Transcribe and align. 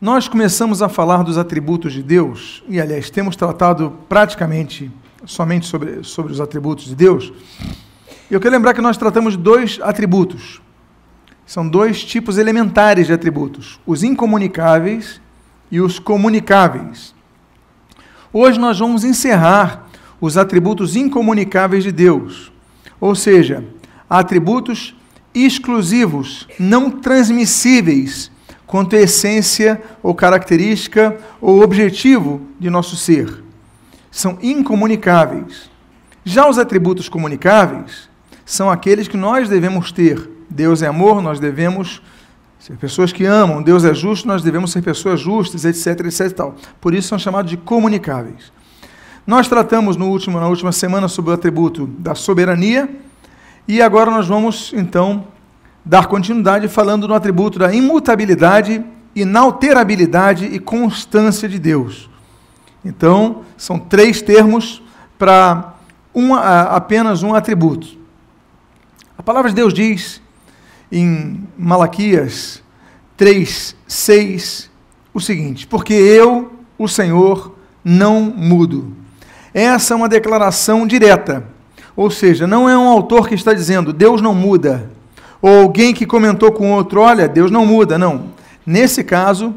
Nós 0.00 0.26
começamos 0.26 0.80
a 0.80 0.88
falar 0.88 1.22
dos 1.22 1.36
atributos 1.36 1.92
de 1.92 2.02
Deus, 2.02 2.64
e 2.66 2.80
aliás, 2.80 3.10
temos 3.10 3.36
tratado 3.36 3.98
praticamente 4.08 4.90
somente 5.26 5.66
sobre, 5.66 6.02
sobre 6.02 6.32
os 6.32 6.40
atributos 6.40 6.86
de 6.86 6.94
Deus. 6.94 7.30
Eu 8.30 8.40
quero 8.40 8.54
lembrar 8.54 8.72
que 8.72 8.80
nós 8.80 8.96
tratamos 8.96 9.36
dois 9.36 9.78
atributos. 9.82 10.62
São 11.44 11.68
dois 11.68 12.02
tipos 12.02 12.38
elementares 12.38 13.08
de 13.08 13.12
atributos: 13.12 13.78
os 13.84 14.02
incomunicáveis 14.02 15.20
e 15.70 15.82
os 15.82 15.98
comunicáveis. 15.98 17.14
Hoje 18.32 18.58
nós 18.58 18.78
vamos 18.78 19.04
encerrar 19.04 19.86
os 20.18 20.38
atributos 20.38 20.96
incomunicáveis 20.96 21.84
de 21.84 21.92
Deus, 21.92 22.50
ou 22.98 23.14
seja, 23.14 23.62
atributos 24.08 24.96
exclusivos, 25.34 26.48
não 26.58 26.90
transmissíveis 26.90 28.30
quanto 28.70 28.94
à 28.94 29.00
essência 29.00 29.82
ou 30.00 30.14
característica 30.14 31.18
ou 31.40 31.60
objetivo 31.60 32.40
de 32.56 32.70
nosso 32.70 32.94
ser. 32.94 33.42
São 34.12 34.38
incomunicáveis. 34.40 35.68
Já 36.24 36.48
os 36.48 36.56
atributos 36.56 37.08
comunicáveis 37.08 38.08
são 38.46 38.70
aqueles 38.70 39.08
que 39.08 39.16
nós 39.16 39.48
devemos 39.48 39.90
ter. 39.90 40.30
Deus 40.48 40.82
é 40.82 40.86
amor, 40.86 41.20
nós 41.20 41.40
devemos 41.40 42.00
ser 42.60 42.76
pessoas 42.76 43.12
que 43.12 43.24
amam. 43.24 43.60
Deus 43.60 43.84
é 43.84 43.92
justo, 43.92 44.28
nós 44.28 44.40
devemos 44.40 44.70
ser 44.70 44.82
pessoas 44.82 45.18
justas, 45.18 45.64
etc, 45.64 46.06
etc 46.06 46.30
tal. 46.30 46.54
Por 46.80 46.94
isso 46.94 47.08
são 47.08 47.18
chamados 47.18 47.50
de 47.50 47.56
comunicáveis. 47.56 48.52
Nós 49.26 49.48
tratamos 49.48 49.96
no 49.96 50.08
último, 50.08 50.38
na 50.38 50.46
última 50.46 50.70
semana 50.70 51.08
sobre 51.08 51.32
o 51.32 51.34
atributo 51.34 51.88
da 51.88 52.14
soberania 52.14 52.88
e 53.66 53.82
agora 53.82 54.12
nós 54.12 54.28
vamos 54.28 54.72
então 54.76 55.24
dar 55.90 56.06
continuidade 56.06 56.68
falando 56.68 57.08
no 57.08 57.14
atributo 57.14 57.58
da 57.58 57.74
imutabilidade, 57.74 58.80
inalterabilidade 59.12 60.44
e 60.44 60.60
constância 60.60 61.48
de 61.48 61.58
Deus. 61.58 62.08
Então, 62.84 63.42
são 63.56 63.76
três 63.76 64.22
termos 64.22 64.80
para 65.18 65.74
apenas 66.70 67.24
um 67.24 67.34
atributo. 67.34 67.98
A 69.18 69.22
palavra 69.24 69.50
de 69.50 69.56
Deus 69.56 69.74
diz 69.74 70.22
em 70.92 71.44
Malaquias 71.58 72.62
3, 73.16 73.74
6 73.88 74.70
o 75.12 75.20
seguinte: 75.20 75.66
Porque 75.66 75.92
eu, 75.92 76.52
o 76.78 76.86
Senhor, 76.86 77.56
não 77.82 78.20
mudo. 78.20 78.94
Essa 79.52 79.94
é 79.94 79.96
uma 79.96 80.08
declaração 80.08 80.86
direta. 80.86 81.48
Ou 81.96 82.12
seja, 82.12 82.46
não 82.46 82.68
é 82.68 82.78
um 82.78 82.86
autor 82.86 83.28
que 83.28 83.34
está 83.34 83.52
dizendo 83.52 83.92
Deus 83.92 84.22
não 84.22 84.32
muda 84.32 84.99
ou 85.40 85.62
alguém 85.62 85.94
que 85.94 86.06
comentou 86.06 86.52
com 86.52 86.72
outro, 86.72 87.00
olha, 87.00 87.28
Deus 87.28 87.50
não 87.50 87.64
muda, 87.64 87.98
não. 87.98 88.30
Nesse 88.66 89.02
caso, 89.02 89.54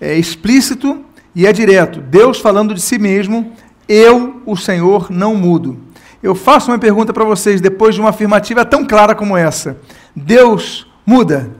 é 0.00 0.16
explícito 0.16 1.04
e 1.34 1.46
é 1.46 1.52
direto. 1.52 2.00
Deus 2.00 2.40
falando 2.40 2.74
de 2.74 2.80
si 2.80 2.98
mesmo, 2.98 3.52
eu, 3.88 4.42
o 4.44 4.56
Senhor, 4.56 5.10
não 5.10 5.34
mudo. 5.34 5.78
Eu 6.22 6.34
faço 6.34 6.70
uma 6.70 6.78
pergunta 6.78 7.12
para 7.12 7.24
vocês 7.24 7.60
depois 7.60 7.94
de 7.94 8.00
uma 8.00 8.10
afirmativa 8.10 8.64
tão 8.64 8.84
clara 8.84 9.14
como 9.14 9.36
essa: 9.36 9.78
Deus 10.14 10.86
muda? 11.06 11.50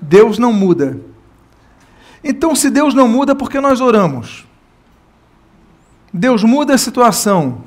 Deus 0.00 0.38
não 0.38 0.52
muda. 0.52 1.00
Então, 2.22 2.54
se 2.54 2.68
Deus 2.68 2.94
não 2.94 3.08
muda, 3.08 3.34
por 3.34 3.50
que 3.50 3.60
nós 3.60 3.80
oramos? 3.80 4.46
Deus 6.12 6.42
muda 6.42 6.74
a 6.74 6.78
situação. 6.78 7.62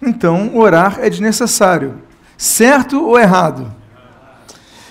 Então, 0.00 0.56
orar 0.56 0.98
é 1.00 1.10
desnecessário. 1.10 2.05
Certo 2.36 3.02
ou 3.02 3.18
errado? 3.18 3.74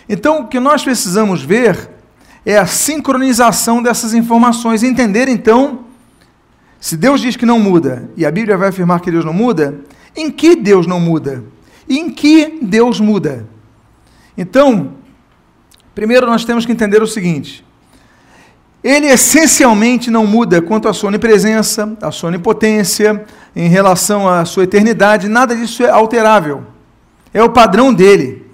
Então, 0.09 0.41
o 0.41 0.47
que 0.47 0.59
nós 0.59 0.83
precisamos 0.83 1.43
ver 1.43 1.89
é 2.45 2.57
a 2.57 2.65
sincronização 2.65 3.81
dessas 3.81 4.13
informações, 4.13 4.83
entender 4.83 5.27
então, 5.27 5.85
se 6.79 6.95
Deus 6.95 7.21
diz 7.21 7.35
que 7.35 7.45
não 7.45 7.59
muda, 7.59 8.09
e 8.15 8.25
a 8.25 8.31
Bíblia 8.31 8.57
vai 8.57 8.69
afirmar 8.69 8.99
que 8.99 9.11
Deus 9.11 9.25
não 9.25 9.33
muda, 9.33 9.79
em 10.15 10.29
que 10.29 10.55
Deus 10.55 10.85
não 10.85 10.99
muda? 10.99 11.43
E 11.89 11.97
em 11.97 12.09
que 12.09 12.59
Deus 12.61 12.99
muda? 12.99 13.47
Então, 14.37 14.93
primeiro 15.93 16.27
nós 16.27 16.45
temos 16.45 16.65
que 16.65 16.71
entender 16.71 17.01
o 17.01 17.07
seguinte: 17.07 17.65
ele 18.83 19.07
essencialmente 19.07 20.11
não 20.11 20.27
muda 20.27 20.61
quanto 20.61 20.87
à 20.87 20.93
sua 20.93 21.09
onipresença, 21.09 21.97
à 22.01 22.11
sua 22.11 22.29
onipotência, 22.29 23.25
em 23.55 23.67
relação 23.67 24.29
à 24.29 24.45
sua 24.45 24.63
eternidade, 24.63 25.27
nada 25.27 25.55
disso 25.55 25.83
é 25.83 25.89
alterável 25.89 26.74
é 27.35 27.43
o 27.43 27.49
padrão 27.49 27.93
dele. 27.93 28.45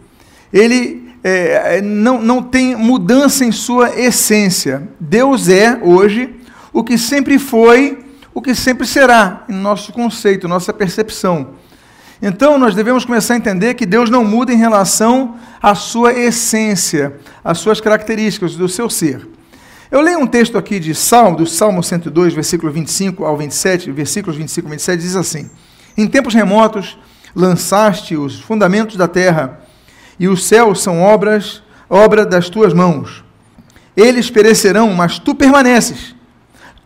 Ele 0.52 1.14
é, 1.24 1.78
é, 1.78 1.82
não, 1.82 2.20
não 2.20 2.42
tem 2.42 2.76
mudança 2.76 3.46
em 3.46 3.52
sua 3.52 3.96
essência. 3.96 4.90
Deus 5.00 5.48
é, 5.48 5.80
hoje, 5.84 6.36
o 6.74 6.84
que 6.84 6.98
sempre 6.98 7.38
foi, 7.38 8.04
o 8.34 8.42
que 8.42 8.56
sempre 8.56 8.88
será, 8.88 9.46
em 9.48 9.54
nosso 9.54 9.94
conceito, 9.94 10.48
nossa 10.48 10.74
percepção. 10.74 11.50
Então, 12.20 12.58
nós 12.58 12.74
devemos 12.74 13.06
começar 13.06 13.36
a 13.36 13.38
entender 13.38 13.76
que 13.76 13.86
Deus 13.86 14.10
não 14.10 14.26
muda 14.26 14.52
em 14.52 14.58
relação 14.58 15.36
à 15.62 15.76
sua 15.76 16.14
essência, 16.14 17.20
às 17.44 17.60
suas 17.60 17.80
características, 17.80 18.56
do 18.56 18.68
seu 18.68 18.90
ser. 18.90 19.28
Eu 19.92 20.02
leio 20.02 20.20
um 20.20 20.28
texto 20.28 20.58
aqui 20.58 20.80
de 20.80 20.96
Salmo, 20.96 21.38
do 21.38 21.46
Salmo 21.46 21.84
102, 21.84 22.34
versículo 22.34 22.72
25 22.72 23.26
ao 23.26 23.38
27, 23.38 23.92
versículos 23.92 24.38
25 24.38 24.68
e 24.68 24.72
27, 24.72 25.02
diz 25.02 25.16
assim: 25.16 25.52
Em 25.96 26.08
tempos 26.08 26.34
remotos, 26.34 26.98
lançaste 27.36 28.16
os 28.16 28.40
fundamentos 28.40 28.96
da 28.96 29.08
terra, 29.08 29.60
e 30.20 30.28
os 30.28 30.46
céus 30.46 30.82
são 30.82 31.02
obras, 31.02 31.64
obra 31.90 32.26
das 32.26 32.50
tuas 32.50 32.74
mãos. 32.74 33.24
Eles 33.96 34.30
perecerão, 34.30 34.94
mas 34.94 35.20
tu 35.20 35.36
permaneces. 35.36 36.16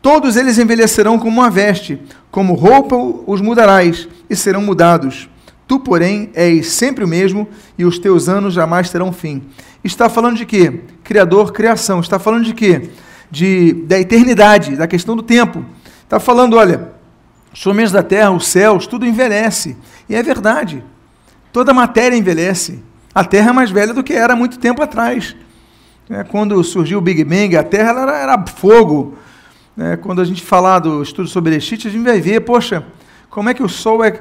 Todos 0.02 0.36
eles 0.36 0.58
envelhecerão 0.58 1.18
como 1.18 1.42
uma 1.42 1.50
veste, 1.50 2.00
como 2.32 2.54
roupa 2.54 2.96
os 2.96 3.42
mudarás, 3.42 4.08
e 4.30 4.36
serão 4.36 4.62
mudados. 4.62 5.30
Tu, 5.68 5.80
porém, 5.80 6.30
és 6.36 6.68
sempre 6.70 7.04
o 7.04 7.08
mesmo, 7.08 7.48
e 7.78 7.86
os 7.86 7.98
teus 7.98 8.30
anos 8.30 8.54
jamais 8.54 8.90
terão 8.90 9.12
fim. 9.12 9.42
Está 9.84 10.10
falando 10.10 10.38
de 10.38 10.46
quê? 10.46 10.82
Criador, 11.04 11.52
criação. 11.52 12.00
Está 12.00 12.20
falando 12.20 12.46
de 12.46 12.54
quê? 12.54 12.90
De, 13.30 13.74
da 13.88 14.00
eternidade, 14.00 14.76
da 14.76 14.88
questão 14.88 15.16
do 15.16 15.24
tempo. 15.24 15.66
Está 16.04 16.20
falando, 16.20 16.56
olha, 16.56 16.92
os 17.54 17.66
homens 17.66 17.92
da 17.92 18.04
terra, 18.04 18.32
os 18.32 18.48
céus, 18.48 18.86
tudo 18.86 19.06
envelhece. 19.06 19.76
E 20.08 20.16
é 20.16 20.22
verdade. 20.22 20.84
Toda 21.52 21.74
matéria 21.74 22.16
envelhece. 22.16 22.84
A 23.14 23.24
Terra 23.24 23.52
é 23.52 23.54
mais 23.54 23.72
velha 23.72 23.94
do 23.94 24.04
que 24.04 24.14
era 24.14 24.34
há 24.34 24.36
muito 24.36 24.60
tempo 24.60 24.82
atrás. 24.82 25.36
É, 26.10 26.24
quando 26.24 26.62
surgiu 26.64 27.00
o 27.00 27.02
Big 27.02 27.24
Bang, 27.24 27.56
a 27.56 27.64
Terra 27.64 28.02
era, 28.02 28.18
era 28.18 28.46
fogo. 28.46 29.18
É, 29.78 29.98
quando 29.98 30.22
a 30.22 30.26
gente 30.26 30.44
falar 30.44 30.80
do 30.80 31.02
estudo 31.02 31.28
sobre 31.28 31.52
Erechite, 31.52 31.88
a 31.88 31.92
gente 31.92 32.04
vai 32.04 32.22
ver, 32.22 32.42
poxa, 32.42 32.86
como 33.30 33.50
é 33.50 33.54
que 33.54 33.64
o 33.64 33.70
Sol 33.70 34.04
é. 34.04 34.20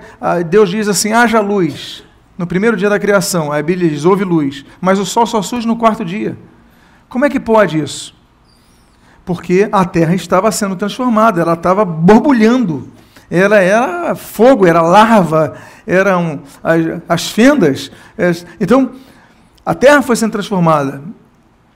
Deus 0.49 0.71
diz 0.71 0.89
assim: 0.89 1.13
haja 1.13 1.41
luz. 1.41 2.05
No 2.37 2.47
primeiro 2.47 2.77
dia 2.77 2.89
da 2.89 2.99
criação, 2.99 3.53
a 3.53 3.63
Bíblia 3.63 3.89
diz: 3.89 4.05
houve 4.05 4.25
luz. 4.25 4.65
Mas 4.81 4.99
o 4.99 5.05
Sol 5.05 5.27
só 5.27 5.43
surge 5.43 5.67
no 5.67 5.77
quarto 5.77 6.05
dia. 6.05 6.37
Como 7.09 7.25
é 7.25 7.31
que 7.31 7.39
pode 7.39 7.79
isso? 7.79 8.15
Porque 9.25 9.69
a 9.71 9.85
Terra 9.85 10.15
estava 10.15 10.51
sendo 10.51 10.77
transformada, 10.77 11.41
ela 11.41 11.55
estava 11.55 11.85
borbulhando 11.85 12.89
ela 13.31 13.59
era 13.59 14.15
fogo, 14.15 14.67
era 14.67 14.83
lava, 14.83 15.55
eram 15.87 16.43
as, 16.63 17.03
as 17.09 17.31
fendas. 17.31 17.91
Então, 18.61 18.93
a 19.65 19.75
Terra 19.75 20.03
foi 20.03 20.17
sendo 20.17 20.33
transformada. 20.33 21.03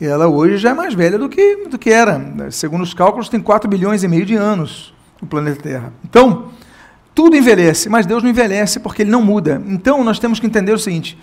E 0.01 0.07
ela 0.07 0.29
hoje 0.29 0.59
já 0.59 0.71
é 0.71 0.75
mais 0.75 0.95
velha 0.95 1.19
do 1.19 1.29
que, 1.29 1.67
do 1.67 1.79
que 1.79 1.91
era. 1.91 2.51
Segundo 2.51 2.83
os 2.83 2.95
cálculos, 2.95 3.29
tem 3.29 3.41
4 3.41 3.69
bilhões 3.69 4.05
e 4.05 4.09
meio 4.09 4.25
de 4.25 4.37
anos 4.37 4.95
o 5.21 5.27
planeta 5.27 5.61
Terra. 5.61 5.93
Então, 6.05 6.51
tudo 7.15 7.37
envelhece, 7.37 7.89
mas 7.89 8.07
Deus 8.07 8.23
não 8.23 8.31
envelhece 8.31 8.79
porque 8.79 9.03
Ele 9.03 9.11
não 9.11 9.23
muda. 9.23 9.61
Então, 9.67 10.05
nós 10.05 10.19
temos 10.19 10.39
que 10.39 10.47
entender 10.47 10.73
o 10.73 10.79
seguinte: 10.79 11.19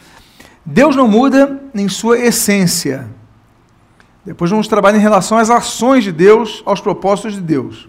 Deus 0.66 0.96
não 0.96 1.08
muda 1.08 1.62
em 1.74 1.88
sua 1.88 2.20
essência. 2.20 3.08
Depois 4.26 4.50
vamos 4.50 4.68
trabalhar 4.68 4.98
em 4.98 5.02
relação 5.02 5.38
às 5.38 5.50
ações 5.50 6.04
de 6.04 6.12
Deus, 6.12 6.64
aos 6.66 6.82
propósitos 6.82 7.36
de 7.36 7.42
Deus. 7.42 7.88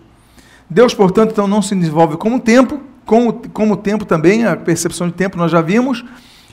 Deus, 0.68 0.92
portanto, 0.94 1.30
então 1.30 1.46
não 1.46 1.62
se 1.62 1.74
desenvolve 1.74 2.16
como 2.16 2.36
o 2.36 2.40
tempo, 2.40 2.80
como, 3.04 3.32
como 3.52 3.74
o 3.74 3.76
tempo 3.76 4.04
também, 4.04 4.44
a 4.44 4.56
percepção 4.56 5.06
de 5.06 5.14
tempo 5.14 5.38
nós 5.38 5.50
já 5.50 5.60
vimos. 5.60 6.04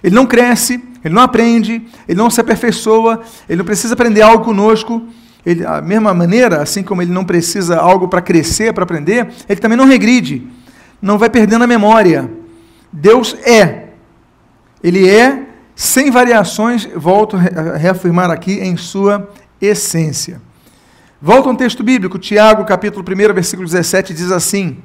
Ele 0.04 0.13
não 0.13 0.25
cresce, 0.25 0.83
ele 1.04 1.13
não 1.13 1.21
aprende, 1.21 1.81
ele 2.07 2.18
não 2.18 2.30
se 2.30 2.39
aperfeiçoa, 2.39 3.21
ele 3.50 3.57
não 3.57 3.65
precisa 3.65 3.94
aprender 3.94 4.21
algo 4.21 4.44
conosco. 4.44 5.01
Ele, 5.45 5.65
a 5.65 5.81
mesma 5.81 6.13
maneira, 6.13 6.62
assim 6.62 6.83
como 6.83 7.01
ele 7.01 7.12
não 7.12 7.25
precisa 7.25 7.77
algo 7.77 8.07
para 8.07 8.21
crescer, 8.21 8.74
para 8.74 8.83
aprender, 8.83 9.27
ele 9.50 9.60
também 9.60 9.77
não 9.77 9.86
regride, 9.86 10.48
não 11.01 11.18
vai 11.18 11.30
perdendo 11.30 11.63
a 11.63 11.68
memória. 11.68 12.30
Deus 12.92 13.36
é. 13.44 13.89
Ele 14.83 15.09
é 15.09 15.48
sem 15.75 16.12
variações, 16.12 16.88
volto 16.95 17.36
a 17.36 17.77
reafirmar 17.77 18.30
aqui, 18.30 18.59
em 18.59 18.77
sua 18.77 19.30
essência. 19.59 20.39
Volta 21.25 21.47
um 21.47 21.55
texto 21.55 21.81
bíblico, 21.85 22.19
Tiago, 22.19 22.65
capítulo 22.65 23.01
1, 23.01 23.33
versículo 23.33 23.65
17, 23.65 24.13
diz 24.13 24.29
assim: 24.29 24.79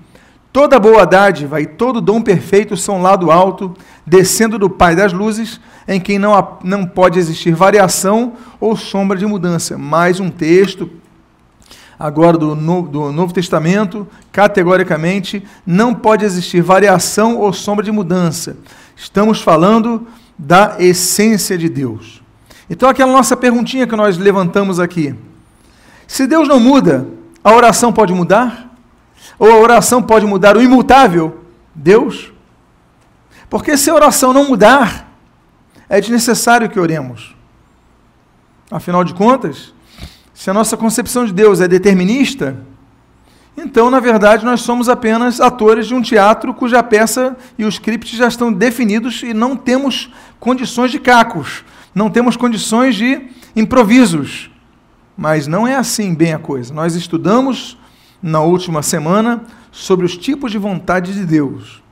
Toda 0.53 0.79
boa 0.79 1.05
dádiva 1.05 1.61
e 1.61 1.67
todo 1.67 2.01
dom 2.01 2.23
perfeito 2.23 2.77
são 2.77 3.03
lá 3.03 3.17
do 3.17 3.33
alto, 3.33 3.75
descendo 4.07 4.57
do 4.57 4.71
Pai 4.71 4.95
das 4.95 5.13
luzes, 5.13 5.61
em 5.89 5.99
quem 5.99 6.17
não, 6.17 6.59
não 6.63 6.87
pode 6.87 7.19
existir 7.19 7.57
variação 7.57 8.35
ou 8.61 8.77
sombra 8.77 9.19
de 9.19 9.27
mudança. 9.27 9.77
Mais 9.77 10.21
um 10.21 10.31
texto, 10.31 10.89
agora 11.99 12.39
do 12.39 12.55
Novo, 12.55 12.89
do 12.89 13.11
Novo 13.11 13.35
Testamento, 13.35 14.07
categoricamente, 14.31 15.45
não 15.67 15.93
pode 15.93 16.25
existir 16.25 16.63
variação 16.63 17.37
ou 17.39 17.53
sombra 17.53 17.85
de 17.85 17.91
mudança. 17.91 18.57
Estamos 18.95 19.41
falando 19.41 20.07
da 20.39 20.77
essência 20.79 21.59
de 21.59 21.69
Deus. 21.69 22.23
Então, 22.71 22.89
aquela 22.89 23.11
nossa 23.11 23.37
perguntinha 23.37 23.89
que 23.89 23.97
nós 23.97 24.17
levantamos 24.17 24.79
aqui. 24.79 25.17
Se 26.09 26.27
Deus 26.27 26.49
não 26.49 26.59
muda, 26.59 27.07
a 27.45 27.53
oração 27.53 27.93
pode 27.93 28.13
mudar? 28.15 28.75
Ou 29.39 29.53
a 29.53 29.57
oração 29.57 30.03
pode 30.03 30.27
mudar 30.27 30.57
o 30.57 30.63
imutável? 30.63 31.45
Deus? 31.75 32.33
Porque 33.49 33.77
se 33.77 33.91
a 33.91 33.95
oração 33.95 34.33
não 34.33 34.49
mudar, 34.49 35.13
é 35.89 36.01
desnecessário 36.01 36.69
que 36.69 36.81
oremos. 36.81 37.37
Afinal 38.71 39.05
de 39.05 39.15
contas, 39.15 39.73
se 40.35 40.51
a 40.51 40.55
nossa 40.55 40.77
concepção 40.77 41.27
de 41.27 41.33
Deus 41.33 41.61
é 41.61 41.69
determinista, 41.69 42.57
então, 43.57 43.91
na 43.91 44.01
verdade, 44.01 44.45
nós 44.45 44.63
somos 44.63 44.89
apenas 44.89 45.41
atores 45.41 45.87
de 45.87 45.95
um 45.95 46.01
teatro 46.01 46.55
cuja 46.55 46.83
peça 46.83 47.37
e 47.59 47.65
os 47.65 47.75
scripts 47.75 48.17
já 48.17 48.29
estão 48.29 48.53
definidos 48.53 49.23
e 49.23 49.35
não 49.35 49.57
temos 49.57 50.11
condições 50.41 50.91
de 50.91 50.99
cacos, 50.99 51.65
não 51.95 52.09
temos 52.09 52.37
condições 52.37 52.95
de 52.95 53.29
improvisos. 53.55 54.51
Mas 55.19 55.49
não 55.49 55.67
é 55.67 55.75
assim 55.75 56.15
bem 56.15 56.33
a 56.33 56.39
coisa. 56.39 56.73
Nós 56.73 56.95
estudamos 56.95 57.77
na 58.23 58.41
última 58.41 58.85
semana 58.85 59.43
sobre 59.73 60.07
os 60.07 60.17
tipos 60.17 60.53
de 60.53 60.59
vontade 60.59 61.13
de 61.13 61.27
Deus. 61.27 61.83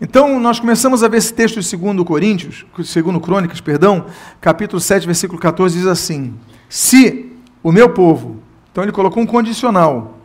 Então, 0.00 0.38
nós 0.38 0.60
começamos 0.60 1.02
a 1.02 1.08
ver 1.08 1.16
esse 1.16 1.34
texto 1.34 1.60
de 1.60 1.76
2 1.76 2.06
Coríntios, 2.06 2.64
2 2.76 2.94
Crônicas, 3.20 3.60
perdão, 3.60 4.06
capítulo 4.40 4.78
7, 4.78 5.04
versículo 5.04 5.40
14, 5.40 5.78
diz 5.78 5.86
assim: 5.88 6.32
Se 6.68 7.32
o 7.60 7.72
meu 7.72 7.90
povo, 7.90 8.36
então 8.70 8.84
ele 8.84 8.92
colocou 8.92 9.20
um 9.20 9.26
condicional. 9.26 10.16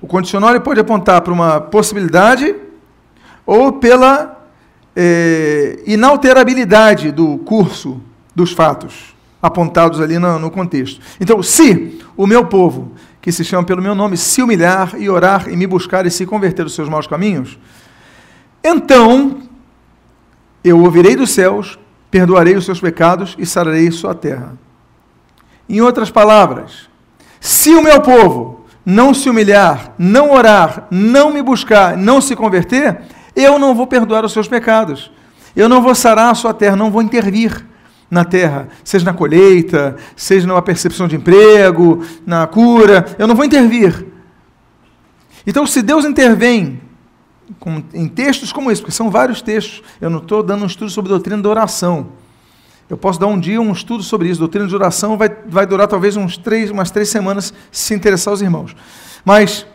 O 0.00 0.06
condicional 0.06 0.48
ele 0.50 0.60
pode 0.60 0.80
apontar 0.80 1.20
para 1.20 1.34
uma 1.34 1.60
possibilidade 1.60 2.54
ou 3.44 3.74
pela 3.74 4.42
é, 4.96 5.82
inalterabilidade 5.86 7.12
do 7.12 7.36
curso 7.38 8.00
dos 8.34 8.52
fatos 8.52 9.15
apontados 9.40 10.00
ali 10.00 10.18
no, 10.18 10.38
no 10.38 10.50
contexto. 10.50 11.00
Então, 11.20 11.42
se 11.42 12.00
o 12.16 12.26
meu 12.26 12.46
povo, 12.46 12.92
que 13.20 13.30
se 13.32 13.44
chama 13.44 13.64
pelo 13.64 13.82
meu 13.82 13.94
nome, 13.94 14.16
se 14.16 14.42
humilhar 14.42 14.94
e 14.98 15.08
orar 15.08 15.48
e 15.48 15.56
me 15.56 15.66
buscar 15.66 16.06
e 16.06 16.10
se 16.10 16.24
converter 16.26 16.64
dos 16.64 16.74
seus 16.74 16.88
maus 16.88 17.06
caminhos, 17.06 17.58
então 18.62 19.42
eu 20.64 20.80
ouvirei 20.80 21.14
dos 21.14 21.30
céus, 21.30 21.78
perdoarei 22.10 22.56
os 22.56 22.64
seus 22.64 22.80
pecados 22.80 23.36
e 23.38 23.46
sararei 23.46 23.90
sua 23.90 24.14
terra. 24.14 24.54
Em 25.68 25.80
outras 25.80 26.10
palavras, 26.10 26.88
se 27.40 27.70
o 27.70 27.82
meu 27.82 28.00
povo 28.00 28.64
não 28.84 29.12
se 29.12 29.28
humilhar, 29.28 29.92
não 29.98 30.32
orar, 30.32 30.86
não 30.90 31.32
me 31.32 31.42
buscar, 31.42 31.96
não 31.96 32.20
se 32.20 32.36
converter, 32.36 33.02
eu 33.34 33.58
não 33.58 33.74
vou 33.74 33.86
perdoar 33.86 34.24
os 34.24 34.32
seus 34.32 34.48
pecados. 34.48 35.10
Eu 35.54 35.68
não 35.68 35.82
vou 35.82 35.94
sarar 35.94 36.30
a 36.30 36.34
sua 36.34 36.54
terra, 36.54 36.76
não 36.76 36.90
vou 36.90 37.02
intervir 37.02 37.64
na 38.10 38.24
terra, 38.24 38.68
seja 38.84 39.04
na 39.04 39.12
colheita, 39.12 39.96
seja 40.14 40.46
numa 40.46 40.62
percepção 40.62 41.08
de 41.08 41.16
emprego, 41.16 42.04
na 42.24 42.46
cura, 42.46 43.04
eu 43.18 43.26
não 43.26 43.34
vou 43.34 43.44
intervir. 43.44 44.06
Então, 45.46 45.66
se 45.66 45.82
Deus 45.82 46.04
intervém 46.04 46.80
com, 47.58 47.82
em 47.94 48.08
textos 48.08 48.52
como 48.52 48.70
esse, 48.70 48.80
porque 48.80 48.94
são 48.94 49.10
vários 49.10 49.40
textos. 49.40 49.82
Eu 50.00 50.10
não 50.10 50.18
estou 50.18 50.42
dando 50.42 50.64
um 50.64 50.66
estudo 50.66 50.90
sobre 50.90 51.08
doutrina 51.08 51.42
da 51.42 51.48
oração. 51.48 52.08
Eu 52.88 52.96
posso 52.96 53.18
dar 53.18 53.26
um 53.26 53.38
dia 53.38 53.60
um 53.60 53.72
estudo 53.72 54.02
sobre 54.02 54.28
isso. 54.28 54.38
Doutrina 54.38 54.66
de 54.66 54.74
oração 54.74 55.16
vai, 55.16 55.28
vai 55.46 55.66
durar 55.66 55.88
talvez 55.88 56.16
uns 56.16 56.36
três, 56.36 56.70
umas 56.70 56.90
três 56.90 57.08
semanas, 57.08 57.52
se 57.70 57.94
interessar 57.94 58.32
os 58.32 58.42
irmãos. 58.42 58.76
Mas 59.24 59.66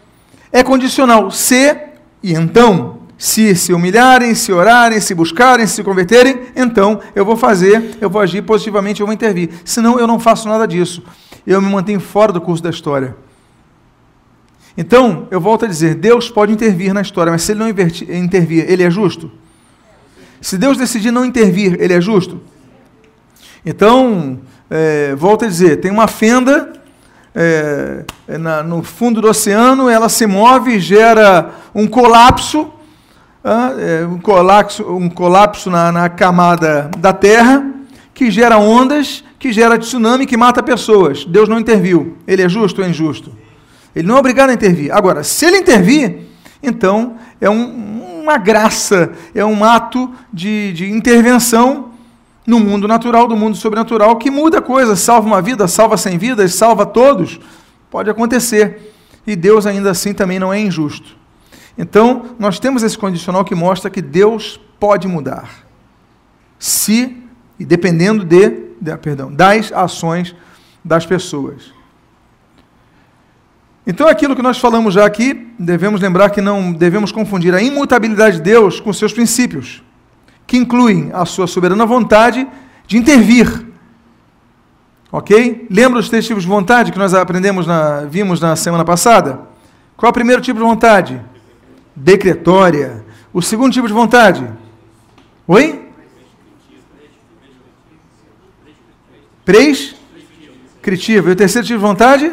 é 0.52 0.64
condicional. 0.64 1.32
Se 1.32 1.78
e 2.24 2.34
então, 2.34 3.00
se 3.22 3.56
se 3.56 3.72
humilharem, 3.72 4.34
se 4.34 4.52
orarem, 4.52 5.00
se 5.00 5.14
buscarem, 5.14 5.68
se 5.68 5.84
converterem, 5.84 6.48
então 6.56 7.00
eu 7.14 7.24
vou 7.24 7.38
fazer, 7.38 7.96
eu 8.02 8.10
vou 8.10 8.20
agir 8.20 8.42
positivamente, 8.42 9.00
eu 9.00 9.06
vou 9.06 9.14
intervir. 9.14 9.52
Senão 9.64 10.00
eu 10.00 10.08
não 10.08 10.20
faço 10.20 10.50
nada 10.50 10.68
disso. 10.68 11.04
Eu 11.46 11.62
me 11.62 11.70
mantenho 11.70 12.00
fora 12.00 12.34
do 12.34 12.42
curso 12.42 12.64
da 12.64 12.72
história. 12.72 13.16
Então, 14.76 15.28
eu 15.30 15.40
volto 15.40 15.66
a 15.66 15.68
dizer: 15.68 15.94
Deus 15.94 16.32
pode 16.32 16.52
intervir 16.52 16.96
na 16.96 17.02
história, 17.02 17.32
mas 17.32 17.44
se 17.44 17.52
ele 17.52 17.60
não 17.60 17.70
intervir, 17.70 18.66
ele 18.68 18.82
é 18.82 18.90
justo? 18.90 19.32
Se 20.42 20.58
Deus 20.58 20.76
decidir 20.76 21.12
não 21.12 21.24
intervir, 21.24 21.78
ele 21.80 21.94
é 21.94 22.02
justo? 22.02 22.42
Então, 23.64 24.40
é, 24.68 25.14
volto 25.14 25.46
a 25.46 25.48
dizer: 25.48 25.80
tem 25.80 25.92
uma 25.92 26.08
fenda 26.08 26.74
é, 27.36 28.04
na, 28.40 28.64
no 28.64 28.82
fundo 28.82 29.22
do 29.22 29.28
oceano, 29.30 29.88
ela 29.88 30.10
se 30.10 30.26
move, 30.26 30.80
gera 30.80 31.52
um 31.76 31.86
colapso, 31.86 32.81
um 34.10 34.20
colapso, 34.20 34.84
um 34.96 35.10
colapso 35.10 35.70
na, 35.70 35.92
na 35.92 36.10
camada 36.10 36.90
da 36.98 37.12
Terra, 37.12 37.66
que 38.14 38.30
gera 38.30 38.58
ondas, 38.58 39.24
que 39.40 39.52
gera 39.52 39.80
tsunami, 39.80 40.26
que 40.26 40.38
mata 40.38 40.62
pessoas. 40.62 41.26
Deus 41.26 41.50
não 41.50 41.60
interviu. 41.60 42.18
Ele 42.28 42.44
é 42.44 42.50
justo 42.50 42.82
ou 42.82 42.88
é 42.88 42.90
injusto? 42.90 43.32
Ele 43.96 44.08
não 44.08 44.18
é 44.18 44.20
obrigado 44.20 44.52
a 44.52 44.54
intervir. 44.54 44.94
Agora, 44.94 45.24
se 45.24 45.46
ele 45.46 45.58
intervir, 45.58 46.20
então 46.62 47.16
é 47.40 47.50
um, 47.50 48.22
uma 48.22 48.38
graça, 48.38 49.12
é 49.34 49.44
um 49.44 49.64
ato 49.64 50.12
de, 50.32 50.72
de 50.74 50.92
intervenção 50.92 51.90
no 52.46 52.60
mundo 52.60 52.88
natural, 52.88 53.28
do 53.28 53.36
mundo 53.36 53.58
sobrenatural, 53.58 54.16
que 54.18 54.30
muda 54.30 54.60
a 54.60 54.62
coisa, 54.62 54.96
salva 54.96 55.28
uma 55.28 55.42
vida, 55.42 55.68
salva 55.68 55.98
cem 55.98 56.18
vidas, 56.18 56.54
salva 56.54 56.86
todos. 56.86 57.40
Pode 57.90 58.10
acontecer. 58.10 58.94
E 59.26 59.36
Deus 59.36 59.66
ainda 59.66 59.92
assim 59.92 60.14
também 60.14 60.40
não 60.40 60.54
é 60.54 60.60
injusto. 60.60 61.21
Então, 61.78 62.36
nós 62.38 62.60
temos 62.60 62.84
esse 62.84 62.98
condicional 62.98 63.46
que 63.46 63.56
mostra 63.56 63.90
que 63.90 64.02
Deus 64.02 64.60
pode 64.80 65.08
mudar. 65.08 65.50
Se, 66.60 67.18
e 67.60 67.66
dependendo 67.66 68.24
de, 68.24 68.50
de 68.80 68.98
perdão, 68.98 69.32
das 69.32 69.72
ações 69.72 70.36
das 70.84 71.06
pessoas. 71.06 71.72
Então, 73.86 74.08
aquilo 74.08 74.36
que 74.36 74.42
nós 74.42 74.60
falamos 74.60 74.94
já 74.94 75.06
aqui, 75.06 75.48
devemos 75.58 76.02
lembrar 76.02 76.30
que 76.30 76.42
não 76.42 76.72
devemos 76.72 77.12
confundir 77.12 77.54
a 77.54 77.62
imutabilidade 77.62 78.38
de 78.38 78.44
Deus 78.44 78.80
com 78.80 78.94
seus 78.94 79.12
princípios, 79.12 79.84
que 80.46 80.58
incluem 80.58 81.10
a 81.14 81.26
sua 81.26 81.48
soberana 81.48 81.86
vontade 81.86 82.48
de 82.86 82.98
intervir. 82.98 83.68
Ok? 85.12 85.68
Lembra 85.70 86.00
os 86.00 86.10
três 86.10 86.26
tipos 86.26 86.44
de 86.44 86.50
vontade 86.50 86.92
que 86.92 87.00
nós 87.00 87.14
aprendemos, 87.14 87.66
na, 87.66 88.02
vimos 88.02 88.40
na 88.40 88.56
semana 88.56 88.86
passada? 88.86 89.42
Qual 89.98 90.08
é 90.08 90.12
o 90.12 90.14
primeiro 90.14 90.42
tipo 90.42 90.60
de 90.60 90.66
vontade? 90.66 91.22
Decretória. 92.04 93.06
O 93.32 93.42
segundo 93.42 93.72
tipo 93.72 93.88
de 93.88 93.94
vontade? 93.94 94.50
Oi? 95.48 95.88
Prescritiva. 99.46 101.30
E 101.30 101.34
o 101.34 101.36
terceiro 101.36 101.68
tipo 101.68 101.78
de 101.78 101.86
vontade? 101.86 102.32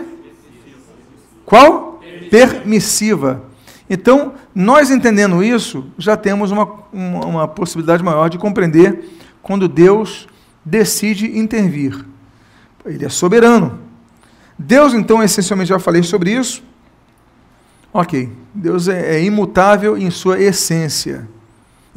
Qual? 1.45 2.01
Permissiva. 2.31 3.45
Então, 3.91 4.35
nós 4.55 4.91
entendendo 4.91 5.43
isso, 5.43 5.87
já 5.99 6.17
temos 6.17 6.51
uma, 6.51 6.65
uma, 6.93 7.27
uma, 7.27 7.49
possibilidade 7.49 8.03
maior 8.03 8.29
de 8.29 8.39
compreender 8.39 9.09
quando 9.43 9.69
Deus 9.69 10.27
decide 10.65 11.39
intervir. 11.39 12.05
Ele 12.85 13.05
é 13.05 13.09
soberano. 13.09 13.81
Deus, 14.59 14.95
então, 14.95 15.23
essencialmente, 15.23 15.69
já 15.69 15.79
falei 15.79 16.03
sobre 16.03 16.33
isso. 16.33 16.63
Ok, 17.93 18.31
Deus 18.55 18.89
é, 18.89 19.17
é 19.17 19.23
imutável 19.23 19.97
em 19.97 20.11
sua 20.11 20.41
essência. 20.41 21.29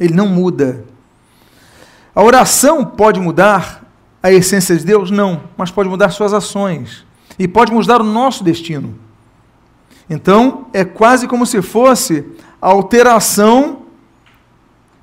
Ele 0.00 0.14
não 0.14 0.26
muda. 0.26 0.84
A 2.14 2.22
oração 2.22 2.84
pode 2.84 3.20
mudar 3.20 3.84
a 4.22 4.32
essência 4.32 4.76
de 4.76 4.84
Deus? 4.84 5.10
Não, 5.10 5.42
mas 5.56 5.70
pode 5.70 5.88
mudar 5.88 6.10
suas 6.10 6.32
ações. 6.32 7.04
E 7.38 7.48
pode 7.48 7.72
mudar 7.72 8.00
o 8.00 8.04
nosso 8.04 8.44
destino. 8.44 8.94
Então, 10.08 10.66
é 10.72 10.84
quase 10.84 11.26
como 11.26 11.46
se 11.46 11.62
fosse 11.62 12.24
a 12.60 12.68
alteração 12.68 13.82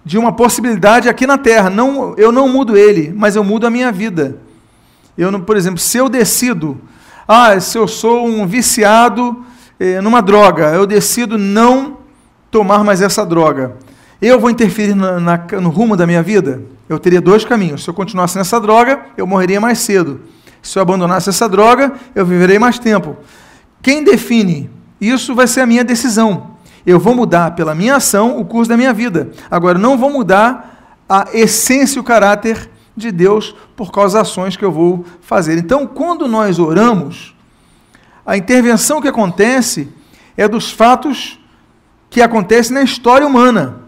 de 0.05 0.17
uma 0.17 0.31
possibilidade 0.31 1.09
aqui 1.09 1.27
na 1.27 1.37
Terra. 1.37 1.69
Não, 1.69 2.15
eu 2.17 2.31
não 2.31 2.47
mudo 2.47 2.77
ele, 2.77 3.13
mas 3.15 3.35
eu 3.35 3.43
mudo 3.43 3.67
a 3.67 3.69
minha 3.69 3.91
vida. 3.91 4.39
Eu, 5.17 5.37
por 5.41 5.57
exemplo, 5.57 5.79
se 5.79 5.97
eu 5.97 6.07
decido, 6.07 6.79
ah, 7.27 7.59
se 7.59 7.77
eu 7.77 7.87
sou 7.87 8.25
um 8.25 8.47
viciado 8.47 9.45
numa 10.03 10.21
droga, 10.21 10.73
eu 10.73 10.85
decido 10.85 11.37
não 11.37 11.97
tomar 12.51 12.83
mais 12.83 13.01
essa 13.01 13.25
droga. 13.25 13.75
Eu 14.21 14.39
vou 14.39 14.49
interferir 14.49 14.95
na, 14.95 15.19
na, 15.19 15.37
no 15.61 15.69
rumo 15.69 15.95
da 15.95 16.05
minha 16.05 16.21
vida? 16.21 16.61
Eu 16.89 16.99
teria 16.99 17.21
dois 17.21 17.45
caminhos. 17.45 17.83
Se 17.83 17.89
eu 17.89 17.93
continuasse 17.93 18.37
nessa 18.37 18.59
droga, 18.59 18.99
eu 19.15 19.25
morreria 19.25 19.61
mais 19.61 19.79
cedo. 19.79 20.21
Se 20.61 20.77
eu 20.77 20.81
abandonasse 20.81 21.29
essa 21.29 21.47
droga, 21.47 21.93
eu 22.13 22.25
viverei 22.25 22.59
mais 22.59 22.77
tempo. 22.77 23.15
Quem 23.81 24.03
define 24.03 24.69
isso 24.99 25.33
vai 25.33 25.47
ser 25.47 25.61
a 25.61 25.65
minha 25.65 25.83
decisão. 25.83 26.51
Eu 26.85 26.99
vou 26.99 27.15
mudar 27.15 27.55
pela 27.55 27.73
minha 27.73 27.95
ação 27.95 28.37
o 28.37 28.45
curso 28.45 28.69
da 28.69 28.75
minha 28.75 28.91
vida. 28.93 29.29
Agora, 29.49 29.77
não 29.77 29.97
vou 29.97 30.09
mudar 30.09 30.97
a 31.07 31.27
essência 31.33 31.97
e 31.97 32.01
o 32.01 32.03
caráter 32.03 32.69
de 32.95 33.11
Deus 33.11 33.55
por 33.75 33.91
causa 33.91 34.17
das 34.17 34.27
ações 34.27 34.57
que 34.57 34.65
eu 34.65 34.71
vou 34.71 35.05
fazer. 35.21 35.57
Então, 35.57 35.87
quando 35.87 36.27
nós 36.27 36.59
oramos, 36.59 37.35
a 38.29 38.37
intervenção 38.37 39.01
que 39.01 39.07
acontece 39.07 39.87
é 40.37 40.47
dos 40.47 40.69
fatos 40.69 41.39
que 42.11 42.21
acontecem 42.21 42.75
na 42.75 42.83
história 42.83 43.25
humana 43.25 43.81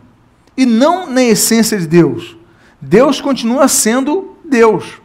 e 0.57 0.65
não 0.65 1.07
na 1.07 1.21
essência 1.21 1.77
de 1.77 1.85
Deus. 1.85 2.35
Deus 2.81 3.21
continua 3.21 3.67
sendo 3.67 4.35
Deus. 4.43 4.99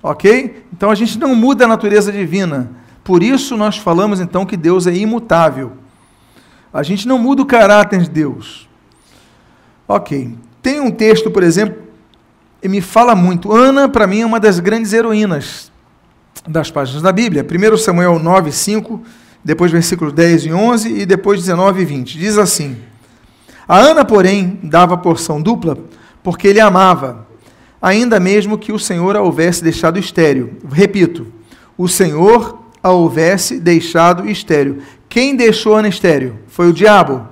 Ok? 0.00 0.64
Então 0.72 0.88
a 0.88 0.94
gente 0.94 1.18
não 1.18 1.34
muda 1.34 1.64
a 1.64 1.66
natureza 1.66 2.12
divina. 2.12 2.70
Por 3.02 3.24
isso 3.24 3.56
nós 3.56 3.76
falamos 3.76 4.20
então 4.20 4.46
que 4.46 4.56
Deus 4.56 4.86
é 4.86 4.94
imutável. 4.94 5.72
A 6.72 6.84
gente 6.84 7.08
não 7.08 7.18
muda 7.18 7.42
o 7.42 7.46
caráter 7.46 8.02
de 8.02 8.10
Deus. 8.10 8.68
Ok. 9.88 10.32
Tem 10.62 10.78
um 10.78 10.92
texto, 10.92 11.28
por 11.28 11.42
exemplo, 11.42 11.76
e 12.62 12.68
me 12.68 12.80
fala 12.80 13.16
muito. 13.16 13.52
Ana, 13.52 13.88
para 13.88 14.06
mim, 14.06 14.20
é 14.20 14.26
uma 14.26 14.38
das 14.38 14.60
grandes 14.60 14.92
heroínas 14.92 15.72
das 16.46 16.70
páginas 16.70 17.02
da 17.02 17.12
Bíblia. 17.12 17.44
1 17.44 17.76
Samuel 17.76 18.18
9, 18.18 18.52
5, 18.52 19.02
depois 19.44 19.70
versículos 19.70 20.12
10 20.12 20.46
e 20.46 20.52
11 20.52 21.00
e 21.00 21.06
depois 21.06 21.40
19 21.40 21.82
e 21.82 21.84
20. 21.84 22.18
Diz 22.18 22.38
assim: 22.38 22.76
A 23.66 23.78
Ana, 23.78 24.04
porém, 24.04 24.58
dava 24.62 24.96
porção 24.96 25.40
dupla, 25.40 25.78
porque 26.22 26.48
ele 26.48 26.60
amava, 26.60 27.26
ainda 27.80 28.20
mesmo 28.20 28.58
que 28.58 28.72
o 28.72 28.78
Senhor 28.78 29.16
a 29.16 29.22
houvesse 29.22 29.62
deixado 29.62 29.98
estéreo. 29.98 30.58
Repito, 30.70 31.26
o 31.76 31.88
Senhor 31.88 32.58
a 32.82 32.90
houvesse 32.90 33.60
deixado 33.60 34.28
estéreo. 34.28 34.82
Quem 35.08 35.34
deixou 35.36 35.76
Ana 35.76 35.88
estéreo? 35.88 36.38
Foi 36.46 36.68
o 36.68 36.72
diabo? 36.72 37.28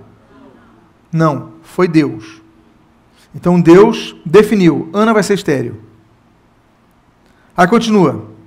Não, 1.12 1.52
foi 1.62 1.88
Deus. 1.88 2.42
Então 3.34 3.60
Deus 3.60 4.16
definiu: 4.24 4.88
Ana 4.92 5.12
vai 5.12 5.22
ser 5.22 5.34
estéreo. 5.34 5.80
Aí 7.56 7.66
continua. 7.66 8.37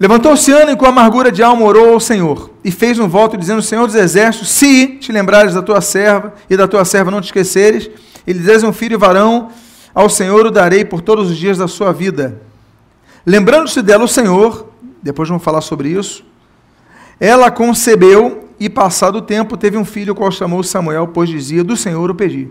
Levantou-se 0.00 0.50
Ana 0.50 0.72
e 0.72 0.76
com 0.76 0.86
amargura 0.86 1.30
de 1.30 1.42
alma 1.42 1.62
orou 1.62 1.92
ao 1.92 2.00
Senhor 2.00 2.50
e 2.64 2.70
fez 2.70 2.98
um 2.98 3.06
voto 3.06 3.36
dizendo: 3.36 3.60
Senhor 3.60 3.86
dos 3.86 3.94
exércitos, 3.94 4.48
se 4.48 4.96
te 4.96 5.12
lembrares 5.12 5.52
da 5.52 5.60
tua 5.60 5.82
serva 5.82 6.32
e 6.48 6.56
da 6.56 6.66
tua 6.66 6.86
serva 6.86 7.10
não 7.10 7.20
te 7.20 7.26
esqueceres, 7.26 7.90
e 8.26 8.32
lhe 8.32 8.38
des 8.38 8.64
um 8.64 8.72
filho 8.72 8.98
varão, 8.98 9.50
ao 9.94 10.08
Senhor 10.08 10.46
o 10.46 10.50
darei 10.50 10.86
por 10.86 11.02
todos 11.02 11.30
os 11.30 11.36
dias 11.36 11.58
da 11.58 11.68
sua 11.68 11.92
vida. 11.92 12.40
Lembrando-se 13.26 13.82
dela 13.82 14.04
o 14.04 14.08
Senhor, 14.08 14.72
depois 15.02 15.28
vamos 15.28 15.44
falar 15.44 15.60
sobre 15.60 15.90
isso, 15.90 16.24
ela 17.18 17.50
concebeu 17.50 18.48
e, 18.58 18.70
passado 18.70 19.16
o 19.16 19.22
tempo, 19.22 19.54
teve 19.54 19.76
um 19.76 19.84
filho, 19.84 20.14
qual 20.14 20.32
chamou 20.32 20.62
Samuel, 20.62 21.08
pois 21.08 21.28
dizia: 21.28 21.62
Do 21.62 21.76
Senhor 21.76 22.10
o 22.10 22.14
pedi. 22.14 22.48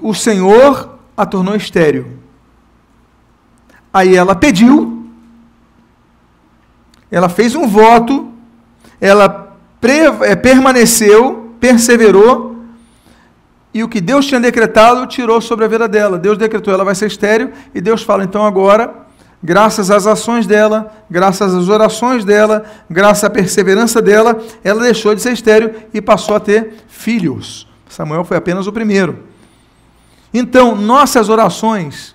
O 0.00 0.14
Senhor 0.14 0.98
a 1.16 1.26
tornou 1.26 1.56
estéreo. 1.56 2.23
Aí 3.94 4.16
ela 4.16 4.34
pediu, 4.34 5.06
ela 7.08 7.28
fez 7.28 7.54
um 7.54 7.68
voto, 7.68 8.28
ela 9.00 9.56
é, 10.22 10.34
permaneceu, 10.34 11.54
perseverou, 11.60 12.56
e 13.72 13.84
o 13.84 13.88
que 13.88 14.00
Deus 14.00 14.26
tinha 14.26 14.40
decretado 14.40 15.06
tirou 15.06 15.40
sobre 15.40 15.64
a 15.64 15.68
vida 15.68 15.86
dela. 15.86 16.18
Deus 16.18 16.36
decretou, 16.36 16.74
ela 16.74 16.84
vai 16.84 16.96
ser 16.96 17.06
estéreo, 17.06 17.52
e 17.72 17.80
Deus 17.80 18.02
fala, 18.02 18.24
então 18.24 18.44
agora, 18.44 18.92
graças 19.40 19.92
às 19.92 20.08
ações 20.08 20.44
dela, 20.44 20.92
graças 21.08 21.54
às 21.54 21.68
orações 21.68 22.24
dela, 22.24 22.64
graças 22.90 23.22
à 23.22 23.30
perseverança 23.30 24.02
dela, 24.02 24.42
ela 24.64 24.82
deixou 24.82 25.14
de 25.14 25.22
ser 25.22 25.34
estéreo 25.34 25.72
e 25.94 26.00
passou 26.00 26.34
a 26.34 26.40
ter 26.40 26.74
filhos. 26.88 27.68
Samuel 27.88 28.24
foi 28.24 28.36
apenas 28.36 28.66
o 28.66 28.72
primeiro. 28.72 29.20
Então, 30.32 30.74
nossas 30.74 31.28
orações 31.28 32.13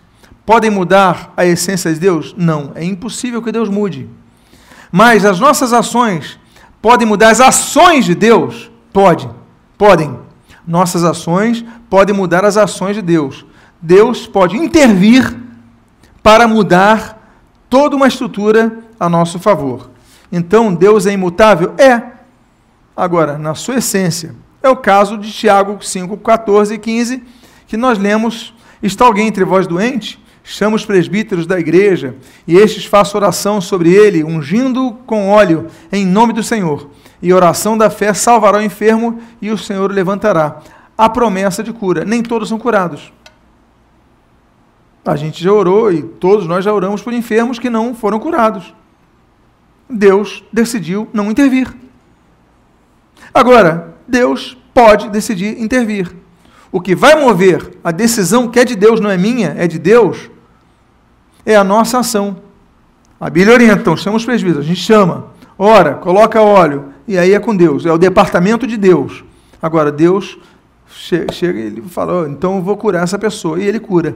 podem 0.49 0.71
mudar 0.71 1.31
a 1.37 1.45
essência 1.45 1.93
de 1.93 1.99
Deus? 1.99 2.33
Não, 2.35 2.71
é 2.73 2.83
impossível 2.83 3.39
que 3.39 3.51
Deus 3.51 3.69
mude. 3.69 4.09
Mas 4.91 5.23
as 5.23 5.39
nossas 5.39 5.73
ações 5.73 6.39
podem 6.81 7.07
mudar 7.07 7.29
as 7.29 7.39
ações 7.39 8.03
de 8.03 8.15
Deus? 8.15 8.71
Pode, 8.91 9.29
podem. 9.77 10.19
Nossas 10.65 11.03
ações 11.03 11.63
podem 11.87 12.15
mudar 12.15 12.43
as 12.43 12.57
ações 12.57 12.95
de 12.95 13.03
Deus. 13.03 13.45
Deus 13.79 14.25
pode 14.25 14.57
intervir 14.57 15.37
para 16.23 16.47
mudar 16.47 17.31
toda 17.69 17.95
uma 17.95 18.07
estrutura 18.07 18.75
a 18.99 19.07
nosso 19.07 19.37
favor. 19.37 19.91
Então, 20.31 20.73
Deus 20.73 21.05
é 21.05 21.11
imutável? 21.11 21.75
É. 21.77 22.01
Agora, 22.97 23.37
na 23.37 23.53
sua 23.53 23.75
essência. 23.75 24.33
É 24.63 24.69
o 24.69 24.75
caso 24.75 25.15
de 25.15 25.31
Tiago 25.31 25.77
5, 25.79 26.17
14 26.17 26.73
e 26.73 26.79
15, 26.79 27.23
que 27.67 27.77
nós 27.77 27.99
lemos: 27.99 28.51
Está 28.81 29.05
alguém 29.05 29.27
entre 29.27 29.45
vós 29.45 29.67
doente? 29.67 30.19
Chama 30.49 30.75
os 30.75 30.83
presbíteros 30.83 31.45
da 31.45 31.59
igreja, 31.59 32.15
e 32.47 32.57
estes 32.57 32.85
façam 32.85 33.21
oração 33.21 33.61
sobre 33.61 33.93
ele, 33.93 34.23
ungindo 34.23 34.97
com 35.05 35.29
óleo, 35.29 35.67
em 35.91 36.05
nome 36.05 36.33
do 36.33 36.41
Senhor. 36.41 36.89
E 37.21 37.31
oração 37.31 37.77
da 37.77 37.89
fé 37.89 38.13
salvará 38.15 38.57
o 38.57 38.61
enfermo, 38.61 39.19
e 39.39 39.51
o 39.51 39.57
Senhor 39.57 39.91
o 39.91 39.93
levantará. 39.93 40.59
A 40.97 41.07
promessa 41.07 41.61
de 41.63 41.71
cura. 41.71 42.03
Nem 42.03 42.23
todos 42.23 42.49
são 42.49 42.57
curados. 42.57 43.13
A 45.05 45.15
gente 45.15 45.43
já 45.43 45.53
orou, 45.53 45.93
e 45.93 46.01
todos 46.01 46.47
nós 46.47 46.65
já 46.65 46.73
oramos 46.73 47.03
por 47.03 47.13
enfermos 47.13 47.59
que 47.59 47.69
não 47.69 47.93
foram 47.93 48.19
curados. 48.19 48.73
Deus 49.87 50.43
decidiu 50.51 51.07
não 51.13 51.29
intervir. 51.29 51.71
Agora, 53.31 53.95
Deus 54.07 54.57
pode 54.73 55.09
decidir 55.09 55.61
intervir. 55.61 56.11
O 56.71 56.81
que 56.81 56.95
vai 56.95 57.15
mover 57.19 57.71
a 57.83 57.91
decisão 57.91 58.47
que 58.47 58.59
é 58.59 58.65
de 58.65 58.75
Deus, 58.75 58.99
não 58.99 59.09
é 59.09 59.17
minha, 59.17 59.55
é 59.57 59.67
de 59.67 59.77
Deus, 59.77 60.29
é 61.45 61.55
a 61.55 61.63
nossa 61.63 61.99
ação. 61.99 62.37
A 63.19 63.29
Bíblia 63.29 63.53
orienta, 63.53 63.81
então, 63.81 63.97
chama 63.97 64.17
os 64.17 64.25
presbíteros, 64.25 64.65
a 64.65 64.67
gente 64.67 64.79
chama, 64.79 65.27
ora, 65.57 65.95
coloca 65.95 66.41
óleo, 66.41 66.93
e 67.07 67.17
aí 67.17 67.33
é 67.33 67.39
com 67.39 67.55
Deus, 67.55 67.85
é 67.85 67.91
o 67.91 67.97
departamento 67.97 68.65
de 68.65 68.77
Deus. 68.77 69.23
Agora, 69.61 69.91
Deus 69.91 70.37
chega 70.87 71.59
e 71.59 71.63
ele 71.63 71.81
fala, 71.81 72.21
oh, 72.21 72.27
então 72.27 72.55
eu 72.55 72.61
vou 72.61 72.77
curar 72.77 73.03
essa 73.03 73.19
pessoa, 73.19 73.59
e 73.59 73.67
ele 73.67 73.79
cura. 73.79 74.15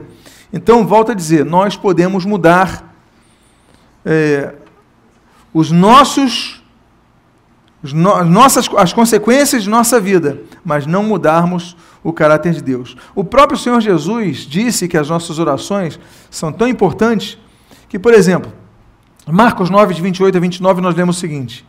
Então, 0.52 0.86
volta 0.86 1.12
a 1.12 1.14
dizer, 1.14 1.44
nós 1.44 1.76
podemos 1.76 2.24
mudar 2.24 2.94
é, 4.04 4.54
os 5.52 5.70
nossos, 5.70 6.63
no, 7.92 8.24
nossas, 8.24 8.68
as 8.76 8.92
consequências 8.92 9.64
de 9.64 9.68
nossa 9.68 10.00
vida, 10.00 10.40
mas 10.64 10.86
não 10.86 11.02
mudarmos 11.02 11.76
o 12.02 12.12
caráter 12.12 12.52
de 12.52 12.62
Deus. 12.62 12.96
O 13.14 13.24
próprio 13.24 13.58
Senhor 13.58 13.80
Jesus 13.80 14.38
disse 14.38 14.88
que 14.88 14.96
as 14.96 15.08
nossas 15.08 15.38
orações 15.38 15.98
são 16.30 16.52
tão 16.52 16.68
importantes 16.68 17.38
que, 17.88 17.98
por 17.98 18.14
exemplo, 18.14 18.52
Marcos 19.26 19.70
9, 19.70 19.94
de 19.94 20.02
28 20.02 20.36
a 20.36 20.40
29, 20.40 20.80
nós 20.80 20.94
lemos 20.94 21.16
o 21.16 21.20
seguinte: 21.20 21.64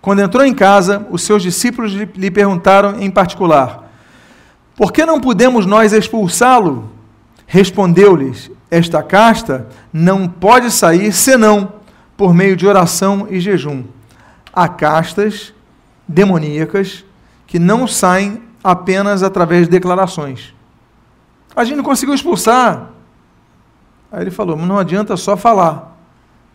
Quando 0.00 0.20
entrou 0.20 0.44
em 0.44 0.54
casa, 0.54 1.06
os 1.10 1.22
seus 1.22 1.42
discípulos 1.42 1.92
lhe 1.92 2.30
perguntaram 2.30 3.00
em 3.00 3.10
particular: 3.10 3.90
Por 4.76 4.92
que 4.92 5.06
não 5.06 5.20
podemos 5.20 5.64
nós 5.66 5.92
expulsá-lo? 5.92 6.90
Respondeu-lhes: 7.46 8.50
Esta 8.70 9.02
casta 9.02 9.68
não 9.92 10.28
pode 10.28 10.70
sair 10.70 11.12
senão 11.12 11.72
por 12.16 12.34
meio 12.34 12.56
de 12.56 12.66
oração 12.66 13.26
e 13.30 13.40
jejum. 13.40 13.84
Há 14.52 14.68
castas 14.68 15.54
demoníacas 16.08 17.04
que 17.46 17.58
não 17.58 17.86
saem 17.86 18.42
apenas 18.64 19.22
através 19.22 19.66
de 19.66 19.70
declarações. 19.70 20.54
A 21.54 21.64
gente 21.64 21.76
não 21.76 21.84
conseguiu 21.84 22.14
expulsar. 22.14 22.90
Aí 24.10 24.22
ele 24.22 24.30
falou: 24.30 24.56
não 24.56 24.78
adianta 24.78 25.16
só 25.16 25.36
falar, 25.36 25.98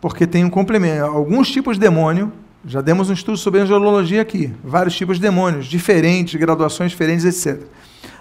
porque 0.01 0.25
tem 0.25 0.43
um 0.43 0.49
complemento. 0.49 1.05
Alguns 1.05 1.49
tipos 1.49 1.77
de 1.77 1.81
demônio, 1.81 2.31
já 2.65 2.81
demos 2.81 3.09
um 3.09 3.13
estudo 3.13 3.37
sobre 3.37 3.59
angelologia 3.59 4.21
aqui, 4.21 4.53
vários 4.63 4.95
tipos 4.95 5.17
de 5.17 5.21
demônios, 5.21 5.65
diferentes, 5.65 6.39
graduações 6.39 6.91
diferentes, 6.91 7.25
etc. 7.25 7.67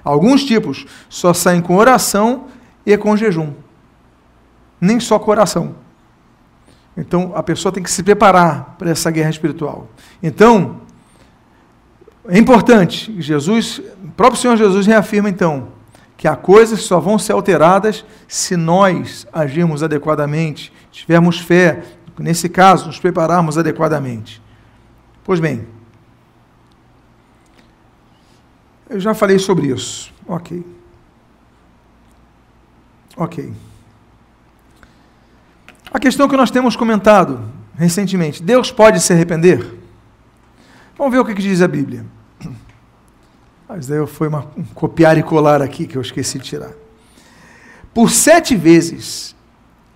Alguns 0.05 0.45
tipos 0.45 0.87
só 1.09 1.33
saem 1.33 1.61
com 1.61 1.77
oração 1.77 2.47
e 2.85 2.97
com 2.97 3.17
jejum. 3.17 3.53
Nem 4.81 4.99
só 4.99 5.19
com 5.19 5.31
oração. 5.31 5.77
Então 6.97 7.33
a 7.35 7.43
pessoa 7.43 7.73
tem 7.73 7.83
que 7.83 7.91
se 7.91 8.03
preparar 8.03 8.75
para 8.79 8.91
essa 8.91 9.11
guerra 9.11 9.31
espiritual. 9.31 9.89
Então, 10.23 10.81
é 12.29 12.39
importante, 12.39 13.15
Jesus, 13.21 13.79
o 13.79 14.11
próprio 14.13 14.41
Senhor 14.41 14.57
Jesus 14.57 14.87
reafirma 14.87 15.29
então 15.29 15.69
que 16.17 16.29
há 16.29 16.37
coisas 16.37 16.79
que 16.79 16.85
só 16.85 17.01
vão 17.01 17.19
ser 17.19 17.33
alteradas 17.33 18.05
se 18.29 18.57
nós 18.57 19.27
agirmos 19.33 19.83
adequadamente, 19.83 20.73
tivermos 20.93 21.41
fé, 21.41 21.83
nesse 22.17 22.49
caso, 22.49 22.87
nos 22.87 23.01
prepararmos 23.01 23.59
adequadamente. 23.59 24.41
Pois 25.25 25.41
bem, 25.41 25.67
eu 28.89 29.01
já 29.01 29.15
falei 29.15 29.39
sobre 29.41 29.67
isso. 29.67 30.13
Ok. 30.29 30.65
Ok. 33.17 33.53
A 35.93 35.99
questão 35.99 36.29
que 36.29 36.37
nós 36.37 36.53
temos 36.53 36.77
comentado 36.77 37.41
recentemente: 37.75 38.41
Deus 38.41 38.71
pode 38.71 39.01
se 39.01 39.13
arrepender? 39.13 39.82
Vamos 40.97 41.13
ver 41.13 41.21
o 41.21 41.25
que, 41.25 41.35
que 41.35 41.43
diz 41.43 41.63
a 41.63 41.69
Bíblia. 41.69 42.05
Mas 43.69 43.87
daí 43.87 44.07
foi 44.07 44.29
uma, 44.29 44.51
um 44.57 44.65
copiar 44.75 45.17
e 45.17 45.23
colar 45.23 45.63
aqui 45.63 45.87
que 45.87 45.97
eu 45.97 46.03
esqueci 46.03 46.39
de 46.39 46.45
tirar. 46.45 46.73
Por 47.95 48.11
sete 48.11 48.55
vezes, 48.55 49.35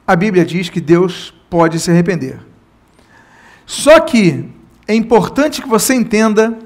a 0.07 0.17
Bíblia 0.17 0.45
diz 0.45 0.69
que 0.69 0.81
Deus 0.81 1.35
pode 1.50 1.79
se 1.79 1.91
arrepender. 1.91 2.38
Só 3.67 4.00
que 4.00 4.49
é 4.87 4.95
importante 4.95 5.61
que 5.61 5.69
você 5.69 5.95
entenda 5.95 6.57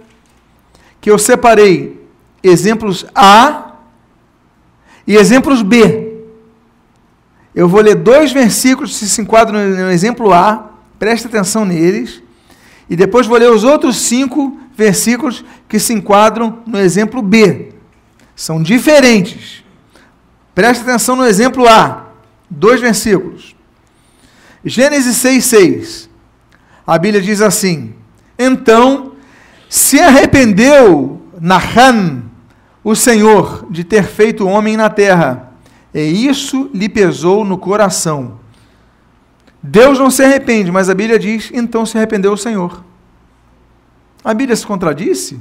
que 1.01 1.11
eu 1.11 1.19
separei 1.19 2.07
exemplos 2.43 3.07
A 3.15 3.77
e 5.07 5.17
exemplos 5.17 5.63
B. 5.63 6.25
Eu 7.55 7.69
vou 7.69 7.81
ler 7.81 7.97
dois 7.97 8.33
versículos 8.33 8.99
que 8.99 9.07
se 9.07 9.21
enquadram 9.21 9.59
no 9.59 9.91
exemplo 9.91 10.33
A, 10.33 10.71
preste 10.99 11.27
atenção 11.27 11.65
neles, 11.65 12.23
e 12.91 12.97
depois 12.97 13.29
vou 13.29 13.39
ler 13.39 13.51
os 13.53 13.63
outros 13.63 13.97
cinco 13.97 14.59
versículos 14.75 15.45
que 15.69 15.79
se 15.79 15.95
enquadram 15.95 16.59
no 16.67 16.77
exemplo 16.77 17.23
B. 17.23 17.73
São 18.35 18.61
diferentes. 18.61 19.63
Preste 20.53 20.81
atenção 20.83 21.15
no 21.15 21.25
exemplo 21.25 21.69
A, 21.69 22.09
dois 22.51 22.81
versículos. 22.81 23.55
Gênesis 24.65 25.17
6,6. 25.23 26.09
A 26.85 26.99
Bíblia 26.99 27.23
diz 27.23 27.41
assim: 27.41 27.95
Então 28.37 29.13
se 29.69 30.01
arrependeu 30.01 31.23
Nahan, 31.41 32.25
o 32.83 32.97
Senhor, 32.97 33.67
de 33.71 33.85
ter 33.85 34.03
feito 34.03 34.49
homem 34.49 34.77
na 34.77 34.91
terra, 34.91 35.53
e 35.95 36.27
isso 36.27 36.69
lhe 36.75 36.89
pesou 36.89 37.45
no 37.45 37.57
coração. 37.57 38.41
Deus 39.63 39.99
não 39.99 40.11
se 40.11 40.23
arrepende, 40.23 40.71
mas 40.71 40.89
a 40.89 40.95
Bíblia 40.95 41.19
diz: 41.19 41.51
então 41.53 41.85
se 41.85 41.97
arrependeu 41.97 42.33
o 42.33 42.37
Senhor. 42.37 42.85
A 44.25 44.33
Bíblia 44.35 44.57
se 44.57 44.67
contradisse? 44.67 45.41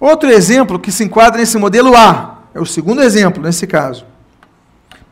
Outro 0.00 0.30
exemplo 0.30 0.78
que 0.78 0.92
se 0.92 1.04
enquadra 1.04 1.38
nesse 1.38 1.58
modelo 1.58 1.96
A, 1.96 2.38
é 2.54 2.60
o 2.60 2.66
segundo 2.66 3.02
exemplo 3.02 3.42
nesse 3.42 3.66
caso. 3.66 4.06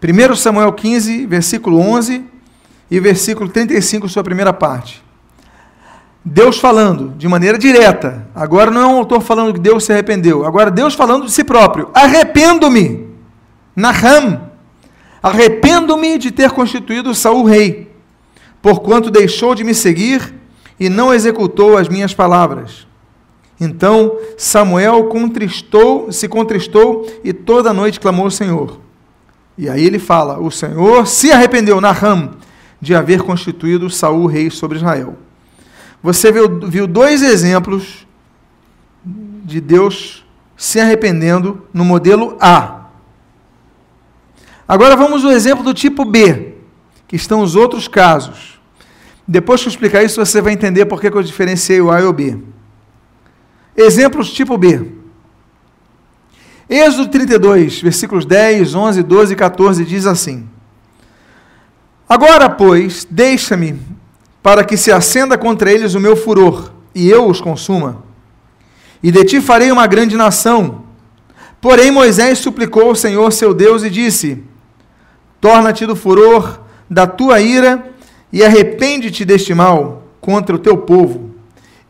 1 0.02 0.36
Samuel 0.36 0.72
15, 0.72 1.26
versículo 1.26 1.78
11 1.80 2.24
e 2.90 3.00
versículo 3.00 3.48
35, 3.48 4.08
sua 4.08 4.22
primeira 4.22 4.52
parte. 4.52 5.04
Deus 6.24 6.58
falando 6.58 7.14
de 7.16 7.28
maneira 7.28 7.56
direta. 7.56 8.26
Agora 8.34 8.70
não 8.70 8.80
é 8.80 8.86
um 8.86 8.96
autor 8.96 9.20
falando 9.20 9.54
que 9.54 9.60
Deus 9.60 9.84
se 9.84 9.92
arrependeu. 9.92 10.44
Agora 10.44 10.70
Deus 10.70 10.94
falando 10.94 11.24
de 11.26 11.32
si 11.32 11.44
próprio. 11.44 11.88
Arrependo-me. 11.94 13.08
Naham. 13.74 14.45
Arrependo-me 15.26 16.18
de 16.18 16.30
ter 16.30 16.52
constituído 16.52 17.12
Saul 17.12 17.42
rei, 17.42 17.90
porquanto 18.62 19.10
deixou 19.10 19.56
de 19.56 19.64
me 19.64 19.74
seguir 19.74 20.32
e 20.78 20.88
não 20.88 21.12
executou 21.12 21.76
as 21.76 21.88
minhas 21.88 22.14
palavras. 22.14 22.86
Então 23.60 24.18
Samuel 24.38 25.06
contristou, 25.06 26.12
se 26.12 26.28
contristou 26.28 27.10
e 27.24 27.32
toda 27.32 27.72
noite 27.72 27.98
clamou 27.98 28.26
ao 28.26 28.30
Senhor. 28.30 28.78
E 29.58 29.68
aí 29.68 29.84
ele 29.84 29.98
fala: 29.98 30.38
O 30.38 30.48
Senhor 30.48 31.04
se 31.08 31.32
arrependeu, 31.32 31.80
Naham, 31.80 32.36
de 32.80 32.94
haver 32.94 33.22
constituído 33.22 33.90
Saul 33.90 34.26
rei 34.26 34.48
sobre 34.48 34.76
Israel. 34.76 35.16
Você 36.00 36.30
viu, 36.30 36.60
viu 36.60 36.86
dois 36.86 37.20
exemplos 37.20 38.06
de 39.04 39.60
Deus 39.60 40.24
se 40.56 40.78
arrependendo 40.78 41.66
no 41.74 41.84
modelo 41.84 42.36
A. 42.40 42.75
Agora 44.68 44.96
vamos 44.96 45.24
ao 45.24 45.30
exemplo 45.30 45.62
do 45.62 45.72
tipo 45.72 46.04
B, 46.04 46.54
que 47.06 47.16
estão 47.16 47.40
os 47.40 47.54
outros 47.54 47.86
casos. 47.86 48.60
Depois 49.26 49.60
que 49.60 49.68
eu 49.68 49.70
explicar 49.70 50.02
isso, 50.02 50.24
você 50.24 50.40
vai 50.40 50.52
entender 50.52 50.86
por 50.86 51.00
que 51.00 51.08
eu 51.08 51.22
diferenciei 51.22 51.80
o 51.80 51.90
A 51.90 52.00
e 52.00 52.04
o 52.04 52.12
B. 52.12 52.38
Exemplos 53.76 54.32
tipo 54.32 54.56
B. 54.56 54.92
Êxodo 56.68 57.08
32, 57.08 57.80
versículos 57.80 58.24
10, 58.24 58.74
11, 58.74 59.02
12 59.02 59.32
e 59.32 59.36
14 59.36 59.84
diz 59.84 60.06
assim: 60.06 60.48
Agora, 62.08 62.48
pois, 62.48 63.06
deixa-me 63.08 63.78
para 64.42 64.64
que 64.64 64.76
se 64.76 64.90
acenda 64.90 65.38
contra 65.38 65.72
eles 65.72 65.94
o 65.94 66.00
meu 66.00 66.16
furor, 66.16 66.72
e 66.94 67.08
eu 67.08 67.28
os 67.28 67.40
consuma. 67.40 68.04
E 69.02 69.12
de 69.12 69.24
ti 69.24 69.40
farei 69.40 69.70
uma 69.70 69.86
grande 69.86 70.16
nação. 70.16 70.86
Porém, 71.60 71.90
Moisés 71.90 72.38
suplicou 72.38 72.88
ao 72.88 72.94
Senhor 72.94 73.32
seu 73.32 73.52
Deus 73.52 73.84
e 73.84 73.90
disse: 73.90 74.42
Torna-te 75.40 75.86
do 75.86 75.96
furor 75.96 76.60
da 76.88 77.06
tua 77.06 77.40
ira 77.40 77.90
e 78.32 78.44
arrepende-te 78.44 79.24
deste 79.24 79.54
mal 79.54 80.04
contra 80.20 80.54
o 80.54 80.58
teu 80.58 80.78
povo. 80.78 81.34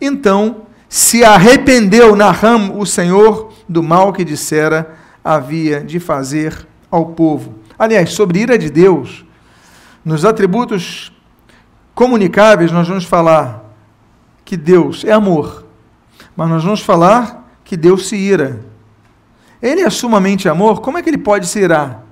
Então 0.00 0.62
se 0.88 1.24
arrependeu 1.24 2.14
Naham, 2.14 2.78
o 2.78 2.86
Senhor, 2.86 3.52
do 3.68 3.82
mal 3.82 4.12
que 4.12 4.24
dissera 4.24 4.96
havia 5.24 5.80
de 5.80 5.98
fazer 5.98 6.66
ao 6.90 7.06
povo. 7.06 7.56
Aliás, 7.78 8.12
sobre 8.12 8.40
ira 8.40 8.56
de 8.56 8.70
Deus, 8.70 9.24
nos 10.04 10.24
atributos 10.24 11.12
comunicáveis, 11.94 12.70
nós 12.70 12.86
vamos 12.86 13.04
falar 13.04 13.74
que 14.44 14.56
Deus 14.56 15.04
é 15.04 15.12
amor, 15.12 15.66
mas 16.36 16.48
nós 16.48 16.62
vamos 16.62 16.80
falar 16.80 17.50
que 17.64 17.76
Deus 17.76 18.06
se 18.06 18.16
ira. 18.16 18.60
Ele 19.60 19.80
é 19.80 19.90
sumamente 19.90 20.48
amor, 20.48 20.80
como 20.80 20.96
é 20.96 21.02
que 21.02 21.10
ele 21.10 21.18
pode 21.18 21.48
se 21.48 21.58
irar? 21.58 22.05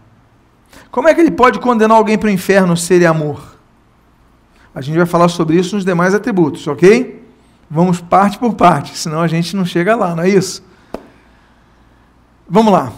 Como 0.95 1.09
é 1.09 1.15
que 1.15 1.21
ele 1.21 1.33
pode 1.33 1.59
condenar 1.59 1.97
alguém 1.97 2.17
para 2.17 2.29
o 2.29 2.31
inferno 2.31 2.77
se 2.77 2.95
ele 2.95 3.03
é 3.03 3.09
amor? 3.09 3.57
A 4.73 4.81
gente 4.81 4.97
vai 4.97 5.05
falar 5.05 5.27
sobre 5.27 5.57
isso 5.57 5.75
nos 5.75 5.85
demais 5.85 6.15
atributos, 6.15 6.69
ok? 6.69 7.21
Vamos 7.69 8.01
parte 8.01 8.39
por 8.39 8.55
parte, 8.55 8.97
senão 8.97 9.21
a 9.21 9.27
gente 9.27 9.57
não 9.57 9.65
chega 9.65 9.97
lá, 9.97 10.15
não 10.15 10.23
é 10.23 10.29
isso? 10.29 10.63
Vamos 12.49 12.73
lá. 12.73 12.93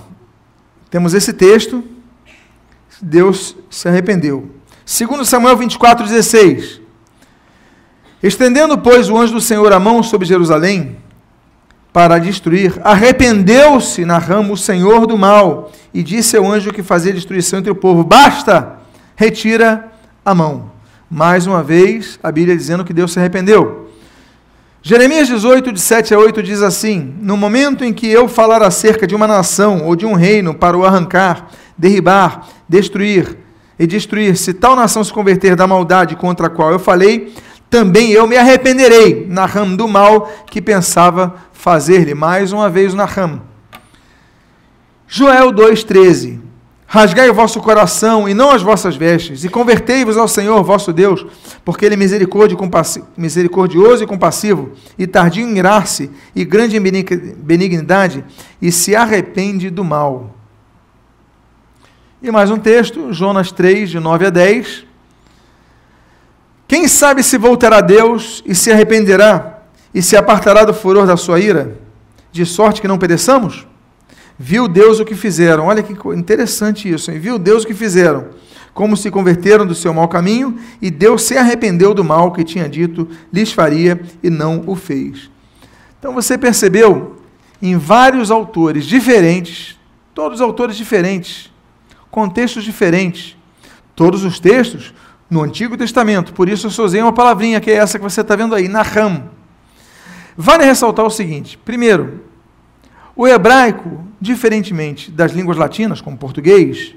Temos 0.90 1.14
esse 1.14 1.32
texto. 1.32 1.82
Deus 3.00 3.56
se 3.70 3.88
arrependeu. 3.88 4.50
Segundo 4.84 5.24
Samuel 5.24 5.56
24, 5.56 6.04
16. 6.04 6.82
Estendendo, 8.22 8.76
pois, 8.76 9.08
o 9.08 9.16
anjo 9.16 9.32
do 9.32 9.40
Senhor 9.40 9.72
a 9.72 9.80
mão 9.80 10.02
sobre 10.02 10.26
Jerusalém 10.26 10.98
para 11.96 12.18
destruir, 12.18 12.74
arrependeu-se 12.84 14.04
na 14.04 14.18
rama 14.18 14.52
o 14.52 14.56
Senhor 14.56 15.06
do 15.06 15.16
mal 15.16 15.72
e 15.94 16.02
disse 16.02 16.36
ao 16.36 16.44
anjo 16.44 16.70
que 16.70 16.82
fazia 16.82 17.10
destruição 17.10 17.58
entre 17.58 17.70
o 17.70 17.74
povo: 17.74 18.04
Basta, 18.04 18.80
retira 19.16 19.90
a 20.22 20.34
mão. 20.34 20.70
Mais 21.10 21.46
uma 21.46 21.62
vez, 21.62 22.20
a 22.22 22.30
Bíblia 22.30 22.54
dizendo 22.54 22.84
que 22.84 22.92
Deus 22.92 23.14
se 23.14 23.18
arrependeu. 23.18 23.88
Jeremias 24.82 25.26
18, 25.26 25.72
de 25.72 25.80
7 25.80 26.12
a 26.12 26.18
8 26.18 26.42
diz 26.42 26.60
assim: 26.60 27.14
No 27.18 27.34
momento 27.34 27.82
em 27.82 27.94
que 27.94 28.06
eu 28.06 28.28
falar 28.28 28.62
acerca 28.62 29.06
de 29.06 29.14
uma 29.14 29.26
nação 29.26 29.86
ou 29.86 29.96
de 29.96 30.04
um 30.04 30.12
reino 30.12 30.52
para 30.52 30.76
o 30.76 30.84
arrancar, 30.84 31.48
derribar, 31.78 32.46
destruir 32.68 33.38
e 33.78 33.86
destruir, 33.86 34.36
se 34.36 34.52
tal 34.52 34.76
nação 34.76 35.02
se 35.02 35.10
converter 35.10 35.56
da 35.56 35.66
maldade 35.66 36.14
contra 36.14 36.48
a 36.48 36.50
qual 36.50 36.72
eu 36.72 36.78
falei, 36.78 37.32
também 37.70 38.12
eu 38.12 38.26
me 38.26 38.36
arrependerei 38.36 39.26
na 39.28 39.46
rama 39.46 39.76
do 39.76 39.88
mal 39.88 40.30
que 40.46 40.62
pensava 40.62 41.34
fazer-lhe. 41.52 42.14
Mais 42.14 42.52
uma 42.52 42.70
vez 42.70 42.94
na 42.94 43.04
rama. 43.04 43.44
Joel 45.08 45.52
2,13 45.52 46.46
Rasgai 46.88 47.28
o 47.28 47.34
vosso 47.34 47.60
coração 47.60 48.28
e 48.28 48.34
não 48.34 48.52
as 48.52 48.62
vossas 48.62 48.94
vestes, 48.94 49.42
e 49.42 49.48
convertei-vos 49.48 50.16
ao 50.16 50.28
Senhor 50.28 50.62
vosso 50.62 50.92
Deus, 50.92 51.26
porque 51.64 51.84
Ele 51.84 51.94
é 51.94 51.98
misericordioso 51.98 52.54
e 54.04 54.06
compassivo, 54.06 54.70
e 54.96 55.04
tardio 55.04 55.44
em 55.44 55.58
irar-se, 55.58 56.10
e 56.34 56.44
grande 56.44 56.76
em 56.76 56.80
benignidade, 56.80 58.24
e 58.62 58.70
se 58.70 58.94
arrepende 58.94 59.68
do 59.68 59.82
mal. 59.82 60.36
E 62.22 62.30
mais 62.30 62.52
um 62.52 62.58
texto, 62.58 63.12
Jonas 63.12 63.50
3, 63.50 63.90
de 63.90 63.98
9 63.98 64.26
a 64.26 64.30
10. 64.30 64.85
Quem 66.68 66.88
sabe 66.88 67.22
se 67.22 67.38
voltará 67.38 67.78
a 67.78 67.80
Deus 67.80 68.42
e 68.44 68.54
se 68.54 68.72
arrependerá, 68.72 69.62
e 69.94 70.02
se 70.02 70.16
apartará 70.16 70.64
do 70.64 70.74
furor 70.74 71.06
da 71.06 71.16
sua 71.16 71.38
ira, 71.38 71.78
de 72.32 72.44
sorte 72.44 72.80
que 72.80 72.88
não 72.88 72.98
pereçamos? 72.98 73.66
Viu 74.38 74.68
Deus 74.68 75.00
o 75.00 75.04
que 75.04 75.14
fizeram. 75.14 75.66
Olha 75.66 75.82
que 75.82 75.94
interessante 76.14 76.92
isso, 76.92 77.10
hein? 77.10 77.18
Viu 77.18 77.38
Deus 77.38 77.64
o 77.64 77.66
que 77.66 77.72
fizeram. 77.72 78.26
Como 78.74 78.96
se 78.96 79.10
converteram 79.10 79.64
do 79.66 79.74
seu 79.74 79.94
mau 79.94 80.06
caminho, 80.08 80.58
e 80.82 80.90
Deus 80.90 81.22
se 81.22 81.38
arrependeu 81.38 81.94
do 81.94 82.04
mal 82.04 82.32
que 82.32 82.44
tinha 82.44 82.68
dito 82.68 83.08
lhes 83.32 83.52
faria 83.52 83.98
e 84.22 84.28
não 84.28 84.64
o 84.66 84.74
fez. 84.74 85.30
Então 85.98 86.12
você 86.12 86.36
percebeu 86.36 87.16
em 87.62 87.78
vários 87.78 88.30
autores 88.30 88.84
diferentes, 88.84 89.78
todos 90.14 90.42
autores 90.42 90.76
diferentes, 90.76 91.50
contextos 92.10 92.64
diferentes, 92.64 93.34
todos 93.94 94.24
os 94.24 94.38
textos 94.38 94.92
no 95.28 95.42
Antigo 95.42 95.76
Testamento. 95.76 96.32
Por 96.32 96.48
isso 96.48 96.66
eu 96.66 96.70
só 96.70 96.84
usei 96.84 97.02
uma 97.02 97.12
palavrinha 97.12 97.60
que 97.60 97.70
é 97.70 97.74
essa 97.74 97.98
que 97.98 98.04
você 98.04 98.20
está 98.20 98.36
vendo 98.36 98.54
aí, 98.54 98.68
Naham. 98.68 99.30
Vale 100.36 100.64
ressaltar 100.64 101.04
o 101.04 101.10
seguinte: 101.10 101.58
primeiro, 101.58 102.24
o 103.14 103.26
hebraico, 103.26 104.04
diferentemente 104.20 105.10
das 105.10 105.32
línguas 105.32 105.56
latinas, 105.56 106.00
como 106.00 106.16
português, 106.16 106.94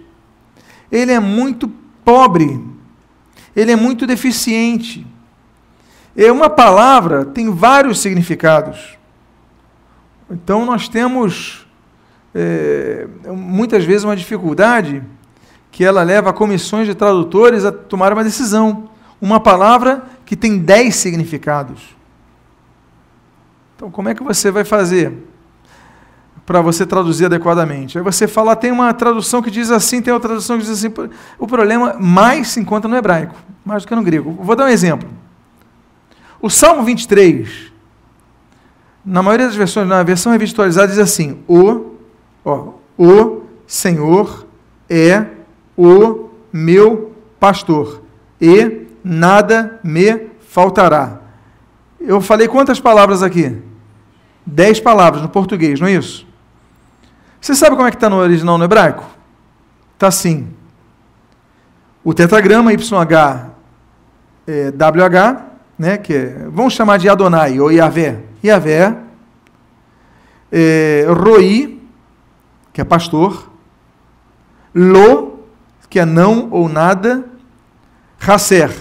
ele 0.91 1.11
é 1.11 1.19
muito 1.19 1.67
pobre, 2.03 2.61
ele 3.55 3.71
é 3.71 3.75
muito 3.75 4.05
deficiente, 4.05 5.05
E 6.15 6.29
uma 6.29 6.49
palavra 6.49 7.23
tem 7.23 7.49
vários 7.49 7.99
significados. 7.99 8.97
Então 10.29 10.65
nós 10.65 10.89
temos 10.89 11.65
é, 12.35 13.07
muitas 13.27 13.85
vezes 13.85 14.03
uma 14.03 14.15
dificuldade 14.15 15.01
que 15.71 15.83
ela 15.83 16.03
leva 16.03 16.33
comissões 16.33 16.87
de 16.87 16.95
tradutores 16.95 17.65
a 17.65 17.71
tomar 17.71 18.11
uma 18.13 18.23
decisão. 18.23 18.89
Uma 19.21 19.39
palavra 19.39 20.03
que 20.25 20.35
tem 20.35 20.57
dez 20.57 20.95
significados. 20.95 21.95
Então, 23.75 23.89
como 23.89 24.09
é 24.09 24.13
que 24.13 24.23
você 24.23 24.51
vai 24.51 24.63
fazer 24.63 25.13
para 26.45 26.61
você 26.61 26.85
traduzir 26.85 27.25
adequadamente? 27.25 27.97
Aí 27.97 28.03
você 28.03 28.27
fala, 28.27 28.55
tem 28.55 28.71
uma 28.71 28.93
tradução 28.93 29.41
que 29.41 29.49
diz 29.49 29.71
assim, 29.71 30.01
tem 30.01 30.13
outra 30.13 30.29
tradução 30.29 30.57
que 30.57 30.63
diz 30.63 30.71
assim. 30.71 30.93
O 31.37 31.47
problema 31.47 31.95
mais 31.99 32.49
se 32.49 32.59
encontra 32.59 32.89
no 32.89 32.95
hebraico, 32.97 33.35
mais 33.63 33.83
do 33.83 33.87
que 33.87 33.95
no 33.95 34.03
grego. 34.03 34.37
Vou 34.41 34.55
dar 34.55 34.65
um 34.65 34.69
exemplo. 34.69 35.07
O 36.41 36.49
Salmo 36.49 36.83
23, 36.83 37.71
na 39.03 39.21
maioria 39.23 39.47
das 39.47 39.55
versões, 39.55 39.87
na 39.87 40.03
versão 40.03 40.31
revisualizada, 40.31 40.87
diz 40.87 40.99
assim: 40.99 41.43
O, 41.47 41.95
ó, 42.45 42.73
o 42.97 43.43
Senhor 43.65 44.45
é 44.89 45.25
o 45.81 46.29
meu 46.51 47.15
pastor, 47.39 48.03
e 48.41 48.85
nada 49.01 49.79
me 49.81 50.27
faltará. 50.41 51.21
Eu 52.01 52.19
falei 52.19 52.49
quantas 52.49 52.81
palavras 52.81 53.23
aqui? 53.23 53.55
Dez 54.45 54.81
palavras 54.81 55.21
no 55.21 55.29
português, 55.29 55.79
não 55.79 55.87
é 55.87 55.93
isso? 55.93 56.27
Você 57.39 57.55
sabe 57.55 57.77
como 57.77 57.87
é 57.87 57.91
que 57.91 57.95
está 57.95 58.09
no 58.09 58.17
original 58.17 58.57
no 58.57 58.65
hebraico? 58.65 59.05
Está 59.93 60.07
assim. 60.07 60.49
O 62.03 62.13
tetragrama 62.13 62.73
YH 62.73 63.13
é, 64.47 64.73
né, 65.77 65.97
que 65.97 66.13
é, 66.13 66.47
vamos 66.49 66.73
chamar 66.73 66.97
de 66.97 67.07
Adonai 67.07 67.57
ou 67.57 67.71
Yahvé. 67.71 68.19
Yahvé. 68.43 68.97
É, 70.51 71.05
Roi, 71.07 71.81
que 72.73 72.81
é 72.81 72.83
pastor. 72.83 73.49
Lo, 74.75 75.28
que 75.89 75.99
é 75.99 76.05
não 76.05 76.49
ou 76.51 76.69
nada. 76.69 77.25
Hasser. 78.25 78.71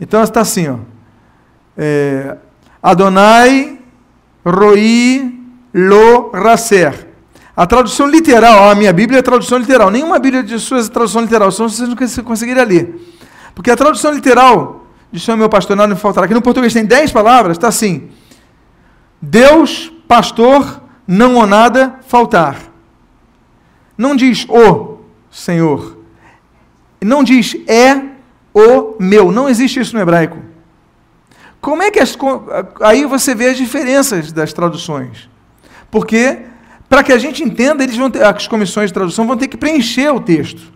Então 0.00 0.22
está 0.22 0.42
assim, 0.42 0.68
ó. 0.68 0.76
É, 1.76 2.36
Adonai, 2.82 3.78
Roi, 4.44 5.40
Lo, 5.74 6.30
Hasser. 6.34 7.08
A 7.56 7.66
tradução 7.66 8.06
literal, 8.06 8.70
a 8.70 8.74
minha 8.74 8.92
Bíblia 8.92 9.18
é 9.18 9.22
tradução 9.22 9.58
literal. 9.58 9.90
Nenhuma 9.90 10.18
Bíblia 10.18 10.44
de 10.44 10.58
suas 10.60 10.86
é 10.86 10.90
tradução 10.90 11.22
literal, 11.22 11.50
senão 11.50 11.68
vocês 11.68 11.88
não 11.88 12.24
conseguiriam 12.24 12.64
ler. 12.64 13.16
Porque 13.52 13.70
a 13.70 13.76
tradução 13.76 14.12
literal 14.12 14.86
de 15.10 15.18
Senhor 15.18 15.36
meu 15.36 15.48
pastor, 15.48 15.74
nada 15.74 15.92
me 15.92 16.00
faltará. 16.00 16.26
Aqui 16.26 16.34
no 16.34 16.42
português 16.42 16.72
tem 16.72 16.84
dez 16.84 17.10
palavras, 17.10 17.56
está 17.56 17.66
assim. 17.66 18.10
Deus, 19.20 19.92
pastor, 20.06 20.80
não 21.06 21.34
ou 21.34 21.46
nada 21.46 21.98
faltar. 22.06 22.56
Não 23.96 24.14
diz 24.14 24.46
o 24.48 24.98
Senhor. 25.28 25.97
Não 27.02 27.22
diz 27.22 27.56
é 27.66 28.00
o 28.52 28.96
meu. 28.98 29.30
Não 29.30 29.48
existe 29.48 29.80
isso 29.80 29.94
no 29.94 30.02
hebraico. 30.02 30.38
Como 31.60 31.82
é 31.82 31.90
que 31.90 31.98
as, 31.98 32.16
aí 32.80 33.04
você 33.04 33.34
vê 33.34 33.48
as 33.48 33.56
diferenças 33.56 34.32
das 34.32 34.52
traduções? 34.52 35.28
Porque 35.90 36.38
para 36.88 37.02
que 37.02 37.12
a 37.12 37.18
gente 37.18 37.42
entenda, 37.42 37.82
eles 37.82 37.96
vão 37.96 38.10
ter, 38.10 38.24
as 38.24 38.48
comissões 38.48 38.90
de 38.90 38.94
tradução 38.94 39.26
vão 39.26 39.36
ter 39.36 39.48
que 39.48 39.56
preencher 39.56 40.10
o 40.10 40.20
texto. 40.20 40.72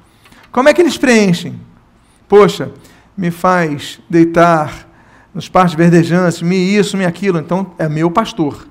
Como 0.50 0.68
é 0.68 0.74
que 0.74 0.82
eles 0.82 0.98
preenchem? 0.98 1.58
Poxa, 2.28 2.70
me 3.16 3.30
faz 3.30 4.00
deitar 4.11 4.88
nos 5.35 5.48
partes 5.48 5.74
verdejantes, 5.74 6.42
me 6.42 6.56
isso, 6.56 6.96
me 6.96 7.06
aquilo. 7.06 7.38
Então 7.38 7.72
é 7.78 7.88
meu 7.88 8.11
pastor. 8.11 8.66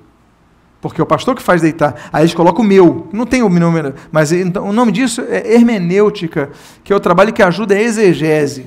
Porque 0.82 1.00
é 1.00 1.04
o 1.04 1.06
pastor 1.06 1.36
que 1.36 1.42
faz 1.42 1.62
deitar. 1.62 1.94
Aí 2.12 2.22
eles 2.24 2.34
colocam 2.34 2.62
o 2.62 2.66
meu. 2.66 3.08
Não 3.12 3.24
tem 3.24 3.42
o 3.42 3.48
nome, 3.48 3.94
mas 4.10 4.32
então, 4.32 4.68
o 4.68 4.72
nome 4.72 4.90
disso 4.90 5.22
é 5.28 5.54
hermenêutica, 5.54 6.50
que 6.82 6.92
é 6.92 6.96
o 6.96 7.00
trabalho 7.00 7.32
que 7.32 7.42
ajuda 7.42 7.74
a 7.74 7.80
exegese. 7.80 8.66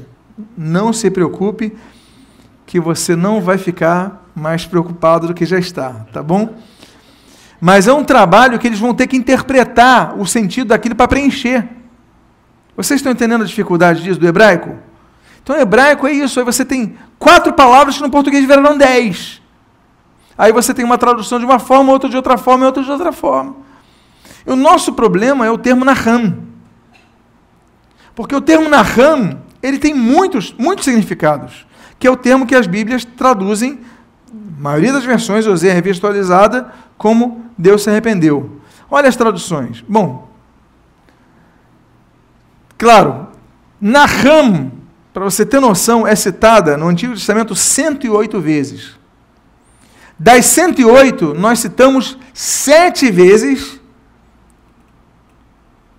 Não 0.58 0.94
se 0.94 1.12
preocupe, 1.12 1.76
que 2.66 2.80
você 2.80 3.18
não 3.18 3.42
vai 3.42 3.58
ficar 3.58 4.26
mais 4.34 4.66
preocupado 4.66 5.28
do 5.28 5.34
que 5.34 5.46
já 5.46 5.60
está, 5.60 6.06
tá 6.12 6.24
bom? 6.24 6.56
Mas 7.60 7.86
é 7.88 7.94
um 7.94 8.04
trabalho 8.04 8.58
que 8.58 8.66
eles 8.66 8.80
vão 8.80 8.94
ter 8.94 9.08
que 9.08 9.18
interpretar 9.18 10.18
o 10.18 10.26
sentido 10.26 10.70
daquilo 10.70 10.96
para 10.96 11.08
preencher. 11.08 11.68
Vocês 12.78 13.00
estão 13.00 13.12
entendendo 13.12 13.44
a 13.44 13.46
dificuldade 13.46 14.02
disso 14.02 14.20
do 14.20 14.28
hebraico? 14.28 14.76
Então, 15.44 15.60
hebraico 15.60 16.08
é 16.08 16.14
isso. 16.14 16.40
Aí 16.40 16.46
você 16.46 16.64
tem 16.64 16.96
quatro 17.20 17.54
palavras 17.54 17.98
que 17.98 18.02
no 18.02 18.10
português 18.10 18.46
viraram 18.46 18.78
dez. 18.78 19.42
Aí 20.38 20.52
você 20.52 20.74
tem 20.74 20.84
uma 20.84 20.98
tradução 20.98 21.40
de 21.40 21.46
uma 21.46 21.60
forma, 21.60 21.92
outra 21.92 22.10
de 22.10 22.16
outra 22.16 22.38
forma 22.38 22.66
outra 22.66 22.84
de 22.84 22.92
outra 22.92 23.12
forma. 23.12 23.56
E 24.46 24.52
o 24.52 24.56
nosso 24.56 24.94
problema 24.94 25.46
é 25.46 25.52
o 25.52 25.58
termo 25.58 25.86
Naham. 25.86 26.40
Porque 28.14 28.36
o 28.36 28.42
termo 28.42 28.70
Naham, 28.70 29.40
ele 29.62 29.78
tem 29.80 29.94
muitos, 29.94 30.54
muitos 30.58 30.86
significados, 30.86 31.66
que 31.98 32.06
é 32.06 32.12
o 32.12 32.18
termo 32.18 32.46
que 32.46 32.56
as 32.56 32.68
Bíblias 32.68 33.04
traduzem, 33.04 33.80
a 34.58 34.62
maioria 34.62 34.94
das 34.94 35.04
versões, 35.04 35.46
eu 35.46 35.54
usei 35.54 35.72
a 35.72 35.74
revista 35.74 36.06
atualizada, 36.06 36.72
como 36.98 37.46
Deus 37.58 37.84
se 37.84 37.90
arrependeu. 37.90 38.62
Olha 38.90 39.10
as 39.10 39.16
traduções. 39.16 39.84
Bom, 39.88 40.30
claro, 42.78 43.28
Naham, 43.82 44.72
para 45.14 45.24
você 45.24 45.46
ter 45.46 45.60
noção, 45.60 46.06
é 46.06 46.16
citada 46.16 46.78
no 46.78 46.88
Antigo 46.88 47.14
Testamento 47.14 47.56
108 47.56 48.40
vezes. 48.40 49.05
Das 50.18 50.46
108, 50.46 51.34
nós 51.34 51.60
citamos 51.60 52.18
sete 52.34 53.12
vezes, 53.12 53.80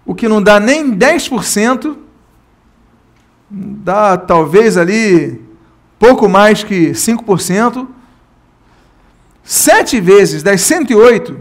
o 0.05 0.15
que 0.15 0.29
não 0.29 0.43
dá 0.43 0.59
nem 0.59 0.97
10%, 0.97 1.97
dá 3.51 4.17
talvez 4.17 4.77
ali 4.77 5.45
pouco 5.99 6.29
mais 6.29 6.65
que 6.65 6.91
5%, 6.91 7.89
Sete 9.49 10.01
vezes 10.01 10.43
das 10.43 10.61
108 10.63 11.39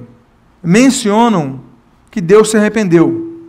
mencionam 0.62 1.62
que 2.12 2.22
Deus 2.22 2.52
se 2.52 2.56
arrependeu. 2.56 3.42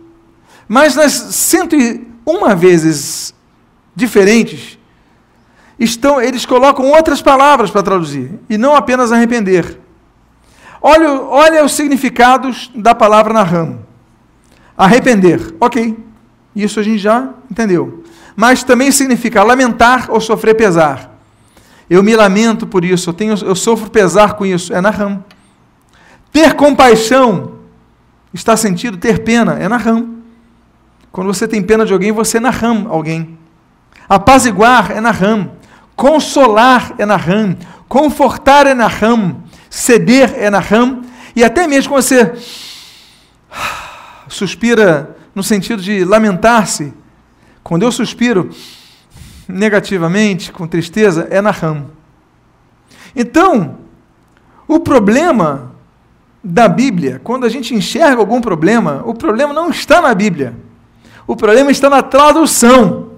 Mas 0.67 0.95
nas 0.95 1.13
101 1.13 2.55
vezes 2.57 3.35
diferentes, 3.95 4.76
estão, 5.79 6.21
eles 6.21 6.45
colocam 6.45 6.85
outras 6.85 7.21
palavras 7.21 7.69
para 7.69 7.83
traduzir, 7.83 8.31
e 8.49 8.57
não 8.57 8.75
apenas 8.75 9.11
arrepender. 9.11 9.79
Olha, 10.81 11.21
olha 11.21 11.65
os 11.65 11.73
significados 11.73 12.71
da 12.75 12.93
palavra 12.93 13.33
na 13.33 13.43
rama. 13.43 13.79
Arrepender, 14.77 15.55
ok, 15.59 15.97
isso 16.55 16.79
a 16.79 16.83
gente 16.83 16.99
já 16.99 17.29
entendeu. 17.49 18.03
Mas 18.35 18.63
também 18.63 18.91
significa 18.91 19.43
lamentar 19.43 20.11
ou 20.11 20.21
sofrer 20.21 20.55
pesar. 20.55 21.17
Eu 21.89 22.03
me 22.03 22.15
lamento 22.15 22.67
por 22.67 22.83
isso, 22.83 23.09
eu, 23.09 23.13
tenho, 23.13 23.33
eu 23.43 23.55
sofro 23.55 23.89
pesar 23.89 24.33
com 24.33 24.45
isso. 24.45 24.73
É 24.73 24.81
na 24.81 24.89
ram. 24.89 25.23
Ter 26.31 26.53
compaixão 26.53 27.53
está 28.33 28.55
sentido 28.57 28.97
ter 28.97 29.23
pena, 29.23 29.53
é 29.53 29.67
na 29.67 29.77
ram. 29.77 30.17
Quando 31.11 31.33
você 31.33 31.47
tem 31.47 31.61
pena 31.63 31.85
de 31.85 31.93
alguém, 31.93 32.11
você 32.11 32.39
na 32.39 32.49
ram 32.49 32.87
alguém. 32.89 33.37
Apaziguar 34.07 34.91
é 34.91 35.01
na 35.01 35.11
ram. 35.11 35.51
Consolar 35.97 36.95
na 36.97 37.17
ram. 37.17 37.57
Confortar 37.89 38.73
na 38.73 38.87
ram. 38.87 39.43
Ceder 39.69 40.49
na 40.49 40.59
ram. 40.59 41.01
E 41.35 41.43
até 41.43 41.67
mesmo 41.67 41.91
quando 41.91 42.03
você 42.03 42.33
suspira 44.29 45.17
no 45.35 45.43
sentido 45.43 45.81
de 45.81 46.05
lamentar-se, 46.05 46.93
quando 47.67 47.83
eu 47.83 47.91
suspiro, 47.91 48.49
negativamente, 49.45 50.53
com 50.53 50.65
tristeza, 50.65 51.27
é 51.29 51.41
na 51.41 51.51
RAM. 51.51 51.87
Então, 53.13 53.77
o 54.67 54.79
problema 54.79 55.73
da 56.41 56.67
Bíblia, 56.67 57.21
quando 57.23 57.45
a 57.45 57.49
gente 57.49 57.75
enxerga 57.75 58.21
algum 58.21 58.39
problema, 58.39 59.03
o 59.05 59.13
problema 59.13 59.53
não 59.53 59.69
está 59.69 60.01
na 60.01 60.15
Bíblia. 60.15 60.55
O 61.27 61.35
problema 61.35 61.69
está 61.69 61.89
na 61.89 62.01
tradução. 62.01 63.11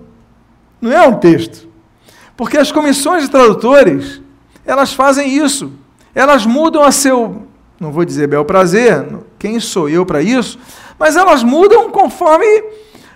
Não 0.81 0.91
é 0.91 1.07
um 1.07 1.19
texto. 1.19 1.68
Porque 2.39 2.58
as 2.58 2.71
comissões 2.71 3.23
de 3.23 3.30
tradutores, 3.30 4.21
elas 4.65 4.93
fazem 4.93 5.30
isso. 5.30 5.73
Elas 6.15 6.45
mudam 6.45 6.82
a 6.82 6.89
seu, 6.89 7.45
não 7.78 7.91
vou 7.91 8.06
dizer 8.06 8.28
bel 8.28 8.45
prazer, 8.45 9.06
quem 9.38 9.60
sou 9.60 9.89
eu 9.89 10.06
para 10.06 10.21
isso, 10.21 10.58
mas 10.97 11.17
elas 11.17 11.43
mudam 11.43 11.89
conforme 11.91 12.45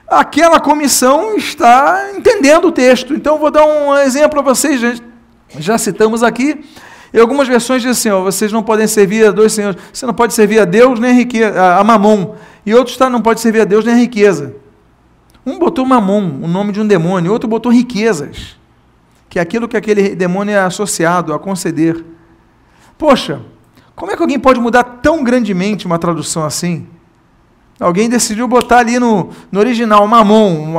aquela 0.09 0.59
comissão 0.59 1.37
está 1.37 2.11
entendendo 2.17 2.67
o 2.67 2.71
texto. 2.73 3.13
Então, 3.13 3.37
vou 3.37 3.49
dar 3.49 3.63
um 3.65 3.95
exemplo 3.95 4.31
para 4.31 4.41
vocês, 4.41 4.81
gente. 4.81 5.01
já 5.57 5.77
citamos 5.77 6.21
aqui. 6.21 6.59
Em 7.13 7.19
algumas 7.21 7.47
versões 7.47 7.81
diz 7.81 7.91
assim: 7.91 8.09
ó, 8.09 8.23
vocês 8.23 8.51
não 8.51 8.61
podem 8.61 8.87
servir 8.87 9.25
a 9.25 9.31
dois 9.31 9.53
senhores. 9.53 9.81
Você 9.93 10.05
não 10.05 10.13
pode 10.13 10.33
servir 10.33 10.59
a 10.59 10.65
Deus 10.65 10.99
nem 10.99 11.11
a, 11.11 11.13
riqueza, 11.13 11.61
a, 11.61 11.79
a 11.79 11.83
mamon. 11.85 12.35
E 12.65 12.75
outros 12.75 12.95
está, 12.95 13.09
não 13.09 13.21
pode 13.21 13.39
servir 13.39 13.61
a 13.61 13.65
Deus 13.65 13.85
nem 13.85 13.93
a 13.93 13.97
riqueza. 13.99 14.53
Um 15.45 15.57
botou 15.57 15.85
mamon, 15.85 16.41
o 16.43 16.47
nome 16.49 16.73
de 16.73 16.81
um 16.81 16.85
demônio, 16.85 17.31
outro 17.31 17.47
botou 17.47 17.71
riquezas. 17.71 18.61
Que 19.33 19.39
é 19.39 19.41
aquilo 19.41 19.67
que 19.67 19.75
aquele 19.75 20.13
demônio 20.13 20.53
é 20.53 20.59
associado 20.59 21.33
a 21.33 21.39
conceder. 21.39 22.05
Poxa, 22.99 23.41
como 23.95 24.11
é 24.11 24.15
que 24.15 24.21
alguém 24.21 24.37
pode 24.39 24.59
mudar 24.59 24.83
tão 24.83 25.23
grandemente 25.23 25.87
uma 25.87 25.97
tradução 25.97 26.45
assim? 26.45 26.85
Alguém 27.79 28.07
decidiu 28.07 28.47
botar 28.47 28.77
ali 28.77 28.99
no, 28.99 29.31
no 29.51 29.59
original 29.59 30.07
mamon, 30.07 30.75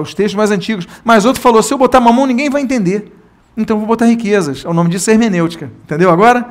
os 0.00 0.14
textos 0.14 0.34
mais 0.34 0.50
antigos, 0.50 0.88
mas 1.04 1.26
outro 1.26 1.42
falou: 1.42 1.62
se 1.62 1.74
eu 1.74 1.76
botar 1.76 2.00
mamon, 2.00 2.24
ninguém 2.24 2.48
vai 2.48 2.62
entender. 2.62 3.14
Então 3.54 3.76
vou 3.76 3.86
botar 3.86 4.06
riquezas. 4.06 4.64
O 4.64 4.72
nome 4.72 4.88
disso 4.88 5.10
é 5.10 5.12
hermenêutica. 5.12 5.70
Entendeu 5.84 6.10
agora? 6.10 6.48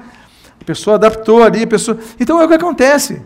A 0.61 0.63
pessoa 0.63 0.97
adaptou 0.97 1.41
ali, 1.41 1.63
a 1.63 1.67
pessoa. 1.67 1.97
Então 2.19 2.39
é 2.39 2.45
o 2.45 2.47
que 2.47 2.53
acontece. 2.53 3.23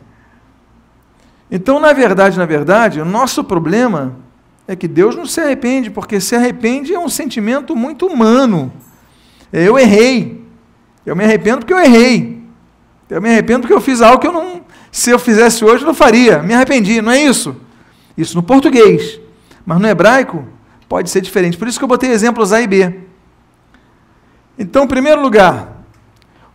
Então, 1.52 1.78
na 1.78 1.92
verdade, 1.92 2.38
na 2.38 2.46
verdade, 2.46 3.02
o 3.02 3.06
nosso 3.06 3.44
problema 3.44 4.16
é 4.68 4.76
que 4.76 4.88
Deus 4.88 5.16
não 5.16 5.26
se 5.26 5.42
arrepende, 5.42 5.90
porque 5.90 6.20
se 6.20 6.36
arrepende 6.36 6.94
é 6.94 7.00
um 7.00 7.10
sentimento 7.10 7.76
muito 7.76 8.06
humano. 8.08 8.72
Eu 9.52 9.78
errei. 9.78 10.44
Eu 11.06 11.16
me 11.16 11.24
arrependo 11.24 11.60
porque 11.60 11.74
eu 11.74 11.80
errei. 11.80 12.42
Eu 13.10 13.22
me 13.22 13.30
arrependo 13.30 13.62
porque 13.62 13.74
eu 13.74 13.82
fiz 13.82 14.02
algo 14.02 14.20
que 14.20 14.28
eu 14.28 14.32
não, 14.32 14.62
se 14.92 15.10
eu 15.10 15.20
fizesse 15.20 15.64
hoje, 15.66 15.84
eu 15.84 15.88
não 15.88 15.94
faria. 15.94 16.42
Me 16.42 16.54
arrependi, 16.54 17.02
não 17.02 17.12
é 17.12 17.22
isso? 17.22 17.56
Isso 18.18 18.36
no 18.36 18.44
português. 18.44 19.20
Mas 19.66 19.80
no 19.80 19.88
hebraico 19.88 20.48
pode 20.88 21.10
ser 21.10 21.22
diferente. 21.22 21.58
Por 21.58 21.68
isso 21.68 21.78
que 21.78 21.84
eu 21.84 21.90
botei 21.90 22.10
exemplos 22.12 22.54
A 22.54 22.62
e 22.62 22.68
B. 22.68 23.02
Então, 24.58 24.86
em 24.86 24.88
primeiro 24.88 25.22
lugar, 25.22 25.84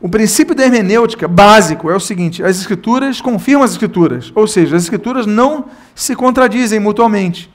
o 0.01 0.09
princípio 0.09 0.55
da 0.55 0.65
hermenêutica 0.65 1.27
básico 1.27 1.91
é 1.91 1.97
o 1.97 2.01
seguinte: 2.01 2.43
as 2.43 2.59
escrituras 2.59 3.21
confirmam 3.21 3.65
as 3.65 3.73
escrituras, 3.73 4.33
ou 4.35 4.47
seja, 4.47 4.77
as 4.77 4.85
escrituras 4.85 5.27
não 5.27 5.67
se 5.95 6.15
contradizem 6.15 6.79
mutuamente. 6.79 7.51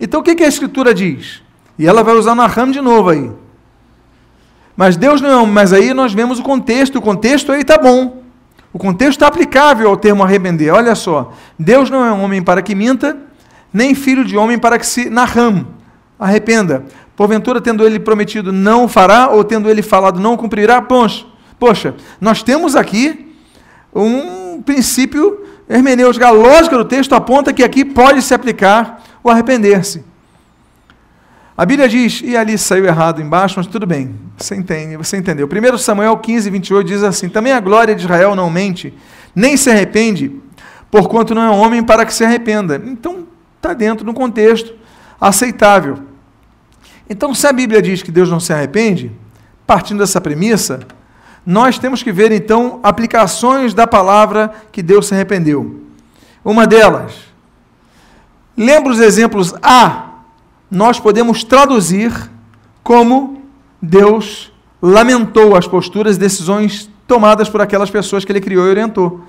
Então 0.00 0.20
o 0.20 0.22
que, 0.22 0.34
que 0.34 0.44
a 0.44 0.48
Escritura 0.48 0.94
diz? 0.94 1.42
E 1.78 1.86
ela 1.86 2.02
vai 2.02 2.14
usar 2.14 2.34
na 2.34 2.46
Ram 2.46 2.70
de 2.70 2.80
novo 2.80 3.10
aí. 3.10 3.30
Mas 4.76 4.96
Deus 4.96 5.20
não 5.20 5.42
é 5.42 5.46
mas 5.46 5.72
aí 5.72 5.94
nós 5.94 6.12
vemos 6.12 6.38
o 6.38 6.42
contexto, 6.42 6.96
o 6.96 7.02
contexto 7.02 7.50
aí 7.52 7.62
está 7.62 7.78
bom. 7.78 8.22
O 8.72 8.78
contexto 8.78 9.12
está 9.12 9.26
aplicável 9.26 9.88
ao 9.88 9.96
termo 9.96 10.22
arrepender. 10.22 10.70
Olha 10.70 10.94
só, 10.94 11.32
Deus 11.58 11.88
não 11.88 12.04
é 12.04 12.12
homem 12.12 12.42
para 12.42 12.60
que 12.60 12.74
minta, 12.74 13.16
nem 13.72 13.94
filho 13.94 14.24
de 14.24 14.36
homem 14.36 14.58
para 14.58 14.78
que 14.78 14.86
se 14.86 15.08
narram, 15.08 15.66
arrependa. 16.18 16.84
Porventura, 17.16 17.58
tendo 17.58 17.86
ele 17.86 17.98
prometido, 17.98 18.52
não 18.52 18.86
fará, 18.86 19.28
ou 19.28 19.42
tendo 19.42 19.70
ele 19.70 19.80
falado, 19.80 20.20
não 20.20 20.36
cumprirá, 20.36 20.82
poxa 20.82 21.24
nós 22.20 22.42
temos 22.42 22.76
aqui 22.76 23.34
um 23.94 24.60
princípio 24.60 25.42
hermenêutico. 25.66 26.24
A 26.24 26.30
lógica 26.30 26.76
do 26.76 26.84
texto 26.84 27.14
aponta 27.14 27.52
que 27.52 27.64
aqui 27.64 27.82
pode 27.82 28.20
se 28.20 28.34
aplicar 28.34 29.02
o 29.26 29.30
arrepender-se. 29.30 30.04
A 31.56 31.64
Bíblia 31.64 31.88
diz, 31.88 32.20
e 32.22 32.36
ali 32.36 32.58
saiu 32.58 32.84
errado 32.84 33.20
embaixo, 33.22 33.54
mas 33.56 33.66
tudo 33.66 33.86
bem, 33.86 34.14
você 34.36 34.54
entende, 34.54 34.96
você 34.96 35.16
entendeu. 35.16 35.48
1 35.48 35.78
Samuel 35.78 36.16
15, 36.18 36.50
28 36.50 36.86
diz 36.86 37.02
assim: 37.02 37.28
Também 37.28 37.52
a 37.52 37.60
glória 37.60 37.94
de 37.94 38.02
Israel 38.02 38.34
não 38.34 38.50
mente, 38.50 38.92
nem 39.34 39.56
se 39.56 39.70
arrepende, 39.70 40.30
porquanto 40.90 41.34
não 41.34 41.42
é 41.42 41.50
homem 41.50 41.82
para 41.82 42.04
que 42.04 42.12
se 42.12 42.24
arrependa. 42.24 42.80
Então, 42.84 43.26
está 43.56 43.72
dentro 43.72 44.04
de 44.04 44.10
um 44.10 44.14
contexto 44.14 44.74
aceitável. 45.20 45.98
Então, 47.08 47.34
se 47.34 47.46
a 47.46 47.52
Bíblia 47.52 47.80
diz 47.80 48.02
que 48.02 48.12
Deus 48.12 48.28
não 48.28 48.38
se 48.38 48.52
arrepende, 48.52 49.10
partindo 49.66 49.98
dessa 49.98 50.20
premissa, 50.20 50.80
nós 51.44 51.78
temos 51.78 52.02
que 52.02 52.12
ver 52.12 52.32
então 52.32 52.80
aplicações 52.82 53.72
da 53.72 53.86
palavra 53.86 54.52
que 54.70 54.82
Deus 54.82 55.06
se 55.06 55.14
arrependeu. 55.14 55.80
Uma 56.44 56.66
delas, 56.66 57.25
Lembra 58.56 58.92
os 58.92 59.00
exemplos 59.00 59.54
A? 59.62 60.10
Nós 60.70 60.98
podemos 60.98 61.44
traduzir 61.44 62.12
como 62.82 63.42
Deus 63.80 64.52
lamentou 64.80 65.56
as 65.56 65.66
posturas 65.66 66.16
e 66.16 66.20
decisões 66.20 66.90
tomadas 67.06 67.48
por 67.48 67.60
aquelas 67.60 67.90
pessoas 67.90 68.24
que 68.24 68.32
ele 68.32 68.40
criou 68.40 68.66
e 68.66 68.70
orientou. 68.70 69.20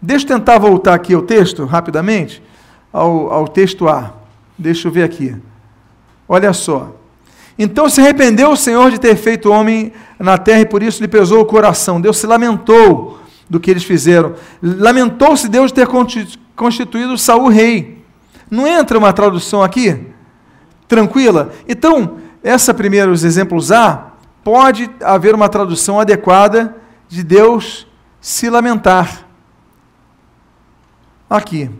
Deixa 0.00 0.24
eu 0.24 0.36
tentar 0.36 0.58
voltar 0.58 0.94
aqui 0.94 1.14
ao 1.14 1.22
texto, 1.22 1.64
rapidamente, 1.64 2.42
ao, 2.92 3.32
ao 3.32 3.48
texto 3.48 3.88
A. 3.88 4.12
Deixa 4.58 4.88
eu 4.88 4.92
ver 4.92 5.02
aqui. 5.02 5.34
Olha 6.28 6.52
só. 6.52 6.94
Então 7.58 7.88
se 7.88 8.00
arrependeu 8.00 8.50
o 8.50 8.56
Senhor 8.56 8.90
de 8.90 8.98
ter 8.98 9.16
feito 9.16 9.50
homem 9.50 9.92
na 10.18 10.36
terra 10.36 10.60
e 10.60 10.66
por 10.66 10.82
isso 10.82 11.00
lhe 11.00 11.08
pesou 11.08 11.40
o 11.40 11.46
coração. 11.46 12.00
Deus 12.00 12.18
se 12.18 12.26
lamentou 12.26 13.20
do 13.48 13.60
que 13.60 13.70
eles 13.70 13.84
fizeram. 13.84 14.34
Lamentou-se 14.62 15.48
Deus 15.48 15.72
de 15.72 15.74
ter 15.74 15.88
constituído 16.56 17.16
Saul 17.16 17.48
rei. 17.48 18.03
Não 18.50 18.66
entra 18.66 18.98
uma 18.98 19.12
tradução 19.12 19.62
aqui? 19.62 20.06
Tranquila? 20.86 21.52
Então, 21.68 22.18
essa 22.42 22.74
primeiros 22.74 23.24
exemplos 23.24 23.72
A, 23.72 24.12
pode 24.44 24.90
haver 25.02 25.34
uma 25.34 25.48
tradução 25.48 25.98
adequada 25.98 26.76
de 27.08 27.22
Deus 27.22 27.86
se 28.20 28.50
lamentar. 28.50 29.26
Aqui. 31.28 31.70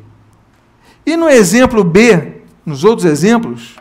E 1.04 1.16
no 1.16 1.28
exemplo 1.28 1.84
B, 1.84 2.40
nos 2.64 2.82
outros 2.82 3.04
exemplos, 3.04 3.76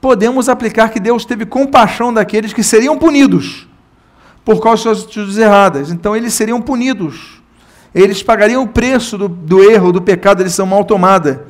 podemos 0.00 0.48
aplicar 0.48 0.88
que 0.88 0.98
Deus 0.98 1.24
teve 1.24 1.46
compaixão 1.46 2.12
daqueles 2.12 2.52
que 2.52 2.62
seriam 2.62 2.98
punidos 2.98 3.68
por 4.44 4.60
causa 4.60 4.76
de 4.76 4.82
suas 4.82 5.02
atitudes 5.04 5.38
erradas. 5.38 5.90
Então, 5.90 6.16
eles 6.16 6.34
seriam 6.34 6.60
punidos. 6.60 7.40
Eles 7.94 8.22
pagariam 8.22 8.62
o 8.62 8.68
preço 8.68 9.16
do, 9.16 9.28
do 9.28 9.62
erro, 9.62 9.92
do 9.92 10.02
pecado, 10.02 10.42
eles 10.42 10.54
são 10.54 10.66
mal 10.66 10.84
tomada. 10.84 11.46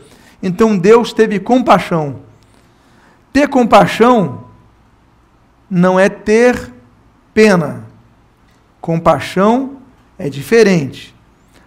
Então 0.46 0.78
Deus 0.78 1.12
teve 1.12 1.40
compaixão. 1.40 2.20
Ter 3.32 3.48
compaixão 3.48 4.44
não 5.68 5.98
é 5.98 6.08
ter 6.08 6.72
pena. 7.34 7.84
Compaixão 8.80 9.78
é 10.16 10.30
diferente. 10.30 11.12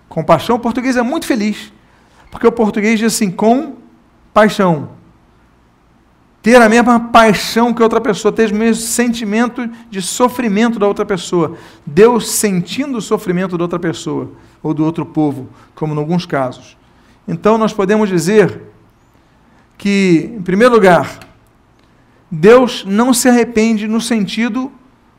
Compaixão, 0.07 0.55
o 0.55 0.59
português 0.59 0.95
é 0.95 1.01
muito 1.01 1.25
feliz, 1.25 1.73
porque 2.31 2.47
o 2.47 2.51
português 2.53 2.97
diz 2.97 3.13
assim, 3.13 3.29
com 3.29 3.75
paixão. 4.33 4.91
Ter 6.41 6.55
a 6.55 6.69
mesma 6.69 7.01
paixão 7.01 7.73
que 7.73 7.83
outra 7.83 7.99
pessoa, 7.99 8.31
ter 8.31 8.49
o 8.49 8.55
mesmo 8.55 8.81
sentimento 8.81 9.69
de 9.89 10.01
sofrimento 10.01 10.79
da 10.79 10.87
outra 10.87 11.05
pessoa. 11.05 11.57
Deus 11.85 12.29
sentindo 12.29 12.97
o 12.97 13.01
sofrimento 13.01 13.57
da 13.57 13.65
outra 13.65 13.77
pessoa, 13.77 14.31
ou 14.63 14.73
do 14.73 14.85
outro 14.85 15.05
povo, 15.05 15.49
como 15.75 15.93
em 15.93 15.97
alguns 15.97 16.25
casos. 16.25 16.77
Então 17.27 17.59
nós 17.59 17.71
podemos 17.71 18.09
dizer 18.09 18.68
que, 19.79 20.29
em 20.35 20.41
primeiro 20.41 20.73
lugar, 20.75 21.21
Deus 22.29 22.83
não 22.85 23.13
se 23.13 23.29
arrepende 23.29 23.87
no 23.87 24.01
sentido 24.01 24.69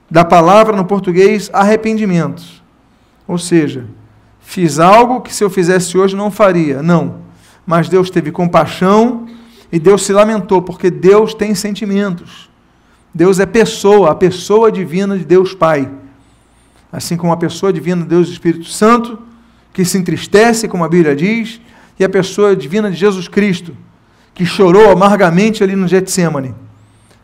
da 0.08 0.22
palavra 0.22 0.76
no 0.76 0.84
português 0.84 1.48
arrependimento. 1.50 2.42
Ou 3.26 3.38
seja, 3.38 3.86
fiz 4.38 4.78
algo 4.78 5.22
que 5.22 5.34
se 5.34 5.42
eu 5.42 5.48
fizesse 5.48 5.96
hoje 5.96 6.14
não 6.14 6.30
faria. 6.30 6.82
Não. 6.82 7.22
Mas 7.64 7.88
Deus 7.88 8.10
teve 8.10 8.30
compaixão 8.30 9.26
e 9.72 9.78
Deus 9.78 10.04
se 10.04 10.12
lamentou, 10.12 10.60
porque 10.60 10.90
Deus 10.90 11.32
tem 11.32 11.54
sentimentos. 11.54 12.50
Deus 13.14 13.40
é 13.40 13.46
pessoa, 13.46 14.10
a 14.10 14.14
pessoa 14.14 14.70
divina 14.70 15.16
de 15.16 15.24
Deus 15.24 15.54
Pai. 15.54 15.90
Assim 16.92 17.16
como 17.16 17.32
a 17.32 17.36
pessoa 17.38 17.72
divina 17.72 18.02
de 18.02 18.08
Deus 18.08 18.28
Espírito 18.28 18.66
Santo, 18.66 19.18
que 19.72 19.86
se 19.86 19.96
entristece, 19.96 20.68
como 20.68 20.84
a 20.84 20.88
Bíblia 20.88 21.16
diz, 21.16 21.62
e 21.98 22.04
a 22.04 22.08
pessoa 22.10 22.54
divina 22.54 22.90
de 22.90 22.96
Jesus 22.96 23.26
Cristo, 23.26 23.74
que 24.40 24.46
chorou 24.46 24.90
amargamente 24.90 25.62
ali 25.62 25.76
no 25.76 25.86
Getsemane. 25.86 26.54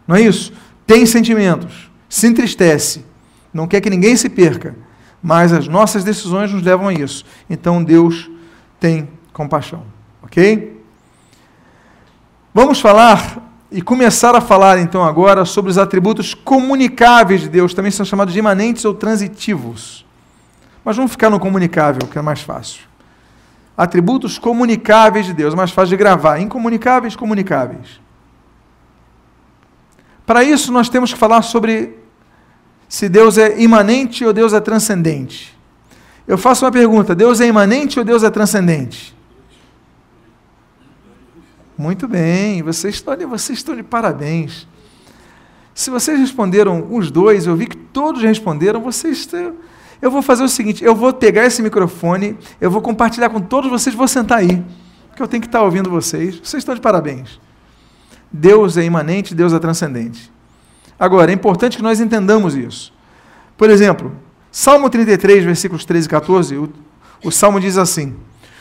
Não 0.06 0.16
é 0.16 0.20
isso? 0.20 0.52
Tem 0.86 1.06
sentimentos, 1.06 1.90
se 2.10 2.26
entristece, 2.26 3.06
não 3.54 3.66
quer 3.66 3.80
que 3.80 3.88
ninguém 3.88 4.14
se 4.18 4.28
perca, 4.28 4.76
mas 5.22 5.50
as 5.50 5.66
nossas 5.66 6.04
decisões 6.04 6.52
nos 6.52 6.62
levam 6.62 6.88
a 6.88 6.92
isso. 6.92 7.24
Então 7.48 7.82
Deus 7.82 8.30
tem 8.78 9.08
compaixão, 9.32 9.84
ok? 10.22 10.78
Vamos 12.52 12.80
falar 12.80 13.42
e 13.72 13.80
começar 13.80 14.34
a 14.34 14.40
falar 14.42 14.78
então 14.78 15.02
agora 15.02 15.46
sobre 15.46 15.70
os 15.70 15.78
atributos 15.78 16.34
comunicáveis 16.34 17.40
de 17.40 17.48
Deus, 17.48 17.72
também 17.72 17.90
são 17.90 18.04
chamados 18.04 18.34
de 18.34 18.40
imanentes 18.40 18.84
ou 18.84 18.92
transitivos. 18.92 20.04
Mas 20.84 20.96
vamos 20.96 21.12
ficar 21.12 21.30
no 21.30 21.40
comunicável, 21.40 22.06
que 22.06 22.18
é 22.18 22.22
mais 22.22 22.42
fácil 22.42 22.82
atributos 23.76 24.38
comunicáveis 24.38 25.26
de 25.26 25.34
Deus, 25.34 25.54
mais 25.54 25.70
fácil 25.70 25.90
de 25.90 25.96
gravar. 25.96 26.38
Incomunicáveis, 26.40 27.14
comunicáveis. 27.14 28.00
Para 30.24 30.42
isso, 30.42 30.72
nós 30.72 30.88
temos 30.88 31.12
que 31.12 31.18
falar 31.18 31.42
sobre 31.42 31.98
se 32.88 33.08
Deus 33.08 33.36
é 33.36 33.60
imanente 33.60 34.24
ou 34.24 34.32
Deus 34.32 34.52
é 34.52 34.60
transcendente. 34.60 35.56
Eu 36.26 36.38
faço 36.38 36.64
uma 36.64 36.72
pergunta: 36.72 37.14
Deus 37.14 37.40
é 37.40 37.46
imanente 37.46 37.98
ou 37.98 38.04
Deus 38.04 38.22
é 38.22 38.30
transcendente? 38.30 39.14
Muito 41.78 42.08
bem, 42.08 42.62
vocês 42.62 42.94
estão, 42.94 43.14
vocês 43.28 43.58
estão 43.58 43.76
de 43.76 43.82
parabéns. 43.82 44.66
Se 45.74 45.90
vocês 45.90 46.18
responderam 46.18 46.88
os 46.90 47.10
dois, 47.10 47.46
eu 47.46 47.54
vi 47.54 47.66
que 47.66 47.76
todos 47.76 48.22
responderam, 48.22 48.80
vocês 48.80 49.18
estão 49.18 49.54
eu 50.00 50.10
vou 50.10 50.22
fazer 50.22 50.44
o 50.44 50.48
seguinte: 50.48 50.84
eu 50.84 50.94
vou 50.94 51.12
pegar 51.12 51.44
esse 51.44 51.62
microfone, 51.62 52.36
eu 52.60 52.70
vou 52.70 52.80
compartilhar 52.80 53.28
com 53.30 53.40
todos 53.40 53.70
vocês, 53.70 53.94
vou 53.94 54.08
sentar 54.08 54.38
aí, 54.38 54.64
porque 55.08 55.22
eu 55.22 55.28
tenho 55.28 55.40
que 55.40 55.48
estar 55.48 55.62
ouvindo 55.62 55.90
vocês. 55.90 56.36
Vocês 56.36 56.60
estão 56.60 56.74
de 56.74 56.80
parabéns. 56.80 57.40
Deus 58.30 58.76
é 58.76 58.84
imanente, 58.84 59.34
Deus 59.34 59.52
é 59.52 59.58
transcendente. 59.58 60.30
Agora, 60.98 61.30
é 61.30 61.34
importante 61.34 61.76
que 61.76 61.82
nós 61.82 62.00
entendamos 62.00 62.54
isso. 62.54 62.92
Por 63.56 63.70
exemplo, 63.70 64.12
Salmo 64.50 64.88
33, 64.88 65.44
versículos 65.44 65.84
13 65.84 66.06
e 66.06 66.10
14, 66.10 66.56
o, 66.56 66.72
o 67.24 67.30
Salmo 67.30 67.60
diz 67.60 67.78
assim: 67.78 68.14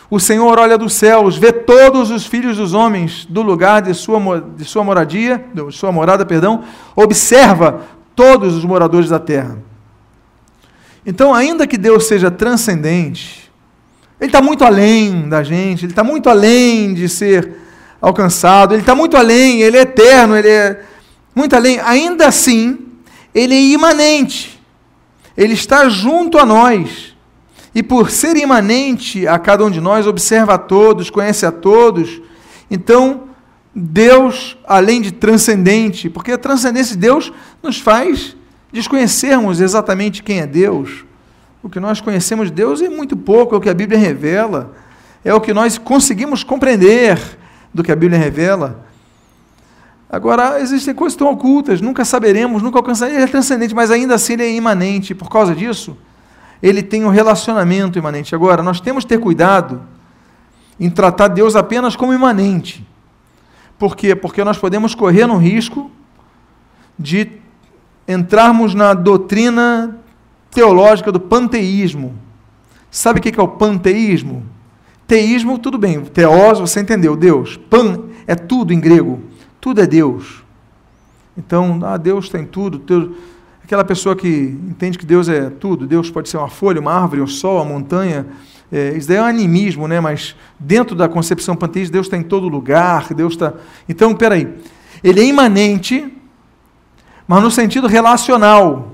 O 0.10 0.20
Senhor 0.20 0.60
olha 0.60 0.78
dos 0.78 0.94
céus, 0.94 1.38
vê 1.38 1.52
todos 1.52 2.12
os 2.12 2.26
filhos 2.26 2.58
dos 2.58 2.74
homens 2.74 3.26
do 3.26 3.42
lugar 3.42 3.82
de 3.82 3.94
sua, 3.94 4.42
de 4.42 4.66
sua 4.66 4.84
moradia, 4.84 5.46
de 5.54 5.72
sua 5.72 5.92
morada, 5.92 6.26
perdão, 6.26 6.64
observa 6.96 7.82
todos 8.16 8.56
os 8.56 8.64
moradores 8.64 9.10
da 9.10 9.20
terra. 9.20 9.58
Então, 11.06 11.34
ainda 11.34 11.68
que 11.68 11.78
Deus 11.78 12.08
seja 12.08 12.32
transcendente, 12.32 13.52
Ele 14.20 14.30
está 14.30 14.42
muito 14.42 14.64
além 14.64 15.30
da 15.30 15.44
gente, 15.44 15.86
Ele 15.86 15.92
está 15.92 16.04
muito 16.04 16.30
além 16.30 16.94
de 16.94 17.08
ser 17.08 17.58
alcançado, 18.02 18.74
Ele 18.74 18.82
está 18.82 18.96
muito 18.96 19.16
além, 19.16 19.62
Ele 19.62 19.78
é 19.78 19.82
eterno, 19.82 20.36
Ele 20.36 20.50
é 20.50 20.82
muito 21.36 21.56
além. 21.56 21.80
Ainda 21.80 22.28
assim, 22.28 22.80
Ele 23.34 23.54
é 23.54 23.62
imanente, 23.62 24.60
Ele 25.38 25.54
está 25.54 25.88
junto 25.90 26.40
a 26.40 26.46
nós. 26.46 27.16
E 27.76 27.84
por 27.84 28.10
ser 28.10 28.36
imanente 28.38 29.28
a 29.28 29.38
cada 29.38 29.64
um 29.64 29.70
de 29.70 29.82
nós, 29.82 30.08
observa 30.08 30.54
a 30.54 30.58
todos, 30.58 31.10
conhece 31.10 31.46
a 31.46 31.52
todos, 31.52 32.22
então 32.72 33.26
Deus, 33.76 34.58
além 34.66 35.02
de 35.02 35.12
transcendente, 35.12 36.10
porque 36.10 36.32
a 36.32 36.38
transcendência 36.38 36.96
de 36.96 37.02
Deus 37.02 37.34
nos 37.62 37.78
faz 37.78 38.36
desconhecermos 38.76 39.62
exatamente 39.62 40.22
quem 40.22 40.42
é 40.42 40.46
Deus. 40.46 41.06
O 41.64 41.70
que 41.70 41.80
nós 41.80 42.02
conhecemos 42.02 42.50
de 42.50 42.54
Deus 42.54 42.82
é 42.82 42.90
muito 42.90 43.16
pouco, 43.16 43.56
é 43.56 43.58
o 43.58 43.62
que 43.62 43.70
a 43.70 43.74
Bíblia 43.74 43.98
revela, 43.98 44.76
é 45.24 45.34
o 45.34 45.40
que 45.40 45.54
nós 45.54 45.78
conseguimos 45.78 46.44
compreender 46.44 47.18
do 47.74 47.82
que 47.82 47.92
a 47.92 47.96
Bíblia 47.96 48.20
revela. 48.20 48.86
Agora, 50.10 50.60
existem 50.60 50.94
coisas 50.94 51.18
tão 51.18 51.32
ocultas, 51.32 51.82
nunca 51.82 52.04
saberemos, 52.06 52.62
nunca 52.62 52.78
alcançaremos. 52.78 53.18
Ele 53.18 53.28
é 53.28 53.32
transcendente, 53.32 53.74
mas 53.74 53.90
ainda 53.90 54.14
assim 54.14 54.34
ele 54.34 54.44
é 54.44 54.54
imanente. 54.54 55.16
Por 55.16 55.30
causa 55.30 55.56
disso, 55.56 55.98
ele 56.62 56.84
tem 56.84 57.06
um 57.06 57.10
relacionamento 57.10 57.98
imanente. 57.98 58.36
Agora, 58.36 58.62
nós 58.62 58.80
temos 58.80 59.04
que 59.04 59.10
ter 59.10 59.20
cuidado 59.20 59.82
em 60.80 60.90
tratar 60.90 61.30
Deus 61.30 61.56
apenas 61.56 61.96
como 61.96 62.14
imanente. 62.14 62.86
Por 63.80 63.96
quê? 63.96 64.16
Porque 64.16 64.44
nós 64.44 64.58
podemos 64.58 64.94
correr 64.94 65.26
no 65.26 65.38
risco 65.38 65.90
de 67.00 67.45
entrarmos 68.08 68.74
na 68.74 68.94
doutrina 68.94 70.00
teológica 70.52 71.12
do 71.12 71.20
panteísmo. 71.20 72.16
Sabe 72.90 73.20
o 73.20 73.22
que 73.22 73.40
é 73.40 73.44
o 73.44 73.48
panteísmo? 73.48 74.44
Teísmo, 75.08 75.60
tudo 75.60 75.78
bem. 75.78 76.02
Teós, 76.02 76.60
você 76.60 76.80
entendeu, 76.80 77.16
Deus. 77.16 77.58
Pan 77.58 78.06
é 78.26 78.36
tudo 78.36 78.74
em 78.74 78.80
grego. 78.80 79.22
Tudo 79.60 79.82
é 79.82 79.88
Deus. 79.88 80.44
Então, 81.38 81.80
ah, 81.84 81.98
Deus 81.98 82.30
tem 82.30 82.46
tudo. 82.46 83.16
Aquela 83.64 83.84
pessoa 83.84 84.16
que 84.16 84.28
entende 84.28 84.98
que 84.98 85.06
Deus 85.06 85.28
é 85.28 85.50
tudo, 85.50 85.88
Deus 85.88 86.10
pode 86.10 86.30
ser 86.30 86.38
uma 86.38 86.48
folha, 86.48 86.80
uma 86.80 86.94
árvore, 86.94 87.22
o 87.22 87.28
sol, 87.28 87.60
a 87.60 87.66
montanha, 87.66 88.28
é, 88.72 88.96
isso 88.98 89.08
daí 89.08 89.18
é 89.18 89.22
um 89.22 89.26
animismo, 89.26 89.88
né? 89.88 90.00
mas 90.00 90.36
dentro 90.60 90.96
da 90.96 91.08
concepção 91.08 91.56
panteísta, 91.56 91.94
Deus 91.94 92.08
está 92.08 92.18
em 92.18 92.24
todo 92.24 92.48
lugar, 92.48 93.14
Deus 93.14 93.34
está. 93.34 93.54
Então, 93.88 94.14
peraí. 94.16 94.54
Ele 95.04 95.20
é 95.20 95.26
imanente, 95.26 96.12
mas 97.28 97.44
no 97.44 97.52
sentido 97.52 97.88
relacional. 97.88 98.92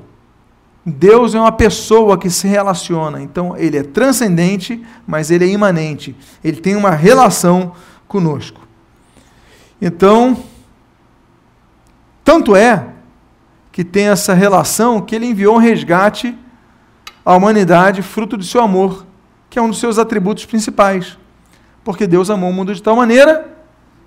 Deus 0.84 1.36
é 1.36 1.40
uma 1.40 1.52
pessoa 1.52 2.18
que 2.18 2.30
se 2.30 2.48
relaciona. 2.48 3.22
Então, 3.22 3.56
ele 3.56 3.78
é 3.78 3.84
transcendente, 3.84 4.84
mas 5.06 5.30
ele 5.30 5.46
é 5.46 5.48
imanente. 5.48 6.16
Ele 6.44 6.60
tem 6.60 6.76
uma 6.76 6.90
relação 6.90 7.74
conosco. 8.08 8.62
Então, 9.80 10.38
tanto 12.24 12.56
é 12.56 12.88
que 13.72 13.84
tem 13.84 14.08
essa 14.08 14.34
relação 14.34 15.02
que 15.02 15.16
ele 15.16 15.28
enviou 15.28 15.56
um 15.56 15.60
resgate 15.60 16.36
à 17.24 17.36
humanidade, 17.36 18.02
fruto 18.02 18.36
de 18.36 18.48
seu 18.48 18.62
amor 18.62 19.06
que 19.52 19.60
é 19.60 19.62
um 19.62 19.68
dos 19.68 19.80
seus 19.80 20.00
atributos 20.00 20.46
principais. 20.46 21.18
Porque 21.84 22.08
Deus 22.08 22.30
amou 22.30 22.50
o 22.50 22.54
mundo 22.54 22.74
de 22.74 22.82
tal 22.82 22.96
maneira 22.96 23.50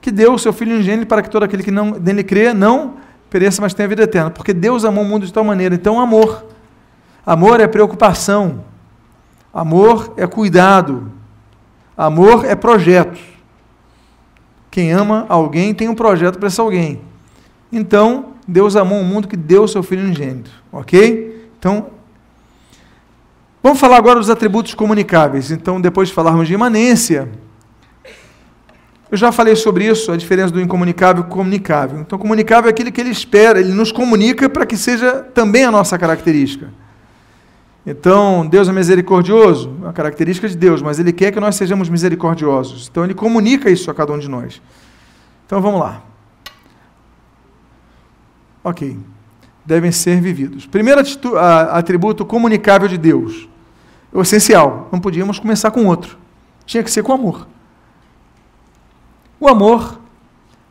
que 0.01 0.11
deu 0.11 0.33
o 0.33 0.39
seu 0.39 0.55
Filho 0.55 0.79
ingênuo 0.79 1.07
para 1.07 1.23
que 1.23 1.29
todo 1.29 1.43
aquele 1.43 1.63
que 1.63 1.71
não, 1.71 1.91
nele 1.91 2.25
crê 2.25 2.55
não 2.55 2.95
pereça, 3.35 3.61
mas 3.61 3.75
tenha 3.75 3.89
vida 3.89 4.05
eterna. 4.05 4.31
Porque 4.31 4.53
Deus 4.53 4.85
amou 4.85 5.03
o 5.03 5.07
mundo 5.07 5.27
de 5.27 5.33
tal 5.33 5.43
maneira. 5.43 5.75
Então, 5.75 5.99
amor. 5.99 6.47
Amor 7.27 7.59
é 7.59 7.67
preocupação. 7.67 8.63
Amor 9.53 10.15
é 10.17 10.25
cuidado. 10.25 11.11
Amor 11.97 12.45
é 12.45 12.55
projeto. 12.55 13.19
Quem 14.71 14.93
ama 14.93 15.27
alguém 15.29 15.75
tem 15.75 15.89
um 15.89 15.97
projeto 15.97 16.39
para 16.39 16.47
esse 16.47 16.61
alguém. 16.61 17.01
Então, 17.73 18.35
Deus 18.47 18.77
amou 18.77 19.01
o 19.01 19.05
mundo 19.05 19.27
que 19.27 19.37
deu 19.37 19.67
seu 19.67 19.83
Filho 19.83 20.07
ingênito. 20.07 20.53
Ok? 20.71 21.51
Então, 21.59 21.87
Vamos 23.61 23.81
falar 23.81 23.97
agora 23.97 24.21
dos 24.21 24.29
atributos 24.29 24.75
comunicáveis. 24.75 25.51
Então, 25.51 25.81
depois 25.81 26.09
de 26.09 26.15
falarmos 26.15 26.47
de 26.47 26.53
imanência, 26.53 27.31
eu 29.15 29.19
já 29.19 29.31
falei 29.31 29.55
sobre 29.55 29.87
isso, 29.87 30.11
a 30.11 30.17
diferença 30.17 30.53
do 30.53 30.61
incomunicável 30.61 31.23
e 31.23 31.27
comunicável. 31.29 32.01
Então, 32.01 32.19
comunicável 32.19 32.69
é 32.69 32.71
aquele 32.71 32.91
que 32.91 33.01
ele 33.01 33.11
espera, 33.11 33.61
ele 33.61 33.73
nos 33.73 33.93
comunica 33.93 34.49
para 34.49 34.67
que 34.67 34.77
seja 34.77 35.21
também 35.33 35.65
a 35.65 35.71
nossa 35.71 35.97
característica. 35.97 36.69
Então, 37.87 38.45
Deus 38.45 38.69
é 38.69 38.73
misericordioso, 38.73 39.73
é 39.83 39.85
uma 39.85 39.93
característica 39.93 40.49
de 40.49 40.57
Deus, 40.57 40.83
mas 40.83 40.99
Ele 40.99 41.13
quer 41.13 41.31
que 41.31 41.39
nós 41.39 41.55
sejamos 41.55 41.89
misericordiosos. 41.89 42.89
Então, 42.91 43.05
Ele 43.05 43.15
comunica 43.15 43.71
isso 43.71 43.89
a 43.89 43.95
cada 43.95 44.13
um 44.13 44.19
de 44.19 44.29
nós. 44.29 44.61
Então, 45.47 45.61
vamos 45.61 45.79
lá. 45.79 46.03
Ok. 48.65 48.99
Devem 49.65 49.93
ser 49.93 50.21
vividos. 50.21 50.67
Primeiro 50.67 51.03
atributo 51.71 52.25
comunicável 52.25 52.89
de 52.89 52.99
Deus 52.99 53.49
o 54.13 54.23
essencial. 54.23 54.89
Não 54.91 54.99
podíamos 54.99 55.39
começar 55.39 55.71
com 55.71 55.87
outro. 55.87 56.19
Tinha 56.67 56.83
que 56.83 56.91
ser 56.91 57.03
com 57.03 57.13
amor. 57.13 57.47
O 59.45 59.49
amor 59.51 60.01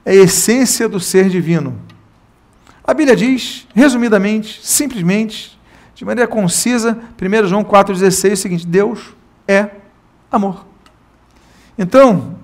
é 0.03 0.13
a 0.13 0.15
essência 0.15 0.89
do 0.89 0.99
ser 0.99 1.29
divino. 1.29 1.79
A 2.83 2.91
Bíblia 2.91 3.15
diz, 3.15 3.67
resumidamente, 3.71 4.61
simplesmente, 4.63 5.59
de 5.93 6.03
maneira 6.03 6.27
concisa, 6.27 6.97
1 7.21 7.47
João 7.47 7.63
4,16, 7.63 8.33
o 8.33 8.35
seguinte: 8.35 8.65
Deus 8.65 9.13
é 9.47 9.69
amor. 10.31 10.65
Então, 11.77 12.35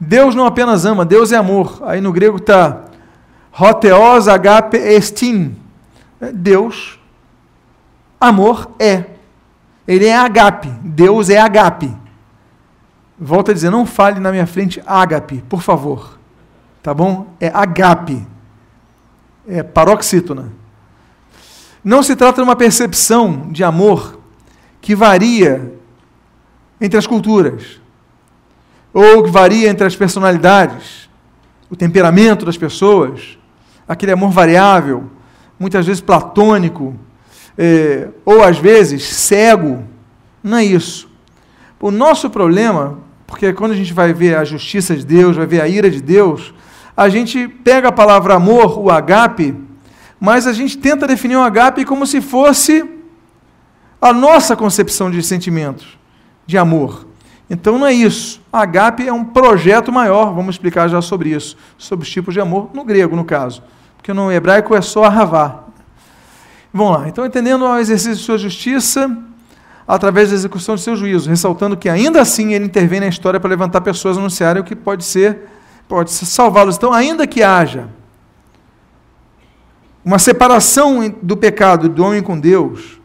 Deus 0.00 0.34
não 0.34 0.46
apenas 0.46 0.86
ama, 0.86 1.04
Deus 1.04 1.32
é 1.32 1.36
amor. 1.36 1.82
Aí 1.84 2.00
no 2.00 2.14
grego 2.14 2.38
está 2.38 2.86
hoteos 3.52 4.26
agape 4.26 4.78
estin. 4.78 5.54
Deus, 6.32 6.98
amor 8.18 8.70
é. 8.78 9.04
Ele 9.86 10.06
é 10.06 10.16
agape. 10.16 10.70
Deus 10.82 11.28
é 11.28 11.38
agape. 11.38 11.99
Volto 13.20 13.50
a 13.50 13.54
dizer, 13.54 13.68
não 13.68 13.84
fale 13.84 14.18
na 14.18 14.32
minha 14.32 14.46
frente 14.46 14.82
agape, 14.86 15.44
por 15.46 15.60
favor. 15.60 16.18
Tá 16.82 16.94
bom? 16.94 17.34
É 17.38 17.48
agape. 17.52 18.26
É 19.46 19.62
paroxítona. 19.62 20.50
Não 21.84 22.02
se 22.02 22.16
trata 22.16 22.36
de 22.36 22.42
uma 22.42 22.56
percepção 22.56 23.48
de 23.50 23.62
amor 23.62 24.18
que 24.80 24.94
varia 24.94 25.74
entre 26.80 26.98
as 26.98 27.06
culturas, 27.06 27.78
ou 28.92 29.22
que 29.22 29.30
varia 29.30 29.68
entre 29.68 29.86
as 29.86 29.94
personalidades, 29.94 31.10
o 31.68 31.76
temperamento 31.76 32.46
das 32.46 32.56
pessoas, 32.56 33.38
aquele 33.86 34.12
amor 34.12 34.30
variável, 34.30 35.10
muitas 35.58 35.86
vezes 35.86 36.00
platônico, 36.00 36.94
é, 37.58 38.08
ou 38.24 38.42
às 38.42 38.58
vezes 38.58 39.04
cego. 39.04 39.84
Não 40.42 40.56
é 40.56 40.64
isso. 40.64 41.08
O 41.78 41.90
nosso 41.90 42.30
problema, 42.30 42.98
porque 43.30 43.52
quando 43.52 43.70
a 43.70 43.76
gente 43.76 43.94
vai 43.94 44.12
ver 44.12 44.36
a 44.36 44.44
justiça 44.44 44.94
de 44.96 45.06
Deus, 45.06 45.36
vai 45.36 45.46
ver 45.46 45.62
a 45.62 45.68
ira 45.68 45.88
de 45.88 46.02
Deus, 46.02 46.52
a 46.96 47.08
gente 47.08 47.46
pega 47.46 47.88
a 47.88 47.92
palavra 47.92 48.34
amor, 48.34 48.76
o 48.78 48.90
agape, 48.90 49.54
mas 50.18 50.48
a 50.48 50.52
gente 50.52 50.76
tenta 50.76 51.06
definir 51.06 51.36
o 51.36 51.42
agape 51.42 51.84
como 51.84 52.04
se 52.06 52.20
fosse 52.20 52.84
a 54.02 54.12
nossa 54.12 54.56
concepção 54.56 55.10
de 55.10 55.22
sentimentos, 55.22 55.96
de 56.44 56.58
amor. 56.58 57.06
Então 57.48 57.78
não 57.78 57.86
é 57.86 57.92
isso. 57.92 58.42
Agape 58.52 59.06
é 59.06 59.12
um 59.12 59.24
projeto 59.24 59.92
maior, 59.92 60.34
vamos 60.34 60.56
explicar 60.56 60.88
já 60.88 61.00
sobre 61.00 61.30
isso, 61.30 61.56
sobre 61.78 62.04
os 62.04 62.10
tipos 62.10 62.34
de 62.34 62.40
amor, 62.40 62.70
no 62.74 62.84
grego, 62.84 63.14
no 63.14 63.24
caso. 63.24 63.62
Porque 63.96 64.12
no 64.12 64.30
hebraico 64.30 64.74
é 64.74 64.80
só 64.80 65.04
ahavá, 65.04 65.64
Vamos 66.72 67.00
lá. 67.00 67.08
Então, 67.08 67.26
entendendo 67.26 67.64
o 67.64 67.78
exercício 67.78 68.14
de 68.14 68.22
sua 68.22 68.38
justiça 68.38 69.29
através 69.94 70.28
da 70.28 70.36
execução 70.36 70.76
de 70.76 70.82
seu 70.82 70.94
juízo, 70.94 71.28
ressaltando 71.28 71.76
que 71.76 71.88
ainda 71.88 72.20
assim 72.20 72.54
ele 72.54 72.64
intervém 72.64 73.00
na 73.00 73.08
história 73.08 73.40
para 73.40 73.50
levantar 73.50 73.80
pessoas 73.80 74.16
anunciarem 74.16 74.62
o 74.62 74.64
que 74.64 74.76
pode 74.76 75.04
ser, 75.04 75.48
pode 75.88 76.12
salvá-los. 76.12 76.76
Então, 76.76 76.92
ainda 76.92 77.26
que 77.26 77.42
haja 77.42 77.88
uma 80.04 80.20
separação 80.20 81.12
do 81.20 81.36
pecado 81.36 81.88
do 81.88 82.04
homem 82.04 82.22
com 82.22 82.38
Deus, 82.38 83.00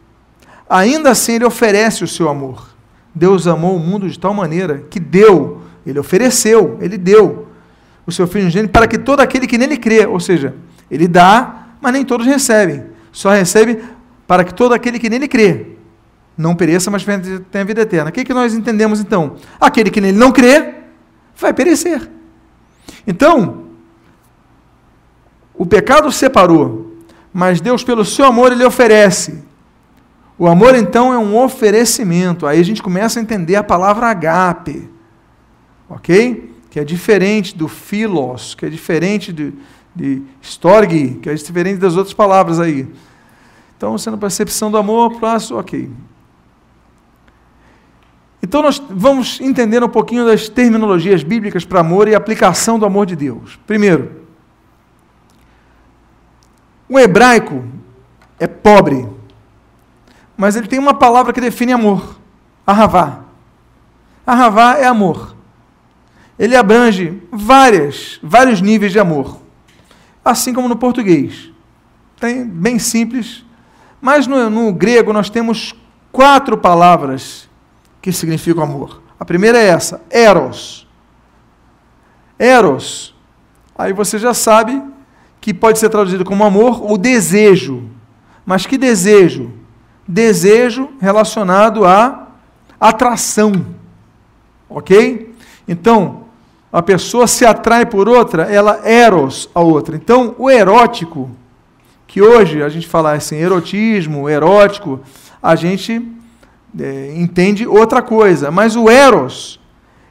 ainda 0.70 1.10
assim 1.10 1.34
ele 1.34 1.46
oferece 1.46 2.04
o 2.04 2.08
seu 2.08 2.30
amor. 2.30 2.70
Deus 3.16 3.48
amou 3.48 3.76
o 3.76 3.80
mundo 3.80 4.08
de 4.08 4.20
tal 4.20 4.34
maneira 4.34 4.84
que 4.88 5.00
deu, 5.00 5.62
ele 5.88 5.98
ofereceu, 5.98 6.78
ele 6.80 7.00
deu 7.00 7.48
o 8.06 8.12
seu 8.12 8.28
filho 8.28 8.46
ingênuo 8.46 8.70
para 8.70 8.88
que 8.88 9.00
todo 9.00 9.22
aquele 9.22 9.48
que 9.48 9.58
nele 9.58 9.78
crê, 9.78 10.06
ou 10.06 10.20
seja, 10.20 10.54
ele 10.92 11.08
dá 11.08 11.64
mas 11.82 11.94
nem 11.94 12.06
todos 12.06 12.28
recebem. 12.28 12.84
Só 13.12 13.32
recebe 13.32 13.84
para 14.28 14.44
que 14.44 14.54
todo 14.54 14.74
aquele 14.74 15.00
que 15.00 15.10
nele 15.10 15.28
crê 15.28 15.75
não 16.38 16.56
pereça, 16.56 16.92
mas 16.92 17.06
tenha 17.52 17.66
vida 17.66 17.82
eterna. 17.82 18.10
O 18.10 18.14
que, 18.14 18.24
que 18.24 18.34
nós 18.34 18.54
entendemos 18.54 19.00
então? 19.00 19.36
Aquele 19.60 19.90
que 19.90 20.02
nele 20.02 20.18
não 20.18 20.32
crê 20.32 20.74
vai 21.38 21.54
perecer. 21.54 22.10
Então, 23.08 23.66
o 25.54 25.66
pecado 25.66 26.12
separou, 26.12 26.98
mas 27.34 27.62
Deus, 27.62 27.84
pelo 27.84 28.04
seu 28.04 28.26
amor, 28.26 28.52
ele 28.52 28.66
oferece. 28.66 29.44
O 30.38 30.48
amor, 30.48 30.76
então, 30.76 31.14
é 31.14 31.18
um 31.18 31.38
oferecimento. 31.38 32.46
Aí 32.46 32.60
a 32.60 32.64
gente 32.64 32.84
começa 32.84 33.20
a 33.20 33.22
entender 33.24 33.56
a 33.56 33.64
palavra 33.64 34.08
agape, 34.08 34.90
ok? 35.90 36.54
Que 36.70 36.82
é 36.82 36.84
diferente 36.84 37.56
do 37.56 37.70
philos, 37.70 38.54
que 38.54 38.66
é 38.66 38.70
diferente 38.70 39.32
de, 39.32 39.54
de 39.96 40.22
storge, 40.42 41.20
que 41.22 41.30
é 41.30 41.34
diferente 41.34 41.78
das 41.78 41.96
outras 41.96 42.14
palavras 42.14 42.60
aí. 42.60 42.86
Então, 43.78 43.98
sendo 43.98 44.18
percepção 44.18 44.70
do 44.70 44.78
amor, 44.78 45.20
passo, 45.20 45.58
ok. 45.58 45.90
Então, 48.46 48.62
nós 48.62 48.80
vamos 48.92 49.42
entender 49.42 49.84
um 49.84 49.90
pouquinho 49.90 50.24
das 50.24 50.48
terminologias 50.48 51.24
bíblicas 51.24 51.66
para 51.66 51.80
amor 51.80 52.08
e 52.08 52.14
aplicação 52.14 52.78
do 52.78 52.86
amor 52.86 53.08
de 53.08 53.16
Deus. 53.16 53.60
Primeiro, 53.66 54.22
o 56.88 57.00
hebraico 57.00 57.66
é 58.40 58.46
pobre, 58.46 59.10
mas 60.38 60.56
ele 60.56 60.68
tem 60.68 60.78
uma 60.78 60.94
palavra 60.94 61.34
que 61.34 61.42
define 61.42 61.74
amor: 61.74 62.20
ahavá. 62.68 63.22
Ahavá 64.28 64.78
é 64.78 64.86
amor. 64.86 65.36
Ele 66.38 66.56
abrange 66.56 67.24
várias, 67.32 68.20
vários 68.22 68.62
níveis 68.62 68.92
de 68.92 69.00
amor, 69.00 69.42
assim 70.24 70.54
como 70.54 70.70
no 70.70 70.76
português. 70.76 71.52
Tem 72.20 72.46
bem 72.46 72.78
simples, 72.78 73.44
mas 74.00 74.28
no, 74.28 74.52
no 74.52 74.72
grego 74.72 75.12
nós 75.12 75.32
temos 75.32 75.74
quatro 76.12 76.56
palavras 76.56 77.50
que 78.06 78.14
significam 78.14 78.64
amor. 78.64 79.02
A 79.20 79.26
primeira 79.26 79.58
é 79.58 79.66
essa, 79.66 80.00
eros. 80.12 80.88
Eros. 82.38 83.16
Aí 83.76 83.94
você 83.94 84.20
já 84.20 84.32
sabe 84.32 84.80
que 85.42 85.52
pode 85.52 85.80
ser 85.80 85.90
traduzido 85.90 86.24
como 86.24 86.44
amor 86.44 86.84
ou 86.84 87.00
desejo. 87.00 87.90
Mas 88.46 88.68
que 88.68 88.78
desejo? 88.78 89.52
Desejo 90.08 90.90
relacionado 91.02 91.84
à 91.84 92.28
atração. 92.80 93.66
Ok? 94.70 95.34
Então, 95.68 96.26
a 96.72 96.84
pessoa 96.84 97.26
se 97.26 97.44
atrai 97.44 97.88
por 97.88 98.08
outra, 98.08 98.44
ela 98.44 98.88
eros 98.88 99.50
a 99.56 99.62
outra. 99.62 99.96
Então, 99.96 100.36
o 100.38 100.48
erótico, 100.48 101.32
que 102.06 102.22
hoje 102.22 102.62
a 102.62 102.70
gente 102.70 102.88
fala 102.88 103.14
assim, 103.14 103.38
erotismo, 103.38 104.30
erótico, 104.30 105.00
a 105.42 105.56
gente 105.56 106.14
é, 106.80 107.14
entende 107.16 107.68
outra 107.68 108.02
coisa. 108.02 108.52
Mas 108.52 108.76
o 108.76 108.90
eros 108.90 109.60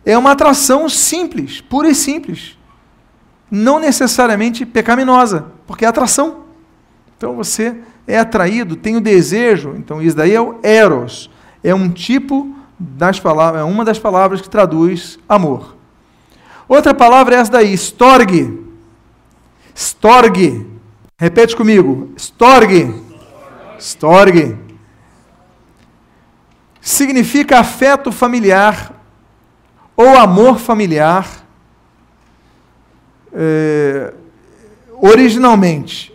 é 0.05 0.17
uma 0.17 0.33
atração 0.33 0.89
simples, 0.89 1.61
pura 1.61 1.89
e 1.89 1.95
simples 1.95 2.57
não 3.55 3.79
necessariamente 3.79 4.67
pecaminosa, 4.67 5.47
porque 5.67 5.85
é 5.85 5.89
atração. 5.89 6.45
Então 7.17 7.37
você 7.37 7.77
é 8.07 8.19
atraído, 8.19 8.75
tem 8.75 8.97
o 8.97 9.01
desejo, 9.01 9.75
então 9.77 10.03
isso 10.03 10.17
daí 10.17 10.35
é 10.35 10.41
o 10.41 10.59
eros, 10.62 11.31
é 11.62 11.75
um 11.75 11.89
tipo 11.89 12.55
das 12.79 13.21
palavras, 13.21 13.62
é 13.62 13.65
uma 13.65 13.85
das 13.85 13.99
palavras 13.99 14.41
que 14.41 14.49
traduz 14.49 15.19
amor. 15.29 15.77
Outra 16.67 16.93
palavra 16.93 17.37
é 17.37 17.39
essa 17.39 17.53
daí, 17.53 17.73
storge. 17.75 18.59
Storge. 19.75 20.67
Repete 21.17 21.55
comigo. 21.55 22.12
Storge. 22.17 22.93
Storge. 23.79 24.57
Significa 26.85 27.61
afeto 27.61 28.12
familiar 28.12 28.93
ou 29.97 30.18
amor 30.18 30.59
familiar 30.59 31.26
é, 33.32 34.12
originalmente. 35.01 36.14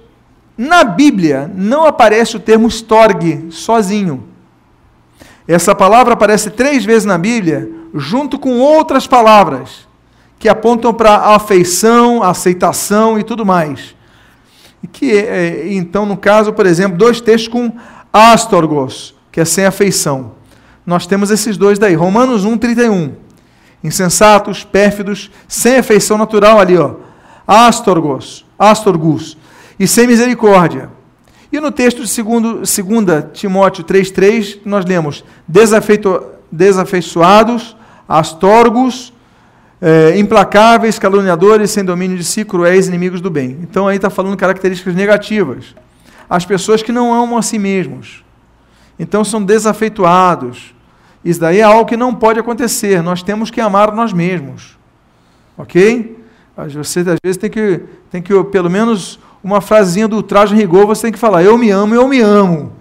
Na 0.56 0.84
Bíblia 0.84 1.52
não 1.56 1.88
aparece 1.88 2.38
o 2.38 2.40
termo 2.40 2.68
storge 2.68 3.48
sozinho. 3.50 4.26
Essa 5.48 5.74
palavra 5.74 6.14
aparece 6.14 6.52
três 6.52 6.86
vezes 6.86 7.06
na 7.06 7.18
Bíblia, 7.18 7.68
junto 7.96 8.38
com 8.38 8.60
outras 8.60 9.08
palavras 9.08 9.88
que 10.38 10.48
apontam 10.48 10.94
para 10.94 11.34
afeição, 11.34 12.22
aceitação 12.22 13.18
e 13.18 13.24
tudo 13.24 13.44
mais. 13.44 13.96
E 14.84 14.88
que 14.88 15.18
é, 15.18 15.74
então, 15.74 16.06
no 16.06 16.16
caso, 16.16 16.54
por 16.54 16.68
exemplo, 16.68 16.96
dois 16.96 17.20
textos 17.20 17.48
com 17.48 17.74
astorgos, 18.14 19.16
que 19.32 19.42
é 19.42 19.46
sem 19.46 19.66
afeição. 19.66 20.38
Nós 20.90 21.06
temos 21.06 21.30
esses 21.30 21.56
dois 21.56 21.78
daí, 21.78 21.94
Romanos 21.94 22.46
1, 22.46 22.58
31. 22.58 23.14
Insensatos, 23.84 24.64
pérfidos, 24.64 25.30
sem 25.48 25.78
afeição 25.78 26.18
natural 26.18 26.60
ali, 26.60 26.76
ó 26.76 26.96
astorgos, 27.50 28.44
astorgus, 28.58 29.38
e 29.80 29.88
sem 29.88 30.08
misericórdia. 30.08 30.90
E 31.52 31.60
no 31.60 31.72
texto 31.72 32.04
de 32.04 32.24
2 32.24 33.26
Timóteo 33.34 33.84
3,3, 33.84 34.62
nós 34.66 34.84
lemos 34.84 35.24
desafeito, 35.48 36.24
desafeiçoados, 36.52 37.78
astorgos, 38.08 39.14
é, 39.80 40.18
implacáveis, 40.18 40.98
caluniadores, 40.98 41.70
sem 41.70 41.86
domínio 41.86 42.18
de 42.18 42.24
si, 42.24 42.44
cruéis, 42.44 42.88
inimigos 42.88 43.22
do 43.22 43.30
bem. 43.30 43.60
Então 43.62 43.88
aí 43.88 43.98
está 43.98 44.10
falando 44.10 44.36
características 44.36 44.96
negativas. 44.96 45.76
As 46.28 46.46
pessoas 46.46 46.82
que 46.82 46.92
não 46.92 47.14
amam 47.14 47.38
a 47.38 47.44
si 47.44 47.60
mesmos. 47.60 48.24
Então 49.00 49.24
são 49.24 49.44
desafeituados. 49.44 50.76
Isso 51.24 51.40
daí 51.40 51.60
é 51.60 51.64
algo 51.64 51.86
que 51.86 51.98
não 51.98 52.16
pode 52.16 52.40
acontecer. 52.40 53.02
Nós 53.04 53.22
temos 53.22 53.52
que 53.52 53.60
amar 53.60 53.92
nós 53.94 54.14
mesmos. 54.14 54.78
Ok? 55.58 56.18
Você 56.74 57.00
às 57.02 57.18
vezes 57.24 57.38
tem 57.38 57.50
que, 57.50 57.82
tem 58.10 58.22
que 58.22 58.44
pelo 58.46 58.70
menos 58.70 59.20
uma 59.44 59.62
frasinha 59.62 60.08
do 60.08 60.22
traje 60.22 60.56
rigor, 60.56 60.86
você 60.86 61.04
tem 61.04 61.12
que 61.12 61.20
falar, 61.20 61.44
eu 61.44 61.58
me 61.58 61.70
amo, 61.70 61.96
eu 61.96 62.08
me 62.08 62.20
amo. 62.20 62.74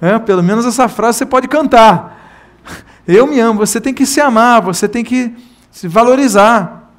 É, 0.00 0.18
pelo 0.18 0.42
menos 0.42 0.64
essa 0.64 0.88
frase 0.88 1.18
você 1.18 1.26
pode 1.26 1.46
cantar. 1.48 2.20
Eu 3.06 3.26
me 3.26 3.38
amo, 3.40 3.58
você 3.58 3.80
tem 3.80 3.92
que 3.92 4.06
se 4.06 4.20
amar, 4.20 4.62
você 4.62 4.88
tem 4.88 5.04
que 5.04 5.34
se 5.70 5.86
valorizar. 5.88 6.92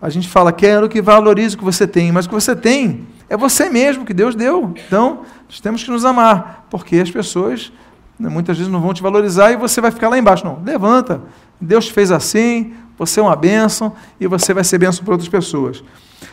A 0.00 0.10
gente 0.10 0.28
fala, 0.28 0.52
quero 0.52 0.88
que 0.88 1.00
valorize 1.00 1.54
o 1.54 1.58
que 1.58 1.64
você 1.64 1.86
tem, 1.86 2.12
mas 2.12 2.26
o 2.26 2.28
que 2.28 2.34
você 2.34 2.54
tem 2.54 3.06
é 3.28 3.36
você 3.36 3.70
mesmo, 3.70 4.04
que 4.04 4.12
Deus 4.12 4.34
deu. 4.34 4.74
Então, 4.86 5.22
nós 5.48 5.60
temos 5.60 5.82
que 5.82 5.90
nos 5.90 6.04
amar, 6.04 6.66
porque 6.70 6.96
as 6.96 7.10
pessoas 7.10 7.72
muitas 8.18 8.56
vezes 8.56 8.72
não 8.72 8.80
vão 8.80 8.94
te 8.94 9.02
valorizar 9.02 9.52
e 9.52 9.56
você 9.56 9.80
vai 9.80 9.90
ficar 9.90 10.08
lá 10.08 10.18
embaixo. 10.18 10.44
Não, 10.44 10.60
levanta. 10.64 11.20
Deus 11.60 11.88
fez 11.88 12.10
assim, 12.10 12.74
você 12.96 13.20
é 13.20 13.22
uma 13.22 13.36
bênção 13.36 13.92
e 14.20 14.26
você 14.26 14.54
vai 14.54 14.64
ser 14.64 14.78
bênção 14.78 15.04
para 15.04 15.14
outras 15.14 15.28
pessoas. 15.28 15.82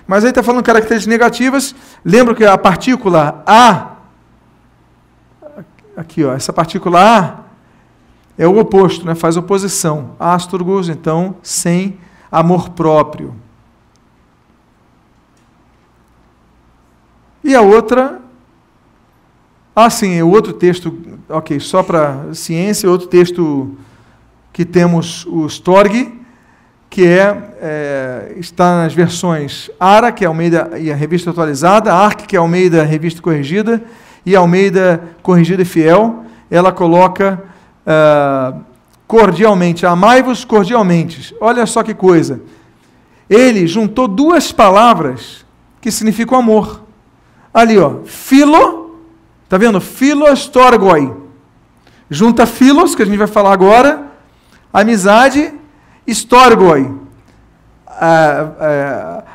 Mas 0.08 0.24
aí 0.24 0.30
está 0.30 0.44
falando 0.44 0.64
características 0.64 1.08
negativas. 1.08 1.76
Lembra 2.04 2.36
que 2.36 2.46
a 2.46 2.58
partícula 2.58 3.44
A, 3.46 3.92
aqui, 5.96 6.24
ó, 6.24 6.34
essa 6.34 6.54
partícula 6.54 7.00
A 7.00 7.42
é 8.38 8.48
o 8.48 8.58
oposto, 8.58 9.06
né? 9.06 9.16
faz 9.16 9.38
oposição. 9.38 10.16
Astrogos, 10.20 10.90
então, 10.90 11.36
sem 11.44 11.98
amor 12.32 12.70
próprio. 12.70 13.36
E 17.44 17.56
a 17.56 17.62
outra. 17.62 18.22
Ah, 19.74 19.90
sim, 19.90 20.22
o 20.22 20.30
outro 20.30 20.52
texto, 20.52 20.98
ok, 21.30 21.60
só 21.60 21.82
para 21.82 22.34
ciência, 22.34 22.90
outro 22.90 23.08
texto 23.08 23.78
que 24.52 24.66
temos 24.66 25.26
o 25.26 25.46
Storg, 25.46 26.20
que 26.90 27.08
é, 27.08 27.54
é, 27.62 28.34
está 28.36 28.84
nas 28.84 28.94
versões 28.94 29.72
ARA, 29.80 30.12
que 30.12 30.26
é 30.26 30.28
Almeida 30.28 30.72
e 30.78 30.92
a 30.92 30.96
revista 30.96 31.30
atualizada, 31.30 31.94
ARC, 31.94 32.28
que 32.28 32.36
é 32.36 32.40
Almeida 32.40 32.84
revista 32.84 33.22
corrigida, 33.22 33.82
e 34.26 34.36
Almeida 34.36 35.02
corrigida 35.24 35.62
e 35.62 35.66
fiel. 35.66 36.26
Ela 36.50 36.74
coloca 36.74 37.42
uh, 37.88 38.62
cordialmente, 39.08 39.86
amai-vos 39.86 40.44
cordialmente. 40.44 41.34
Olha 41.40 41.66
só 41.66 41.82
que 41.82 41.94
coisa. 41.94 42.42
Ele 43.30 43.66
juntou 43.66 44.06
duas 44.06 44.52
palavras 44.52 45.46
que 45.80 45.90
significam 45.90 46.40
amor. 46.40 46.82
Ali, 47.54 47.80
ó, 47.80 48.00
filo, 48.04 48.81
tá 49.52 49.58
vendo? 49.58 49.82
Filostorgoi. 49.82 51.14
Junta 52.10 52.46
filos, 52.46 52.96
que 52.96 53.02
a 53.02 53.06
gente 53.06 53.18
vai 53.18 53.28
falar 53.28 53.52
agora, 53.52 54.04
amizade 54.72 55.54
Storgoi, 56.08 56.90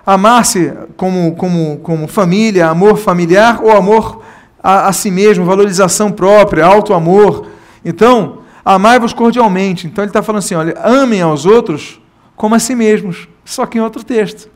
amar-se 0.06 0.72
como, 0.96 1.36
como, 1.36 1.78
como 1.80 2.08
família, 2.08 2.66
amor 2.68 2.96
familiar 2.96 3.62
ou 3.62 3.76
amor 3.76 4.22
a, 4.62 4.88
a 4.88 4.92
si 4.94 5.10
mesmo, 5.10 5.44
valorização 5.44 6.10
própria, 6.10 6.64
auto-amor. 6.64 7.48
Então, 7.84 8.38
amai-vos 8.64 9.12
cordialmente. 9.12 9.86
Então 9.86 10.02
ele 10.02 10.08
está 10.08 10.22
falando 10.22 10.38
assim: 10.38 10.54
olha, 10.54 10.78
amem 10.82 11.20
aos 11.20 11.44
outros 11.44 12.00
como 12.34 12.54
a 12.54 12.58
si 12.58 12.74
mesmos, 12.74 13.28
só 13.44 13.66
que 13.66 13.76
em 13.76 13.82
outro 13.82 14.02
texto. 14.02 14.50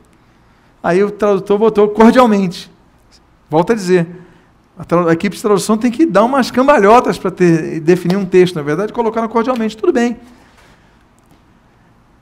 Aí 0.81 1.03
o 1.03 1.11
tradutor 1.11 1.59
botou 1.59 1.87
cordialmente. 1.89 2.71
Volto 3.47 3.73
a 3.73 3.75
dizer, 3.75 4.20
a, 4.81 5.09
a 5.09 5.13
equipe 5.13 5.35
de 5.35 5.41
tradução 5.41 5.77
tem 5.77 5.91
que 5.91 6.05
dar 6.05 6.23
umas 6.23 6.49
cambalhotas 6.49 7.17
para 7.17 7.31
definir 7.81 8.15
um 8.15 8.25
texto, 8.25 8.55
na 8.55 8.63
verdade, 8.63 8.91
colocaram 8.91 9.27
cordialmente, 9.27 9.77
tudo 9.77 9.93
bem. 9.93 10.17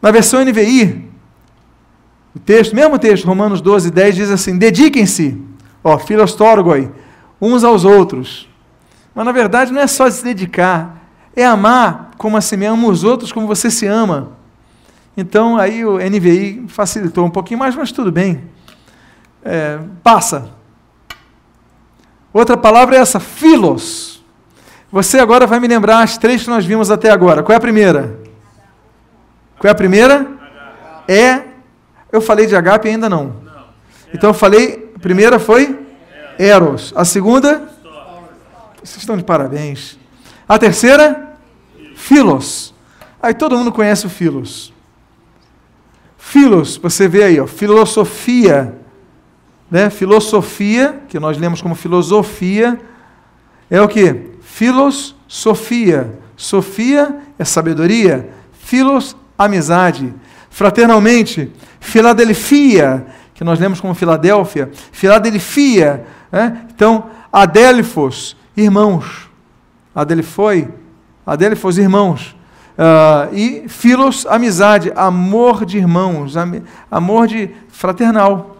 Na 0.01 0.11
versão 0.11 0.43
NVI, 0.43 1.09
o 2.35 2.39
texto, 2.39 2.75
mesmo 2.75 2.99
texto, 2.99 3.25
Romanos 3.25 3.61
12, 3.61 3.91
10, 3.91 4.15
diz 4.15 4.29
assim: 4.29 4.57
dediquem-se, 4.57 5.41
ó, 5.83 5.97
filostorgoi, 5.97 6.91
uns 7.39 7.63
aos 7.63 7.85
outros. 7.85 8.49
Mas 9.15 9.25
na 9.25 9.31
verdade 9.31 9.71
não 9.71 9.81
é 9.81 9.87
só 9.87 10.09
se 10.09 10.23
dedicar, 10.23 11.01
é 11.35 11.45
amar 11.45 12.11
como 12.17 12.37
assim 12.37 12.57
mesmo, 12.57 12.75
ama 12.75 12.87
os 12.89 13.03
outros 13.03 13.31
como 13.31 13.47
você 13.47 13.71
se 13.71 13.85
ama. 13.85 14.33
Então 15.15 15.57
aí 15.57 15.85
o 15.85 15.97
NVI 15.97 16.65
facilitou 16.67 17.25
um 17.25 17.29
pouquinho 17.29 17.59
mais, 17.59 17.75
mas 17.75 17.91
tudo 17.91 18.11
bem. 18.11 18.43
É, 19.43 19.79
passa. 20.03 20.58
Outra 22.31 22.55
palavra 22.55 22.95
é 22.95 22.99
essa, 22.99 23.19
filos. 23.19 24.23
Você 24.91 25.19
agora 25.19 25.45
vai 25.45 25.59
me 25.59 25.67
lembrar 25.67 26.01
as 26.01 26.17
três 26.17 26.43
que 26.43 26.49
nós 26.49 26.65
vimos 26.65 26.89
até 26.89 27.09
agora. 27.09 27.43
Qual 27.43 27.53
é 27.53 27.57
a 27.57 27.61
primeira? 27.61 28.19
Qual 29.57 29.67
é 29.67 29.71
a 29.71 29.75
primeira? 29.75 30.27
É. 31.07 31.43
Eu 32.11 32.21
falei 32.21 32.45
de 32.45 32.55
agape 32.55 32.87
ainda 32.87 33.07
não. 33.09 33.35
Então 34.13 34.31
eu 34.31 34.33
falei, 34.33 34.91
a 34.95 34.99
primeira 34.99 35.37
foi 35.37 35.79
eros. 36.37 36.91
A 36.95 37.05
segunda? 37.05 37.69
Vocês 38.81 38.97
estão 38.97 39.17
de 39.17 39.23
parabéns. 39.23 39.99
A 40.47 40.57
terceira? 40.57 41.33
Filos. 41.95 42.73
Aí 43.21 43.33
todo 43.33 43.57
mundo 43.57 43.71
conhece 43.71 44.05
o 44.07 44.09
Filos. 44.09 44.73
Filos, 46.17 46.77
você 46.77 47.07
vê 47.07 47.23
aí, 47.23 47.39
ó, 47.39 47.47
filosofia, 47.47 48.78
né? 49.69 49.89
Filosofia, 49.89 51.01
que 51.07 51.19
nós 51.19 51.37
lemos 51.37 51.61
como 51.61 51.75
filosofia, 51.75 52.79
é 53.69 53.81
o 53.81 53.87
que? 53.87 54.31
Filosofia. 54.41 56.19
Sofia 56.35 57.17
é 57.37 57.45
sabedoria. 57.45 58.29
Filos 58.51 59.15
amizade. 59.37 60.13
Fraternalmente, 60.49 61.51
Filadelfia, 61.79 63.05
que 63.33 63.43
nós 63.43 63.59
lemos 63.59 63.79
como 63.79 63.95
Filadélfia, 63.95 64.69
Filadelfia, 64.91 66.05
né? 66.31 66.65
então, 66.73 67.05
Adélfos, 67.31 68.35
irmãos. 68.57 69.29
Adelfoi, 69.95 70.67
Adelfos, 71.25 71.77
irmãos. 71.77 72.35
Uh, 72.77 73.35
e 73.35 73.65
filos, 73.67 74.25
amizade, 74.25 74.91
amor 74.95 75.65
de 75.65 75.77
irmãos, 75.77 76.37
am 76.37 76.61
amor 76.89 77.27
de 77.27 77.51
fraternal. 77.67 78.58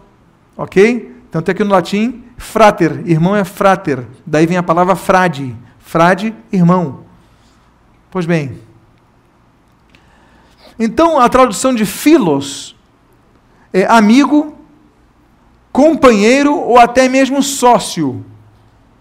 Ok? 0.60 1.16
Tanto 1.30 1.50
é 1.50 1.54
que 1.54 1.64
no 1.64 1.70
latim, 1.70 2.22
frater, 2.36 3.02
irmão 3.08 3.34
é 3.34 3.44
frater. 3.44 4.06
Daí 4.26 4.44
vem 4.44 4.58
a 4.58 4.62
palavra 4.62 4.94
frade. 4.94 5.56
Frade, 5.78 6.34
irmão. 6.52 7.00
Pois 8.10 8.26
bem, 8.26 8.60
então, 10.78 11.18
a 11.18 11.30
tradução 11.30 11.74
de 11.74 11.86
filos 11.86 12.76
é 13.72 13.86
amigo, 13.86 14.54
companheiro 15.72 16.54
ou 16.54 16.78
até 16.78 17.08
mesmo 17.08 17.42
sócio. 17.42 18.22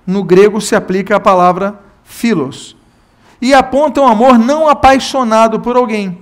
No 0.08 0.24
grego 0.24 0.62
se 0.62 0.78
aplica 0.78 1.18
a 1.18 1.20
palavra 1.20 1.78
filos. 2.06 2.78
E 3.42 3.54
aponta 3.54 4.00
um 4.00 4.08
amor 4.08 4.40
não 4.40 4.70
apaixonado 4.70 5.60
por 5.60 5.76
alguém. 5.76 6.22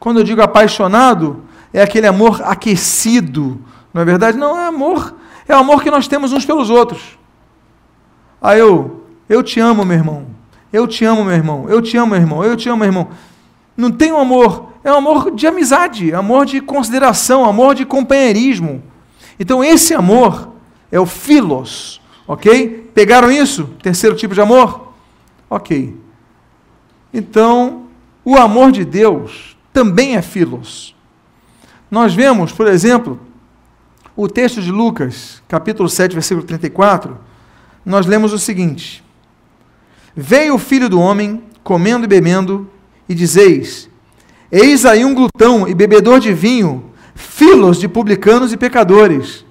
Quando 0.00 0.18
eu 0.18 0.24
digo 0.24 0.42
apaixonado, 0.42 1.44
é 1.72 1.80
aquele 1.80 2.08
amor 2.08 2.42
aquecido. 2.44 3.64
Não 3.92 4.02
é 4.02 4.04
verdade? 4.04 4.38
Não, 4.38 4.58
é 4.58 4.66
amor. 4.66 5.14
É 5.48 5.54
o 5.54 5.58
amor 5.58 5.82
que 5.82 5.90
nós 5.90 6.06
temos 6.06 6.32
uns 6.32 6.44
pelos 6.44 6.70
outros. 6.70 7.18
Aí 8.40 8.58
eu, 8.58 9.04
eu 9.28 9.42
te 9.42 9.60
amo, 9.60 9.84
meu 9.84 9.96
irmão. 9.96 10.26
Eu 10.72 10.86
te 10.86 11.04
amo, 11.04 11.24
meu 11.24 11.34
irmão. 11.34 11.66
Eu 11.68 11.82
te 11.82 11.96
amo, 11.96 12.12
meu 12.12 12.20
irmão. 12.20 12.44
Eu 12.44 12.56
te 12.56 12.68
amo, 12.68 12.78
meu 12.78 12.86
irmão. 12.86 13.08
Não 13.76 13.90
tem 13.90 14.10
amor, 14.10 14.72
é 14.84 14.92
um 14.92 14.96
amor 14.96 15.30
de 15.30 15.46
amizade, 15.46 16.12
amor 16.12 16.44
de 16.44 16.60
consideração, 16.60 17.44
amor 17.46 17.74
de 17.74 17.86
companheirismo. 17.86 18.82
Então 19.38 19.64
esse 19.64 19.94
amor 19.94 20.52
é 20.92 21.00
o 21.00 21.06
filos, 21.06 22.00
ok? 22.26 22.90
Pegaram 22.94 23.30
isso? 23.30 23.70
Terceiro 23.82 24.16
tipo 24.16 24.34
de 24.34 24.40
amor? 24.42 24.92
Ok. 25.48 25.96
Então, 27.12 27.86
o 28.24 28.36
amor 28.36 28.70
de 28.70 28.84
Deus 28.84 29.56
também 29.72 30.14
é 30.14 30.22
filos. 30.22 30.94
Nós 31.90 32.14
vemos, 32.14 32.52
por 32.52 32.66
exemplo, 32.66 33.18
o 34.16 34.28
texto 34.28 34.60
de 34.60 34.70
Lucas, 34.70 35.42
capítulo 35.48 35.88
7, 35.88 36.12
versículo 36.12 36.46
34, 36.46 37.18
nós 37.84 38.06
lemos 38.06 38.32
o 38.32 38.38
seguinte: 38.38 39.04
Veio 40.14 40.54
o 40.54 40.58
filho 40.58 40.88
do 40.88 41.00
homem, 41.00 41.42
comendo 41.62 42.04
e 42.04 42.08
bebendo, 42.08 42.68
e 43.08 43.14
dizeis: 43.14 43.88
Eis 44.50 44.84
aí 44.84 45.04
um 45.04 45.14
glutão 45.14 45.68
e 45.68 45.74
bebedor 45.74 46.20
de 46.20 46.32
vinho, 46.32 46.90
filos 47.14 47.78
de 47.78 47.88
publicanos 47.88 48.52
e 48.52 48.56
pecadores. 48.56 49.44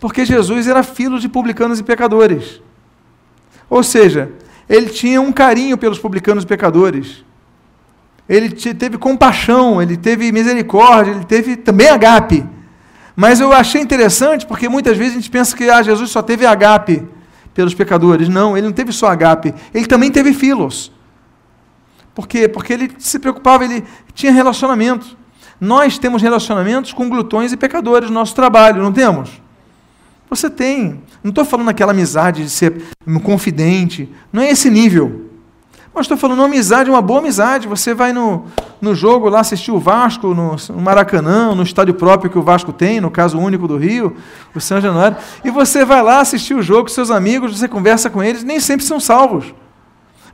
Porque 0.00 0.24
Jesus 0.24 0.66
era 0.66 0.82
filho 0.82 1.18
de 1.18 1.28
publicanos 1.28 1.78
e 1.78 1.82
pecadores. 1.82 2.60
Ou 3.68 3.82
seja, 3.82 4.30
ele 4.68 4.88
tinha 4.88 5.20
um 5.20 5.32
carinho 5.32 5.78
pelos 5.78 5.98
publicanos 5.98 6.44
e 6.44 6.46
pecadores. 6.46 7.24
Ele 8.28 8.50
teve 8.50 8.98
compaixão, 8.98 9.80
ele 9.80 9.96
teve 9.96 10.30
misericórdia, 10.32 11.12
ele 11.12 11.24
teve 11.24 11.56
também 11.56 11.88
agape. 11.88 12.44
Mas 13.16 13.40
eu 13.40 13.50
achei 13.50 13.80
interessante 13.80 14.44
porque 14.46 14.68
muitas 14.68 14.96
vezes 14.98 15.14
a 15.14 15.16
gente 15.16 15.30
pensa 15.30 15.56
que 15.56 15.70
ah, 15.70 15.82
Jesus 15.82 16.10
só 16.10 16.20
teve 16.20 16.44
agape 16.44 17.02
pelos 17.54 17.72
pecadores. 17.72 18.28
Não, 18.28 18.56
ele 18.56 18.66
não 18.66 18.74
teve 18.74 18.92
só 18.92 19.08
agape, 19.08 19.54
ele 19.72 19.86
também 19.86 20.12
teve 20.12 20.34
filos. 20.34 20.92
Por 22.14 22.28
quê? 22.28 22.46
Porque 22.46 22.72
ele 22.74 22.92
se 22.98 23.18
preocupava, 23.18 23.64
ele 23.64 23.82
tinha 24.14 24.30
relacionamento. 24.30 25.16
Nós 25.58 25.96
temos 25.96 26.20
relacionamentos 26.20 26.92
com 26.92 27.08
glutões 27.08 27.52
e 27.52 27.56
pecadores 27.56 28.10
no 28.10 28.14
nosso 28.14 28.34
trabalho, 28.34 28.82
não 28.82 28.92
temos? 28.92 29.30
Você 30.28 30.50
tem. 30.50 31.02
Não 31.22 31.30
estou 31.30 31.44
falando 31.44 31.70
aquela 31.70 31.92
amizade 31.92 32.42
de 32.42 32.50
ser 32.50 32.82
um 33.06 33.18
confidente. 33.18 34.12
Não 34.32 34.42
é 34.42 34.50
esse 34.50 34.68
nível. 34.70 35.25
Mas 35.96 36.04
estou 36.04 36.18
falando 36.18 36.40
uma 36.40 36.44
amizade, 36.44 36.90
uma 36.90 37.00
boa 37.00 37.20
amizade. 37.20 37.66
Você 37.66 37.94
vai 37.94 38.12
no, 38.12 38.44
no 38.82 38.94
jogo 38.94 39.30
lá 39.30 39.40
assistir 39.40 39.70
o 39.70 39.78
Vasco, 39.78 40.34
no, 40.34 40.54
no 40.68 40.82
Maracanã, 40.82 41.54
no 41.54 41.62
estádio 41.62 41.94
próprio 41.94 42.30
que 42.30 42.38
o 42.38 42.42
Vasco 42.42 42.70
tem, 42.70 43.00
no 43.00 43.10
caso 43.10 43.38
único 43.38 43.66
do 43.66 43.78
Rio, 43.78 44.14
o 44.54 44.60
São 44.60 44.78
Januário, 44.78 45.16
e 45.42 45.50
você 45.50 45.86
vai 45.86 46.02
lá 46.02 46.20
assistir 46.20 46.52
o 46.52 46.60
jogo 46.60 46.82
com 46.82 46.88
seus 46.88 47.10
amigos, 47.10 47.58
você 47.58 47.66
conversa 47.66 48.10
com 48.10 48.22
eles, 48.22 48.44
nem 48.44 48.60
sempre 48.60 48.84
são 48.84 49.00
salvos. 49.00 49.54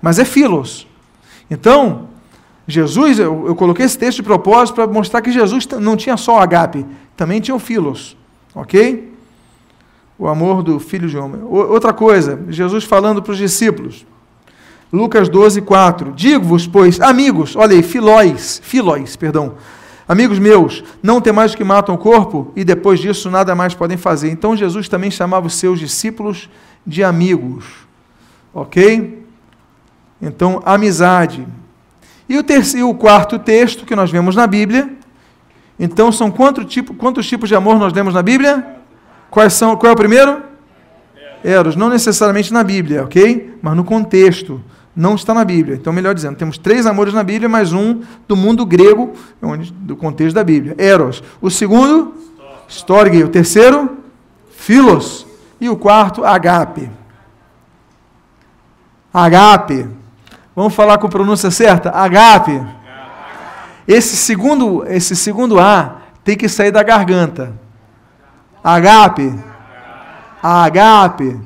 Mas 0.00 0.18
é 0.18 0.24
filos. 0.24 0.84
Então, 1.48 2.08
Jesus, 2.66 3.20
eu, 3.20 3.46
eu 3.46 3.54
coloquei 3.54 3.86
esse 3.86 3.96
texto 3.96 4.16
de 4.16 4.24
propósito 4.24 4.74
para 4.74 4.88
mostrar 4.88 5.22
que 5.22 5.30
Jesus 5.30 5.68
não 5.80 5.96
tinha 5.96 6.16
só 6.16 6.40
agape, 6.40 6.84
também 7.16 7.40
tinha 7.40 7.54
o 7.54 7.60
filos, 7.60 8.16
ok? 8.52 9.14
O 10.18 10.26
amor 10.26 10.64
do 10.64 10.80
filho 10.80 11.08
de 11.08 11.16
homem. 11.16 11.40
Outra 11.44 11.92
coisa, 11.92 12.44
Jesus 12.48 12.82
falando 12.82 13.22
para 13.22 13.30
os 13.30 13.38
discípulos, 13.38 14.04
Lucas 14.92 15.28
12, 15.28 15.62
4. 15.62 16.12
Digo-vos, 16.12 16.66
pois, 16.66 17.00
amigos, 17.00 17.56
olha 17.56 17.74
aí, 17.74 17.82
filóis, 17.82 18.60
filóis, 18.62 19.16
perdão, 19.16 19.54
amigos 20.06 20.38
meus, 20.38 20.84
não 21.02 21.20
temais 21.20 21.54
que 21.54 21.64
matam 21.64 21.94
o 21.94 21.98
corpo 21.98 22.52
e 22.54 22.62
depois 22.62 23.00
disso 23.00 23.30
nada 23.30 23.54
mais 23.54 23.72
podem 23.72 23.96
fazer. 23.96 24.30
Então 24.30 24.54
Jesus 24.54 24.88
também 24.88 25.10
chamava 25.10 25.46
os 25.46 25.54
seus 25.54 25.78
discípulos 25.78 26.50
de 26.86 27.02
amigos, 27.02 27.64
ok? 28.52 29.24
Então, 30.20 30.62
amizade. 30.64 31.46
E 32.28 32.38
o, 32.38 32.42
terceiro, 32.42 32.88
o 32.88 32.94
quarto 32.94 33.38
texto 33.38 33.84
que 33.84 33.96
nós 33.96 34.10
vemos 34.10 34.36
na 34.36 34.46
Bíblia. 34.46 34.92
Então, 35.78 36.12
são 36.12 36.30
quantos, 36.30 36.66
tipo, 36.66 36.94
quantos 36.94 37.26
tipos 37.26 37.48
de 37.48 37.56
amor 37.56 37.78
nós 37.78 37.92
lemos 37.92 38.14
na 38.14 38.22
Bíblia? 38.22 38.76
Quais 39.30 39.54
são, 39.54 39.76
qual 39.76 39.90
é 39.90 39.92
o 39.94 39.96
primeiro? 39.96 40.42
Eros. 41.42 41.74
Não 41.74 41.88
necessariamente 41.88 42.52
na 42.52 42.62
Bíblia, 42.62 43.02
ok? 43.02 43.58
Mas 43.60 43.76
no 43.76 43.82
contexto. 43.82 44.62
Não 44.94 45.14
está 45.14 45.32
na 45.32 45.44
Bíblia. 45.44 45.76
Então, 45.76 45.92
melhor 45.92 46.14
dizendo, 46.14 46.36
temos 46.36 46.58
três 46.58 46.84
amores 46.86 47.14
na 47.14 47.22
Bíblia, 47.22 47.48
mais 47.48 47.72
um 47.72 48.02
do 48.28 48.36
mundo 48.36 48.66
grego, 48.66 49.14
onde, 49.40 49.72
do 49.72 49.96
contexto 49.96 50.34
da 50.34 50.44
Bíblia. 50.44 50.74
Eros. 50.76 51.22
O 51.40 51.50
segundo, 51.50 52.14
Storge. 52.68 53.24
O 53.24 53.28
terceiro, 53.28 53.98
Philos. 54.50 55.26
E 55.60 55.68
o 55.68 55.76
quarto, 55.76 56.24
Agape. 56.24 56.90
Agape. 59.12 59.88
Vamos 60.54 60.74
falar 60.74 60.98
com 60.98 61.08
pronúncia 61.08 61.50
certa? 61.50 61.90
Agape. 61.90 62.62
Esse 63.88 64.16
segundo, 64.16 64.84
esse 64.86 65.16
segundo 65.16 65.58
A 65.58 66.02
tem 66.22 66.36
que 66.36 66.48
sair 66.48 66.70
da 66.70 66.82
garganta. 66.82 67.52
Agape. 68.62 69.32
Agape. 70.42 71.40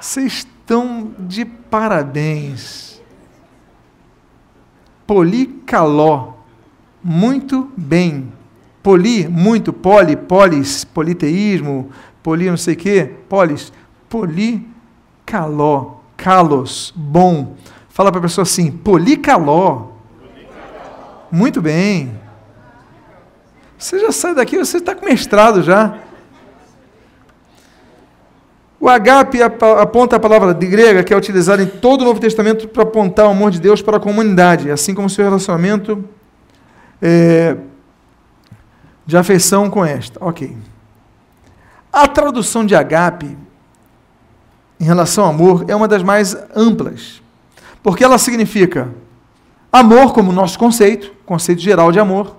Vocês 0.00 0.46
estão 0.72 1.12
de 1.18 1.44
parabéns. 1.44 3.02
Policaló. 5.06 6.32
Muito 7.04 7.70
bem. 7.76 8.32
Poli, 8.82 9.28
muito, 9.28 9.72
poli, 9.72 10.16
polis, 10.16 10.84
politeísmo, 10.84 11.90
poli 12.22 12.50
não 12.50 12.56
sei 12.56 12.74
o 12.74 12.76
quê, 12.76 13.14
polis, 13.28 13.72
policaló, 14.08 15.98
calos, 16.16 16.92
bom. 16.96 17.54
Fala 17.88 18.10
para 18.10 18.18
a 18.18 18.22
pessoa 18.22 18.42
assim, 18.42 18.72
policaló. 18.72 19.88
Muito 21.30 21.62
bem. 21.62 22.18
Você 23.78 24.00
já 24.00 24.10
sai 24.10 24.34
daqui, 24.34 24.58
você 24.58 24.78
está 24.78 24.96
com 24.96 25.06
mestrado 25.06 25.62
já. 25.62 25.98
O 28.82 28.88
agape 28.88 29.38
aponta 29.40 30.16
a 30.16 30.18
palavra 30.18 30.52
de 30.52 30.66
grega 30.66 31.04
que 31.04 31.14
é 31.14 31.16
utilizada 31.16 31.62
em 31.62 31.66
todo 31.66 32.00
o 32.00 32.04
Novo 32.04 32.18
Testamento 32.18 32.66
para 32.66 32.82
apontar 32.82 33.28
o 33.28 33.30
amor 33.30 33.52
de 33.52 33.60
Deus 33.60 33.80
para 33.80 33.96
a 33.96 34.00
comunidade, 34.00 34.72
assim 34.72 34.92
como 34.92 35.08
seu 35.08 35.22
relacionamento 35.22 36.04
é, 37.00 37.56
de 39.06 39.16
afeição 39.16 39.70
com 39.70 39.84
esta. 39.84 40.18
Ok. 40.20 40.56
A 41.92 42.08
tradução 42.08 42.66
de 42.66 42.74
agape 42.74 43.38
em 44.80 44.84
relação 44.84 45.26
ao 45.26 45.30
amor 45.30 45.64
é 45.68 45.76
uma 45.76 45.86
das 45.86 46.02
mais 46.02 46.36
amplas, 46.52 47.22
porque 47.84 48.02
ela 48.02 48.18
significa 48.18 48.92
amor 49.72 50.12
como 50.12 50.32
nosso 50.32 50.58
conceito, 50.58 51.14
conceito 51.24 51.62
geral 51.62 51.92
de 51.92 52.00
amor, 52.00 52.34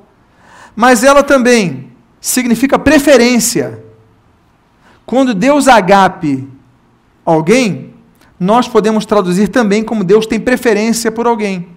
mas 0.76 1.06
ela 1.06 1.24
também 1.24 1.90
significa 2.20 2.78
preferência. 2.78 3.82
Quando 5.06 5.34
Deus 5.34 5.68
agape 5.68 6.48
alguém, 7.26 7.94
nós 8.40 8.68
podemos 8.68 9.06
traduzir 9.06 9.48
também 9.50 9.84
como 9.84 10.04
Deus 10.04 10.26
tem 10.26 10.40
preferência 10.40 11.12
por 11.12 11.28
alguém. 11.28 11.70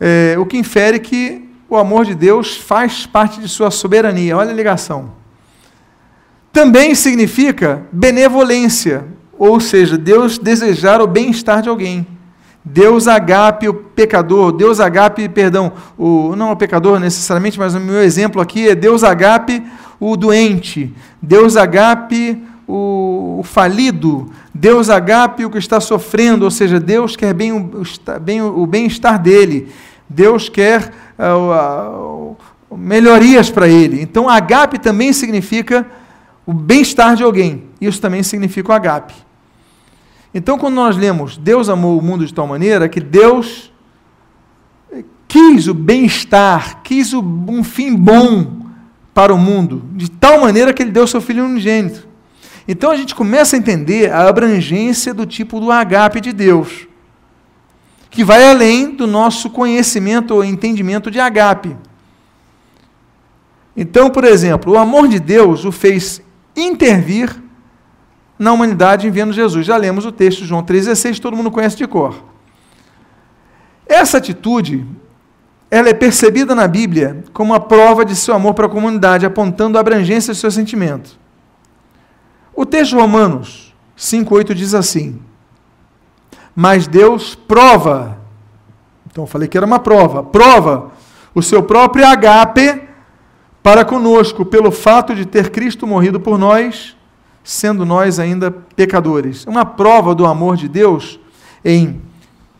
É, 0.00 0.36
o 0.38 0.46
que 0.46 0.56
infere 0.56 0.98
que 1.00 1.48
o 1.68 1.76
amor 1.76 2.04
de 2.04 2.14
Deus 2.14 2.56
faz 2.56 3.06
parte 3.06 3.40
de 3.40 3.48
sua 3.48 3.70
soberania. 3.70 4.36
Olha 4.36 4.50
a 4.50 4.54
ligação. 4.54 5.12
Também 6.52 6.94
significa 6.94 7.86
benevolência, 7.92 9.06
ou 9.38 9.60
seja, 9.60 9.98
Deus 9.98 10.38
desejar 10.38 11.00
o 11.00 11.06
bem-estar 11.06 11.62
de 11.62 11.68
alguém. 11.68 12.06
Deus 12.70 13.08
agape 13.08 13.66
o 13.66 13.74
pecador, 13.74 14.52
Deus 14.52 14.78
agape, 14.78 15.26
perdão, 15.28 15.72
o, 15.96 16.36
não 16.36 16.52
o 16.52 16.56
pecador 16.56 17.00
necessariamente, 17.00 17.58
mas 17.58 17.74
o 17.74 17.80
meu 17.80 18.02
exemplo 18.02 18.42
aqui 18.42 18.68
é 18.68 18.74
Deus 18.74 19.02
agape 19.02 19.62
o 19.98 20.16
doente, 20.16 20.94
Deus 21.20 21.56
agape 21.56 22.42
o, 22.66 23.38
o 23.40 23.42
falido, 23.42 24.30
Deus 24.52 24.90
agape 24.90 25.46
o 25.46 25.50
que 25.50 25.56
está 25.56 25.80
sofrendo, 25.80 26.44
ou 26.44 26.50
seja, 26.50 26.78
Deus 26.78 27.16
quer 27.16 27.32
bem 27.32 27.52
o, 27.52 27.70
bem, 28.20 28.42
o 28.42 28.66
bem-estar 28.66 29.18
dele, 29.18 29.68
Deus 30.06 30.50
quer 30.50 30.92
uh, 31.18 32.36
uh, 32.70 32.76
melhorias 32.76 33.50
para 33.50 33.66
ele. 33.66 34.02
Então, 34.02 34.28
agape 34.28 34.78
também 34.78 35.12
significa 35.14 35.86
o 36.44 36.52
bem-estar 36.52 37.16
de 37.16 37.22
alguém, 37.22 37.64
isso 37.80 37.98
também 37.98 38.22
significa 38.22 38.70
o 38.70 38.74
agape. 38.74 39.27
Então, 40.32 40.58
quando 40.58 40.74
nós 40.74 40.96
lemos 40.96 41.36
Deus 41.36 41.68
amou 41.68 41.98
o 41.98 42.02
mundo 42.02 42.26
de 42.26 42.34
tal 42.34 42.46
maneira 42.46 42.88
que 42.88 43.00
Deus 43.00 43.72
quis 45.26 45.68
o 45.68 45.74
bem-estar, 45.74 46.82
quis 46.82 47.12
um 47.12 47.62
fim 47.62 47.94
bom 47.94 48.58
para 49.12 49.34
o 49.34 49.38
mundo, 49.38 49.82
de 49.94 50.10
tal 50.10 50.40
maneira 50.40 50.72
que 50.72 50.82
ele 50.82 50.90
deu 50.90 51.06
seu 51.06 51.20
filho 51.20 51.44
unigênito. 51.44 52.08
Então 52.66 52.90
a 52.90 52.96
gente 52.96 53.14
começa 53.14 53.56
a 53.56 53.58
entender 53.58 54.12
a 54.12 54.28
abrangência 54.28 55.12
do 55.12 55.26
tipo 55.26 55.58
do 55.58 55.72
agape 55.72 56.20
de 56.20 56.32
Deus, 56.32 56.86
que 58.10 58.22
vai 58.22 58.48
além 58.48 58.94
do 58.94 59.06
nosso 59.06 59.50
conhecimento 59.50 60.34
ou 60.34 60.44
entendimento 60.44 61.10
de 61.10 61.18
agape. 61.18 61.76
Então, 63.76 64.10
por 64.10 64.24
exemplo, 64.24 64.72
o 64.72 64.78
amor 64.78 65.08
de 65.08 65.18
Deus 65.18 65.64
o 65.64 65.72
fez 65.72 66.22
intervir 66.56 67.34
na 68.38 68.52
humanidade 68.52 69.06
enviando 69.08 69.32
Jesus. 69.32 69.66
Já 69.66 69.76
lemos 69.76 70.06
o 70.06 70.12
texto 70.12 70.40
de 70.40 70.46
João 70.46 70.62
3,16, 70.62 71.18
todo 71.18 71.36
mundo 71.36 71.50
conhece 71.50 71.76
de 71.76 71.86
cor. 71.86 72.22
Essa 73.86 74.18
atitude, 74.18 74.86
ela 75.70 75.88
é 75.88 75.94
percebida 75.94 76.54
na 76.54 76.68
Bíblia 76.68 77.24
como 77.32 77.54
a 77.54 77.60
prova 77.60 78.04
de 78.04 78.14
seu 78.14 78.34
amor 78.34 78.54
para 78.54 78.66
a 78.66 78.70
comunidade, 78.70 79.26
apontando 79.26 79.76
a 79.76 79.80
abrangência 79.80 80.32
do 80.32 80.36
seu 80.36 80.50
sentimento. 80.50 81.18
O 82.54 82.66
texto 82.66 82.90
de 82.90 82.96
Romanos 82.96 83.74
5,8 83.96 84.54
diz 84.54 84.74
assim: 84.74 85.20
Mas 86.54 86.86
Deus 86.86 87.34
prova, 87.34 88.18
então 89.10 89.24
eu 89.24 89.28
falei 89.28 89.48
que 89.48 89.56
era 89.56 89.66
uma 89.66 89.78
prova, 89.78 90.22
prova 90.22 90.92
o 91.34 91.42
seu 91.42 91.62
próprio 91.62 92.06
agape 92.06 92.82
para 93.62 93.84
conosco, 93.84 94.44
pelo 94.44 94.70
fato 94.70 95.14
de 95.14 95.24
ter 95.24 95.50
Cristo 95.50 95.86
morrido 95.86 96.20
por 96.20 96.38
nós 96.38 96.97
sendo 97.48 97.86
nós 97.86 98.18
ainda 98.18 98.50
pecadores. 98.50 99.46
Uma 99.46 99.64
prova 99.64 100.14
do 100.14 100.26
amor 100.26 100.54
de 100.54 100.68
Deus 100.68 101.18
em 101.64 101.98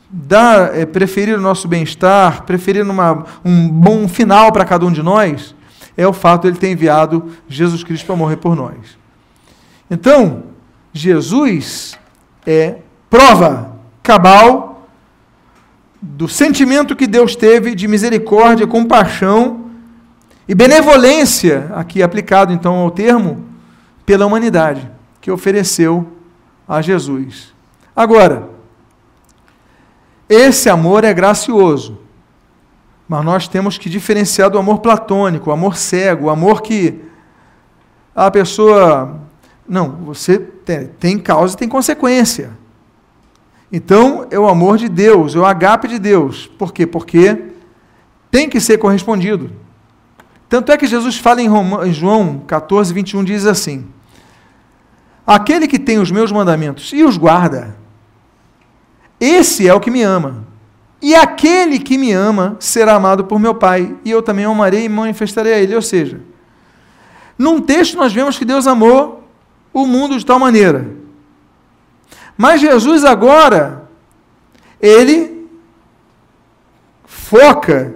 dar, 0.09 0.74
é, 0.74 0.86
preferir 0.86 1.36
o 1.36 1.41
nosso 1.43 1.68
bem-estar, 1.68 2.45
preferir 2.45 2.82
uma, 2.89 3.26
um 3.45 3.68
bom 3.68 4.09
final 4.09 4.51
para 4.51 4.64
cada 4.64 4.86
um 4.86 4.91
de 4.91 5.03
nós, 5.03 5.55
é 5.95 6.09
o 6.09 6.12
fato 6.14 6.43
de 6.45 6.49
ele 6.49 6.57
ter 6.57 6.70
enviado 6.70 7.30
Jesus 7.47 7.84
Cristo 7.84 8.07
para 8.07 8.16
morrer 8.16 8.39
por 8.39 8.57
nós. 8.57 8.97
Então, 9.91 10.45
Jesus 10.91 11.99
é 12.47 12.76
prova 13.11 13.76
cabal 14.03 14.89
do 16.01 16.26
sentimento 16.26 16.97
que 16.97 17.07
Deus 17.07 17.36
teve 17.36 17.74
de 17.74 17.86
misericórdia, 17.86 18.66
compaixão 18.66 19.66
e 20.49 20.55
benevolência, 20.55 21.70
aqui 21.74 22.03
aplicado 22.03 22.55
então 22.55 22.76
ao 22.76 22.91
termo, 22.91 23.47
pela 24.09 24.25
humanidade, 24.25 24.91
que 25.21 25.31
ofereceu 25.31 26.11
a 26.67 26.81
Jesus. 26.81 27.53
Agora, 27.95 28.49
esse 30.27 30.71
amor 30.71 31.05
é 31.05 31.13
gracioso, 31.13 31.99
mas 33.07 33.23
nós 33.23 33.47
temos 33.47 33.77
que 33.77 33.91
diferenciar 33.91 34.49
do 34.49 34.59
amor 34.59 34.79
platônico, 34.79 35.51
o 35.51 35.53
amor 35.53 35.77
cego, 35.77 36.25
o 36.25 36.31
amor 36.31 36.63
que 36.63 36.99
a 38.17 38.31
pessoa. 38.31 39.21
Não, 39.69 39.91
você 39.91 40.39
tem, 40.39 40.87
tem 40.87 41.19
causa 41.19 41.53
e 41.53 41.59
tem 41.59 41.69
consequência. 41.69 42.53
Então, 43.71 44.27
é 44.31 44.39
o 44.39 44.49
amor 44.49 44.79
de 44.79 44.89
Deus, 44.89 45.35
é 45.35 45.39
o 45.39 45.45
agape 45.45 45.87
de 45.87 45.99
Deus. 45.99 46.47
Por 46.47 46.73
quê? 46.73 46.87
Porque 46.87 47.51
tem 48.31 48.49
que 48.49 48.59
ser 48.59 48.79
correspondido. 48.79 49.53
Tanto 50.49 50.73
é 50.73 50.79
que 50.79 50.87
Jesus 50.87 51.19
fala 51.19 51.43
em, 51.43 51.93
João 51.93 52.39
14, 52.47 52.95
21, 52.95 53.23
diz 53.23 53.45
assim: 53.45 53.97
Aquele 55.29 55.68
que 55.68 55.79
tem 55.79 55.99
os 55.99 56.11
meus 56.11 56.33
mandamentos 56.33 56.91
e 56.95 57.05
os 57.05 57.18
guarda, 57.18 57.76
esse 59.20 59.68
é 59.68 59.74
o 59.74 59.79
que 59.79 59.91
me 59.91 60.03
ama. 60.03 60.47
E 61.03 61.14
aquele 61.14 61.79
que 61.79 61.99
me 61.99 62.12
ama 62.12 62.57
será 62.59 62.95
amado 62.95 63.26
por 63.26 63.39
meu 63.39 63.55
Pai, 63.55 63.95
e 64.07 64.11
eu 64.11 64.22
também 64.22 64.47
o 64.47 64.53
amarei 64.53 64.87
e 64.87 64.89
manifestarei 64.89 65.53
a 65.53 65.59
ele. 65.59 65.74
Ou 65.74 65.83
seja, 65.83 66.22
num 67.37 67.61
texto 67.61 67.99
nós 67.99 68.11
vemos 68.11 68.39
que 68.39 68.45
Deus 68.47 68.66
amou 68.66 69.22
o 69.70 69.87
mundo 69.87 70.18
de 70.18 70.24
tal 70.24 70.39
maneira. 70.39 70.89
Mas 72.35 72.62
Jesus 72.62 73.05
agora, 73.05 73.87
ele 74.81 75.47
foca 77.05 77.95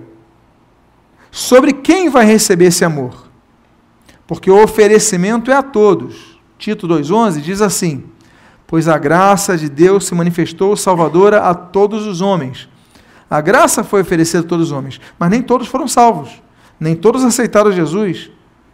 sobre 1.30 1.72
quem 1.72 2.10
vai 2.10 2.26
receber 2.26 2.66
esse 2.66 2.84
amor. 2.84 3.26
Porque 4.26 4.50
o 4.50 4.62
oferecimento 4.62 5.50
é 5.50 5.54
a 5.54 5.62
todos. 5.62 6.31
Tito 6.62 6.86
2,11 6.86 7.40
diz 7.40 7.60
assim: 7.60 8.04
Pois 8.68 8.86
a 8.86 8.96
graça 8.96 9.58
de 9.58 9.68
Deus 9.68 10.06
se 10.06 10.14
manifestou 10.14 10.76
salvadora 10.76 11.40
a 11.40 11.52
todos 11.52 12.06
os 12.06 12.20
homens. 12.20 12.68
A 13.28 13.40
graça 13.40 13.82
foi 13.82 14.02
oferecida 14.02 14.44
a 14.44 14.46
todos 14.46 14.66
os 14.66 14.72
homens, 14.72 15.00
mas 15.18 15.28
nem 15.28 15.42
todos 15.42 15.66
foram 15.66 15.88
salvos. 15.88 16.40
Nem 16.78 16.94
todos 16.94 17.24
aceitaram 17.24 17.72
Jesus. 17.72 18.30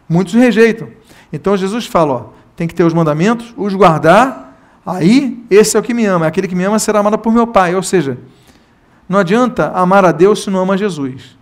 Muitos 0.07 0.35
rejeitam. 0.35 0.89
Então 1.33 1.57
Jesus 1.57 1.87
fala: 1.87 2.13
ó, 2.13 2.25
tem 2.55 2.67
que 2.67 2.75
ter 2.75 2.83
os 2.83 2.93
mandamentos, 2.93 3.55
os 3.57 3.73
guardar. 3.73 4.55
Aí, 4.85 5.43
esse 5.49 5.75
é 5.75 5.79
o 5.79 5.83
que 5.83 5.93
me 5.93 6.05
ama. 6.05 6.27
Aquele 6.27 6.47
que 6.47 6.55
me 6.55 6.65
ama 6.65 6.77
será 6.77 6.99
amado 6.99 7.17
por 7.17 7.33
meu 7.33 7.47
Pai. 7.47 7.73
Ou 7.73 7.81
seja, 7.81 8.19
não 9.07 9.17
adianta 9.17 9.71
amar 9.71 10.05
a 10.05 10.11
Deus 10.11 10.43
se 10.43 10.51
não 10.51 10.59
ama 10.59 10.77
Jesus. 10.77 11.35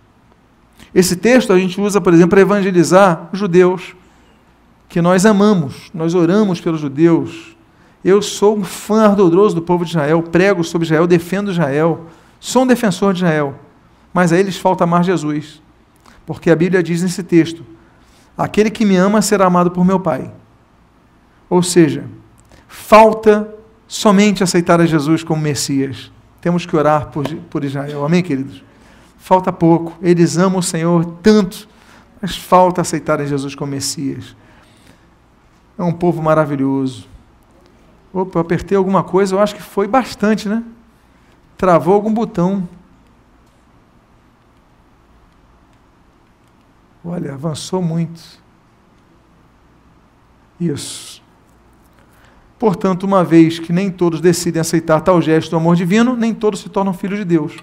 Esse 0.94 1.14
texto 1.14 1.52
a 1.52 1.58
gente 1.58 1.78
usa, 1.78 2.00
por 2.00 2.14
exemplo, 2.14 2.30
para 2.30 2.40
evangelizar 2.40 3.28
judeus 3.34 3.94
que 4.88 5.02
nós 5.02 5.26
amamos, 5.26 5.90
nós 5.92 6.14
oramos 6.14 6.60
pelos 6.60 6.80
judeus. 6.80 7.56
Eu 8.04 8.22
sou 8.22 8.56
um 8.56 8.64
fã 8.64 9.04
ardoroso 9.04 9.54
do 9.54 9.62
povo 9.62 9.84
de 9.84 9.90
Israel, 9.90 10.22
prego 10.22 10.64
sobre 10.64 10.86
Israel, 10.86 11.06
defendo 11.06 11.50
Israel, 11.50 12.06
sou 12.40 12.62
um 12.62 12.66
defensor 12.66 13.12
de 13.12 13.18
Israel. 13.18 13.54
Mas 14.14 14.32
a 14.32 14.38
eles 14.38 14.56
falta 14.56 14.84
amar 14.84 15.04
Jesus. 15.04 15.60
Porque 16.24 16.50
a 16.50 16.56
Bíblia 16.56 16.82
diz 16.82 17.02
nesse 17.02 17.22
texto: 17.22 17.64
aquele 18.36 18.70
que 18.70 18.84
me 18.84 18.96
ama 18.96 19.20
será 19.20 19.46
amado 19.46 19.70
por 19.70 19.84
meu 19.84 20.00
Pai. 20.00 20.32
Ou 21.50 21.62
seja, 21.62 22.04
falta 22.66 23.54
somente 23.86 24.42
aceitar 24.42 24.80
a 24.80 24.86
Jesus 24.86 25.22
como 25.22 25.40
Messias. 25.40 26.12
Temos 26.40 26.64
que 26.64 26.76
orar 26.76 27.08
por, 27.08 27.26
por 27.50 27.64
Israel. 27.64 28.04
Amém, 28.04 28.22
queridos? 28.22 28.62
Falta 29.18 29.52
pouco. 29.52 29.96
Eles 30.02 30.36
amam 30.36 30.60
o 30.60 30.62
Senhor 30.62 31.04
tanto, 31.22 31.68
mas 32.20 32.36
falta 32.36 32.80
aceitar 32.80 33.20
a 33.20 33.26
Jesus 33.26 33.54
como 33.54 33.72
Messias. 33.72 34.36
É 35.78 35.82
um 35.82 35.92
povo 35.92 36.20
maravilhoso. 36.20 37.06
Opa, 38.12 38.38
eu 38.38 38.42
apertei 38.42 38.76
alguma 38.76 39.04
coisa, 39.04 39.34
eu 39.34 39.38
acho 39.38 39.54
que 39.54 39.62
foi 39.62 39.86
bastante, 39.86 40.48
né? 40.48 40.64
Travou 41.56 41.94
algum 41.94 42.12
botão. 42.12 42.68
Olha, 47.04 47.34
avançou 47.34 47.80
muito. 47.80 48.20
Isso. 50.60 51.22
Portanto, 52.58 53.04
uma 53.04 53.22
vez 53.22 53.60
que 53.60 53.72
nem 53.72 53.88
todos 53.88 54.20
decidem 54.20 54.60
aceitar 54.60 55.00
tal 55.00 55.22
gesto 55.22 55.50
do 55.50 55.56
amor 55.56 55.76
divino, 55.76 56.16
nem 56.16 56.34
todos 56.34 56.60
se 56.60 56.68
tornam 56.68 56.92
filhos 56.92 57.20
de 57.20 57.24
Deus. 57.24 57.56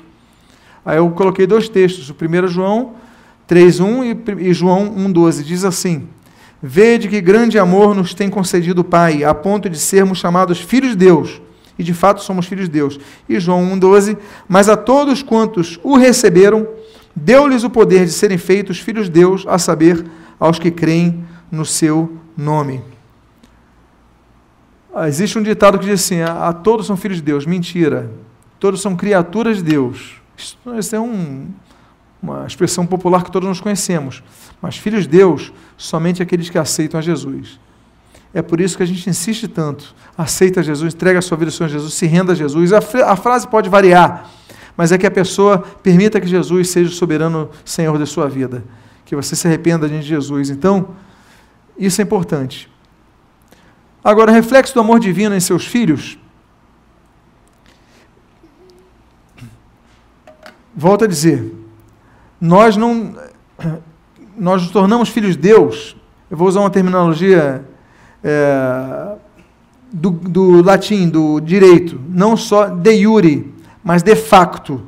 Aí 0.86 0.98
eu 0.98 1.10
coloquei 1.12 1.46
dois 1.46 1.68
textos, 1.68 2.10
o 2.10 2.14
primeiro 2.14 2.48
é 2.48 2.50
João 2.50 2.94
3:1 3.48 4.40
e 4.40 4.54
João 4.54 4.96
1:12 4.96 5.44
diz 5.44 5.66
assim: 5.66 6.08
Vede 6.62 7.08
que 7.08 7.22
grande 7.22 7.60
amor 7.60 7.94
nos 7.94 8.14
tem 8.14 8.30
concedido 8.30 8.82
o 8.82 8.84
Pai, 8.84 9.24
a 9.24 9.34
ponto 9.34 9.70
de 9.70 9.78
sermos 9.78 10.18
chamados 10.18 10.60
filhos 10.60 10.92
de 10.92 10.98
Deus. 10.98 11.42
E 11.78 11.84
de 11.84 11.94
fato 11.94 12.24
somos 12.24 12.46
filhos 12.46 12.66
de 12.66 12.72
Deus. 12.72 13.00
E 13.28 13.40
João 13.40 13.64
1,12: 13.78 14.18
Mas 14.48 14.70
a 14.70 14.78
todos 14.78 15.22
quantos 15.22 15.80
o 15.84 15.98
receberam, 15.98 16.68
deu-lhes 17.16 17.64
o 17.64 17.70
poder 17.70 18.06
de 18.06 18.12
serem 18.12 18.38
feitos 18.38 18.80
filhos 18.80 19.06
de 19.06 19.12
Deus, 19.12 19.46
a 19.48 19.58
saber, 19.58 20.06
aos 20.40 20.58
que 20.58 20.72
creem 20.72 21.24
no 21.52 21.66
seu 21.66 22.18
nome. 22.38 22.82
Ah, 24.94 25.10
existe 25.10 25.38
um 25.38 25.44
ditado 25.44 25.78
que 25.78 25.86
diz 25.86 26.06
assim: 26.06 26.22
a, 26.22 26.48
a 26.48 26.54
todos 26.54 26.88
são 26.88 26.96
filhos 26.96 27.18
de 27.18 27.24
Deus. 27.24 27.46
Mentira. 27.46 28.10
Todos 28.58 28.82
são 28.82 28.96
criaturas 28.96 29.58
de 29.58 29.64
Deus. 29.64 30.22
Isso, 30.38 30.58
isso 30.78 30.96
é 30.96 31.00
um, 31.00 31.48
uma 32.26 32.48
expressão 32.48 32.86
popular 32.86 33.24
que 33.24 33.32
todos 33.32 33.48
nós 33.48 33.62
conhecemos. 33.62 34.24
Mas 34.62 34.78
filhos 34.78 35.04
de 35.04 35.10
Deus, 35.10 35.54
somente 35.78 36.24
aqueles 36.24 36.50
que 36.50 36.58
aceitam 36.58 37.00
a 37.00 37.04
Jesus. 37.04 37.60
É 38.34 38.42
por 38.42 38.60
isso 38.60 38.76
que 38.76 38.84
a 38.84 38.86
gente 38.86 39.10
insiste 39.10 39.48
tanto. 39.48 39.96
Aceita 40.18 40.62
Jesus, 40.62 40.94
entrega 40.94 41.20
a 41.20 41.22
sua 41.22 41.38
vida 41.38 41.50
ao 41.50 41.56
Senhor 41.56 41.70
Jesus, 41.70 41.94
se 41.94 42.06
renda 42.06 42.34
a 42.34 42.36
Jesus. 42.36 42.74
A, 42.74 42.80
a 43.06 43.16
frase 43.16 43.48
pode 43.48 43.70
variar, 43.70 44.30
mas 44.76 44.92
é 44.92 44.98
que 44.98 45.08
a 45.08 45.12
pessoa 45.12 45.60
permita 45.60 46.20
que 46.20 46.28
Jesus 46.28 46.70
seja 46.70 46.90
o 46.90 46.94
soberano 46.94 47.50
Senhor 47.64 47.98
da 47.98 48.06
sua 48.06 48.28
vida. 48.28 48.64
Que 49.06 49.16
você 49.16 49.36
se 49.36 49.48
arrependa 49.48 49.88
de 49.88 50.02
Jesus. 50.02 50.50
Então, 50.50 50.96
isso 51.78 52.02
é 52.02 52.04
importante. 52.04 52.70
Agora, 54.04 54.32
reflexo 54.32 54.74
do 54.74 54.82
amor 54.82 55.00
divino 55.00 55.36
em 55.36 55.40
seus 55.40 55.66
filhos. 55.66 56.18
Volto 60.76 61.06
a 61.06 61.08
dizer, 61.08 61.55
nós 62.40 62.76
não 62.78 63.16
nós 64.38 64.62
nos 64.62 64.72
tornamos 64.72 65.10
filhos 65.10 65.36
de 65.36 65.42
Deus. 65.42 65.96
Eu 66.30 66.38
vou 66.38 66.48
usar 66.48 66.60
uma 66.60 66.70
terminologia 66.70 67.66
é, 68.24 69.16
do, 69.92 70.10
do 70.12 70.64
latim, 70.64 71.08
do 71.08 71.40
direito, 71.40 72.00
não 72.10 72.36
só 72.36 72.68
de 72.68 72.92
iure, 72.92 73.54
mas 73.84 74.04
de 74.04 74.16
facto. 74.16 74.82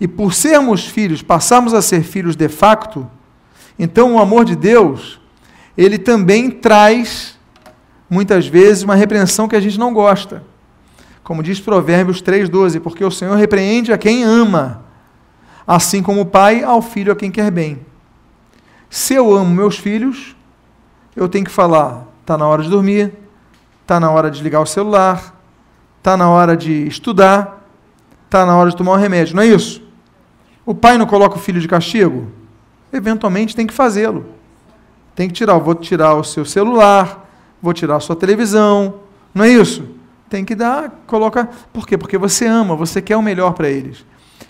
E 0.00 0.08
por 0.08 0.32
sermos 0.32 0.86
filhos, 0.86 1.22
passarmos 1.22 1.74
a 1.74 1.82
ser 1.82 2.02
filhos 2.02 2.36
de 2.36 2.48
facto, 2.48 3.06
então 3.78 4.14
o 4.14 4.18
amor 4.18 4.44
de 4.44 4.56
Deus, 4.56 5.20
ele 5.76 5.98
também 5.98 6.50
traz, 6.50 7.38
muitas 8.08 8.46
vezes, 8.46 8.82
uma 8.82 8.94
repreensão 8.94 9.46
que 9.46 9.56
a 9.56 9.60
gente 9.60 9.78
não 9.78 9.92
gosta. 9.92 10.42
Como 11.22 11.42
diz 11.42 11.60
Provérbios 11.60 12.22
3,12, 12.22 12.80
porque 12.80 13.04
o 13.04 13.10
Senhor 13.10 13.36
repreende 13.36 13.92
a 13.92 13.98
quem 13.98 14.24
ama 14.24 14.89
assim 15.70 16.02
como 16.02 16.22
o 16.22 16.26
pai 16.26 16.64
ao 16.64 16.82
filho 16.82 17.12
a 17.12 17.16
quem 17.16 17.30
quer 17.30 17.48
bem. 17.48 17.78
Se 18.88 19.14
eu 19.14 19.32
amo 19.32 19.54
meus 19.54 19.78
filhos, 19.78 20.34
eu 21.14 21.28
tenho 21.28 21.44
que 21.44 21.50
falar, 21.50 22.08
está 22.22 22.36
na 22.36 22.44
hora 22.48 22.60
de 22.60 22.68
dormir, 22.68 23.12
está 23.80 24.00
na 24.00 24.10
hora 24.10 24.28
de 24.28 24.38
desligar 24.38 24.60
o 24.60 24.66
celular, 24.66 25.32
está 25.98 26.16
na 26.16 26.28
hora 26.28 26.56
de 26.56 26.88
estudar, 26.88 27.64
está 28.24 28.44
na 28.44 28.56
hora 28.56 28.70
de 28.70 28.76
tomar 28.76 28.94
um 28.94 28.96
remédio, 28.96 29.36
não 29.36 29.44
é 29.44 29.46
isso? 29.46 29.80
O 30.66 30.74
pai 30.74 30.98
não 30.98 31.06
coloca 31.06 31.36
o 31.36 31.38
filho 31.38 31.60
de 31.60 31.68
castigo? 31.68 32.32
Eventualmente 32.92 33.54
tem 33.54 33.64
que 33.64 33.72
fazê-lo. 33.72 34.26
Tem 35.14 35.28
que 35.28 35.34
tirar, 35.34 35.56
vou 35.58 35.76
tirar 35.76 36.14
o 36.14 36.24
seu 36.24 36.44
celular, 36.44 37.30
vou 37.62 37.72
tirar 37.72 37.94
a 37.94 38.00
sua 38.00 38.16
televisão, 38.16 38.94
não 39.32 39.44
é 39.44 39.50
isso? 39.50 39.86
Tem 40.28 40.44
que 40.44 40.56
dar, 40.56 40.90
coloca. 41.06 41.48
Por 41.72 41.86
quê? 41.86 41.96
Porque 41.96 42.18
você 42.18 42.44
ama, 42.44 42.74
você 42.74 43.00
quer 43.00 43.16
o 43.16 43.22
melhor 43.22 43.52
para 43.52 43.68
eles. 43.68 44.04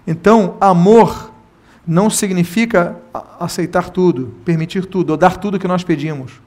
Então, 0.06 0.56
amor 0.60 1.30
não 1.86 2.08
significa 2.08 2.96
aceitar 3.38 3.90
tudo, 3.90 4.34
permitir 4.44 4.86
tudo, 4.86 5.10
ou 5.10 5.16
dar 5.16 5.36
tudo 5.36 5.58
que 5.58 5.66
nós 5.66 5.82
pedimos. 5.82 6.40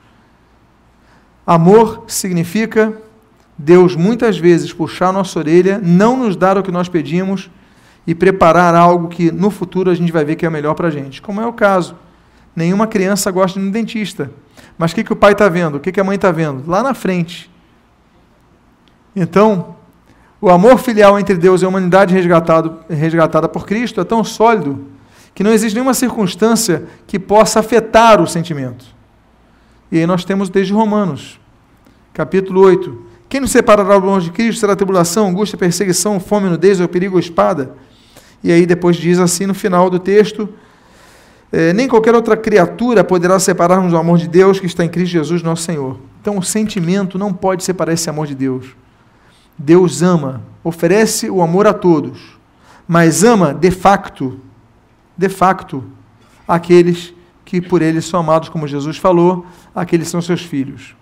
Amor 1.45 2.06
significa 2.08 2.93
Deus 3.58 3.95
muitas 3.95 4.38
vezes 4.38 4.72
puxar 4.72 5.12
nossa 5.12 5.38
orelha, 5.38 5.80
não 5.84 6.18
nos 6.18 6.36
dar 6.36 6.58
o 6.58 6.64
que 6.64 6.72
nós 6.72 6.88
pedimos 6.88 7.49
e 8.06 8.16
preparar 8.16 8.76
algo 8.76 9.08
que 9.08 9.32
no 9.32 9.49
futuro 9.49 9.89
a 9.89 9.95
gente 9.95 10.12
vai 10.12 10.24
ver 10.24 10.36
que 10.36 10.45
é 10.45 10.49
melhor 10.49 10.74
para 10.74 10.88
a 10.88 10.91
gente. 10.91 11.22
Como 11.22 11.41
é 11.41 11.45
o 11.45 11.54
caso. 11.54 11.95
Nenhuma 12.56 12.88
criança 12.88 13.32
gosta 13.32 13.60
de 13.60 13.66
um 13.66 13.72
dentista. 13.72 14.32
Mas 14.78 14.91
o 14.91 14.95
que, 14.95 15.04
que 15.04 15.14
o 15.14 15.16
pai 15.16 15.34
está 15.34 15.49
vendo? 15.49 15.76
O 15.76 15.80
que, 15.80 15.91
que 15.91 15.99
a 15.99 16.04
mãe 16.04 16.16
está 16.16 16.32
vendo? 16.32 16.70
Lá 16.70 16.84
na 16.84 16.93
frente. 16.93 17.49
Então, 19.16 19.76
o 20.44 20.50
amor 20.50 20.78
filial 20.78 21.18
entre 21.18 21.36
Deus 21.38 21.62
e 21.62 21.66
a 21.66 21.70
humanidade 21.70 22.14
resgatado, 22.14 22.80
resgatada 22.89 23.48
por 23.48 23.66
Cristo 23.66 24.02
é 24.02 24.04
tão 24.04 24.26
sólido 24.26 24.88
que 25.34 25.41
não 25.41 25.54
existe 25.54 25.74
nenhuma 25.74 25.94
circunstância 25.94 26.84
que 27.08 27.18
possa 27.18 27.62
afetar 27.62 28.22
o 28.22 28.28
sentimento. 28.28 28.84
E 29.89 30.00
aí 30.00 30.06
nós 30.06 30.26
temos 30.26 30.50
desde 30.50 30.74
Romanos, 30.74 31.39
capítulo 32.14 32.60
8. 32.60 33.06
Quem 33.30 33.39
nos 33.39 33.52
separará 33.52 33.98
do 33.98 34.06
amor 34.06 34.20
de 34.20 34.32
Cristo 34.32 34.60
será 34.60 34.76
tribulação, 34.76 35.30
angústia, 35.30 35.58
perseguição, 35.58 36.20
fome, 36.20 36.50
nudez, 36.50 36.82
ou 36.82 36.89
perigo 36.89 37.14
ou 37.14 37.22
espada. 37.22 37.78
E 38.44 38.52
aí 38.52 38.66
depois 38.66 38.98
diz 38.98 39.20
assim 39.20 39.46
no 39.46 39.54
final 39.54 39.89
do 39.89 39.98
texto, 39.98 40.50
é, 41.54 41.72
nem 41.72 41.88
qualquer 41.88 42.14
outra 42.16 42.36
criatura 42.36 43.02
poderá 43.02 43.39
separar-nos 43.39 43.94
do 43.94 43.98
amor 43.98 44.18
de 44.18 44.28
Deus 44.28 44.60
que 44.60 44.66
está 44.66 44.84
em 44.84 44.89
Cristo 44.89 45.14
Jesus, 45.14 45.41
nosso 45.41 45.64
Senhor. 45.64 45.98
Então 46.20 46.38
o 46.38 46.44
sentimento 46.44 47.18
não 47.18 47.32
pode 47.32 47.64
separar 47.64 47.94
esse 47.94 48.10
amor 48.10 48.28
de 48.28 48.36
Deus. 48.36 48.83
Deus 49.58 50.01
ama, 50.01 50.41
oferece 50.64 51.30
o 51.30 51.41
amor 51.41 51.68
a 51.68 51.74
todos, 51.74 52.38
mas 52.88 53.24
ama 53.24 53.54
de 53.54 53.72
facto, 53.72 54.39
de 55.18 55.30
facto, 55.30 55.84
aqueles 56.47 57.14
que 57.45 57.62
por 57.62 57.82
ele 57.82 58.01
são 58.01 58.20
amados, 58.20 58.49
como 58.49 58.68
Jesus 58.68 58.97
falou, 58.97 59.45
aqueles 59.76 60.08
são 60.08 60.22
seus 60.22 60.41
filhos. 60.41 60.95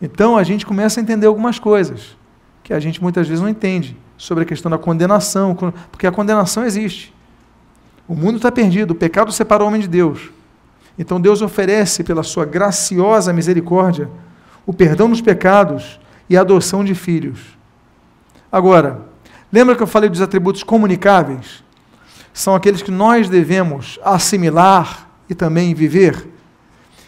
Então 0.00 0.36
a 0.36 0.42
gente 0.42 0.66
começa 0.66 1.00
a 1.00 1.02
entender 1.02 1.26
algumas 1.26 1.58
coisas 1.58 2.16
que 2.62 2.72
a 2.72 2.80
gente 2.80 3.02
muitas 3.02 3.26
vezes 3.26 3.42
não 3.42 3.48
entende 3.48 3.96
sobre 4.16 4.44
a 4.44 4.46
questão 4.46 4.70
da 4.70 4.78
condenação, 4.78 5.56
porque 5.90 6.06
a 6.06 6.12
condenação 6.12 6.64
existe. 6.64 7.14
O 8.06 8.14
mundo 8.14 8.36
está 8.36 8.50
perdido, 8.50 8.92
o 8.92 8.94
pecado 8.94 9.32
separa 9.32 9.62
o 9.62 9.66
homem 9.66 9.80
de 9.80 9.88
Deus. 9.88 10.30
Então 10.98 11.20
Deus 11.20 11.42
oferece, 11.42 12.02
pela 12.02 12.22
sua 12.22 12.44
graciosa 12.44 13.32
misericórdia, 13.32 14.10
o 14.66 14.72
perdão 14.72 15.08
dos 15.08 15.20
pecados 15.20 15.98
e 16.28 16.36
a 16.36 16.40
adoção 16.40 16.84
de 16.84 16.94
filhos. 16.94 17.57
Agora, 18.50 19.02
lembra 19.52 19.76
que 19.76 19.82
eu 19.82 19.86
falei 19.86 20.08
dos 20.08 20.22
atributos 20.22 20.62
comunicáveis? 20.62 21.62
São 22.32 22.54
aqueles 22.54 22.82
que 22.82 22.90
nós 22.90 23.28
devemos 23.28 23.98
assimilar 24.02 25.08
e 25.28 25.34
também 25.34 25.74
viver. 25.74 26.28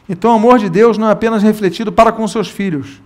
Então, 0.08 0.32
o 0.32 0.34
amor 0.34 0.58
de 0.58 0.68
Deus 0.68 0.98
não 0.98 1.08
é 1.08 1.12
apenas 1.12 1.42
refletido 1.42 1.92
para 1.92 2.10
com 2.10 2.26
seus 2.26 2.48
filhos, 2.48 3.00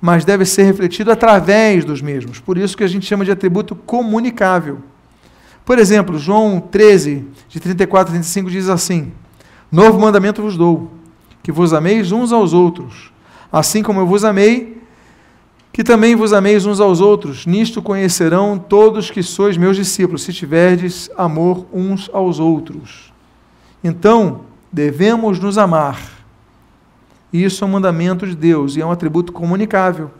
mas 0.00 0.24
deve 0.24 0.44
ser 0.46 0.62
refletido 0.62 1.12
através 1.12 1.84
dos 1.84 2.00
mesmos. 2.00 2.40
Por 2.40 2.56
isso 2.56 2.76
que 2.76 2.82
a 2.82 2.88
gente 2.88 3.06
chama 3.06 3.24
de 3.24 3.30
atributo 3.30 3.76
comunicável. 3.76 4.78
Por 5.64 5.78
exemplo, 5.78 6.18
João 6.18 6.58
13, 6.58 7.26
de 7.48 7.60
34 7.60 8.10
a 8.10 8.14
35 8.14 8.50
diz 8.50 8.68
assim: 8.68 9.12
Novo 9.70 10.00
mandamento 10.00 10.42
vos 10.42 10.56
dou, 10.56 10.90
que 11.42 11.52
vos 11.52 11.72
ameis 11.74 12.10
uns 12.10 12.32
aos 12.32 12.52
outros, 12.52 13.12
assim 13.52 13.82
como 13.82 14.00
eu 14.00 14.06
vos 14.06 14.24
amei, 14.24 14.79
que 15.72 15.84
também 15.84 16.16
vos 16.16 16.32
ameis 16.32 16.66
uns 16.66 16.80
aos 16.80 17.00
outros, 17.00 17.46
nisto 17.46 17.80
conhecerão 17.80 18.58
todos 18.58 19.10
que 19.10 19.22
sois 19.22 19.56
meus 19.56 19.76
discípulos, 19.76 20.22
se 20.22 20.32
tiverdes 20.32 21.10
amor 21.16 21.66
uns 21.72 22.10
aos 22.12 22.40
outros. 22.40 23.12
Então, 23.82 24.42
devemos 24.72 25.38
nos 25.38 25.56
amar. 25.56 26.00
Isso 27.32 27.62
é 27.62 27.66
um 27.66 27.70
mandamento 27.70 28.26
de 28.26 28.34
Deus 28.34 28.76
e 28.76 28.80
é 28.80 28.86
um 28.86 28.90
atributo 28.90 29.32
comunicável. 29.32 30.10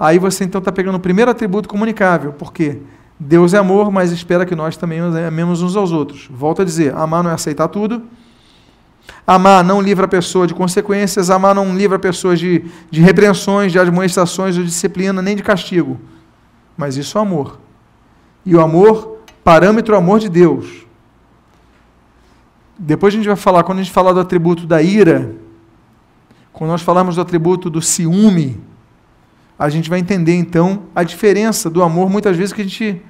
Aí 0.00 0.18
você 0.18 0.44
então 0.44 0.58
está 0.58 0.72
pegando 0.72 0.96
o 0.96 1.00
primeiro 1.00 1.30
atributo 1.30 1.68
comunicável, 1.68 2.32
porque 2.32 2.78
Deus 3.20 3.54
é 3.54 3.58
amor, 3.58 3.92
mas 3.92 4.10
espera 4.10 4.44
que 4.44 4.54
nós 4.54 4.76
também 4.76 5.00
amemos 5.00 5.62
uns 5.62 5.76
aos 5.76 5.92
outros. 5.92 6.28
Volto 6.30 6.62
a 6.62 6.64
dizer: 6.64 6.94
amar 6.94 7.22
não 7.22 7.30
é 7.30 7.34
aceitar 7.34 7.68
tudo, 7.68 8.02
Amar 9.26 9.64
não 9.64 9.80
livra 9.80 10.04
a 10.04 10.08
pessoa 10.08 10.46
de 10.46 10.54
consequências, 10.54 11.30
amar 11.30 11.54
não 11.54 11.74
livra 11.76 11.96
a 11.96 12.00
pessoa 12.00 12.36
de, 12.36 12.64
de 12.90 13.00
repreensões, 13.00 13.72
de 13.72 13.78
admoestações, 13.78 14.54
de 14.54 14.64
disciplina, 14.64 15.22
nem 15.22 15.34
de 15.34 15.42
castigo. 15.42 15.98
Mas 16.76 16.96
isso 16.96 17.16
é 17.16 17.20
amor. 17.20 17.58
E 18.44 18.54
o 18.54 18.60
amor, 18.60 19.18
parâmetro 19.42 19.96
amor 19.96 20.18
de 20.18 20.28
Deus. 20.28 20.84
Depois 22.78 23.14
a 23.14 23.16
gente 23.16 23.26
vai 23.26 23.36
falar, 23.36 23.62
quando 23.62 23.78
a 23.78 23.82
gente 23.82 23.92
falar 23.92 24.12
do 24.12 24.20
atributo 24.20 24.66
da 24.66 24.82
ira, 24.82 25.34
Quando 26.52 26.70
nós 26.70 26.82
falamos 26.82 27.16
do 27.16 27.20
atributo 27.20 27.68
do 27.68 27.82
ciúme, 27.82 28.60
a 29.58 29.68
gente 29.68 29.90
vai 29.90 29.98
entender 29.98 30.34
então 30.36 30.84
a 30.94 31.02
diferença 31.02 31.68
do 31.68 31.82
amor, 31.82 32.08
muitas 32.08 32.36
vezes 32.36 32.52
que 32.52 32.60
a 32.60 32.64
gente. 32.64 33.02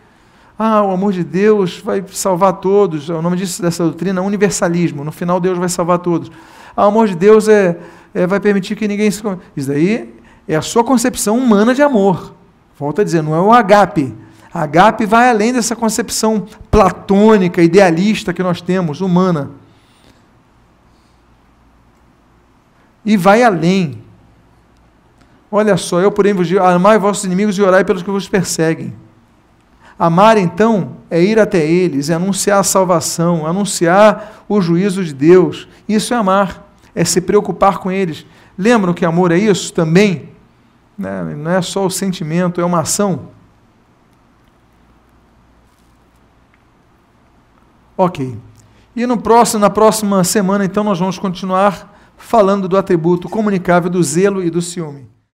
Ah, 0.59 0.83
o 0.83 0.93
amor 0.93 1.13
de 1.13 1.25
Deus 1.25 1.79
vai 1.79 2.05
salvar 2.09 2.55
todos. 2.55 3.09
O 3.09 3.21
nome 3.21 3.37
disso, 3.37 3.61
dessa 3.61 3.83
doutrina 3.83 4.21
é 4.21 4.23
universalismo. 4.23 5.05
No 5.05 5.11
final, 5.11 5.41
Deus 5.41 5.59
vai 5.59 5.69
salvar 5.69 5.99
todos. 5.99 6.31
Ah, 6.77 6.85
o 6.85 6.89
amor 6.89 7.09
de 7.09 7.17
Deus 7.17 7.49
é, 7.49 7.79
é 8.15 8.27
vai 8.27 8.39
permitir 8.39 8.77
que 8.77 8.87
ninguém 8.87 9.11
se. 9.11 9.23
Isso 9.57 9.69
daí 9.69 10.15
é 10.47 10.55
a 10.55 10.63
sua 10.63 10.85
concepção 10.85 11.37
humana 11.37 11.75
de 11.75 11.83
amor. 11.83 12.35
Volto 12.79 13.01
a 13.01 13.05
dizer, 13.05 13.23
não 13.23 13.35
é 13.35 13.41
o 13.41 13.53
agape. 13.53 14.15
Agape 14.53 15.05
vai 15.05 15.29
além 15.29 15.53
dessa 15.53 15.75
concepção 15.75 16.47
platônica, 16.71 17.61
idealista 17.61 18.33
que 18.33 18.43
nós 18.43 18.61
temos, 18.61 19.01
humana. 19.01 19.51
E 23.05 23.17
vai 23.17 23.43
além. 23.43 24.03
Olha 25.51 25.77
só, 25.77 26.01
eu 26.01 26.13
porém 26.13 26.33
vos 26.33 26.47
digo, 26.47 26.63
amai 26.63 26.99
vossos 26.99 27.25
inimigos 27.25 27.59
e 27.59 27.63
orai 27.63 27.85
pelos 27.85 28.03
que 28.03 28.11
vos 28.11 28.29
perseguem. 28.29 28.95
Amar, 29.99 30.37
então, 30.37 30.97
é 31.09 31.23
ir 31.23 31.39
até 31.39 31.65
eles, 31.65 32.11
é 32.11 32.15
anunciar 32.15 32.59
a 32.59 32.65
salvação, 32.65 33.47
anunciar 33.47 34.45
o 34.49 34.61
juízo 34.61 35.05
de 35.05 35.15
Deus. 35.15 35.69
Isso 35.89 36.13
é 36.13 36.17
amar, 36.17 36.69
é 36.95 37.05
se 37.05 37.21
preocupar 37.21 37.79
com 37.79 37.93
eles. 37.93 38.27
Lembram 38.59 38.93
que 38.93 39.05
amor 39.05 39.31
é 39.31 39.39
isso 39.39 39.73
também? 39.73 40.31
Né? 40.99 41.35
Não 41.37 41.51
é 41.51 41.63
só 41.63 41.87
o 41.87 41.91
sentimento, 41.91 42.61
é 42.61 42.65
uma 42.65 42.81
ação. 42.81 43.29
Ok. 47.97 48.37
E 48.97 49.07
no 49.07 49.17
próximo, 49.17 49.61
na 49.61 49.71
próxima 49.71 50.25
semana, 50.25 50.65
então, 50.65 50.83
nós 50.83 50.99
vamos 50.99 51.19
continuar 51.19 51.93
falando 52.17 52.69
do 52.69 52.77
atributo 52.77 53.29
comunicável 53.29 53.91
do 53.91 54.03
zelo 54.03 54.43
e 54.43 54.51
do 54.51 54.61
ciúme. 54.61 55.14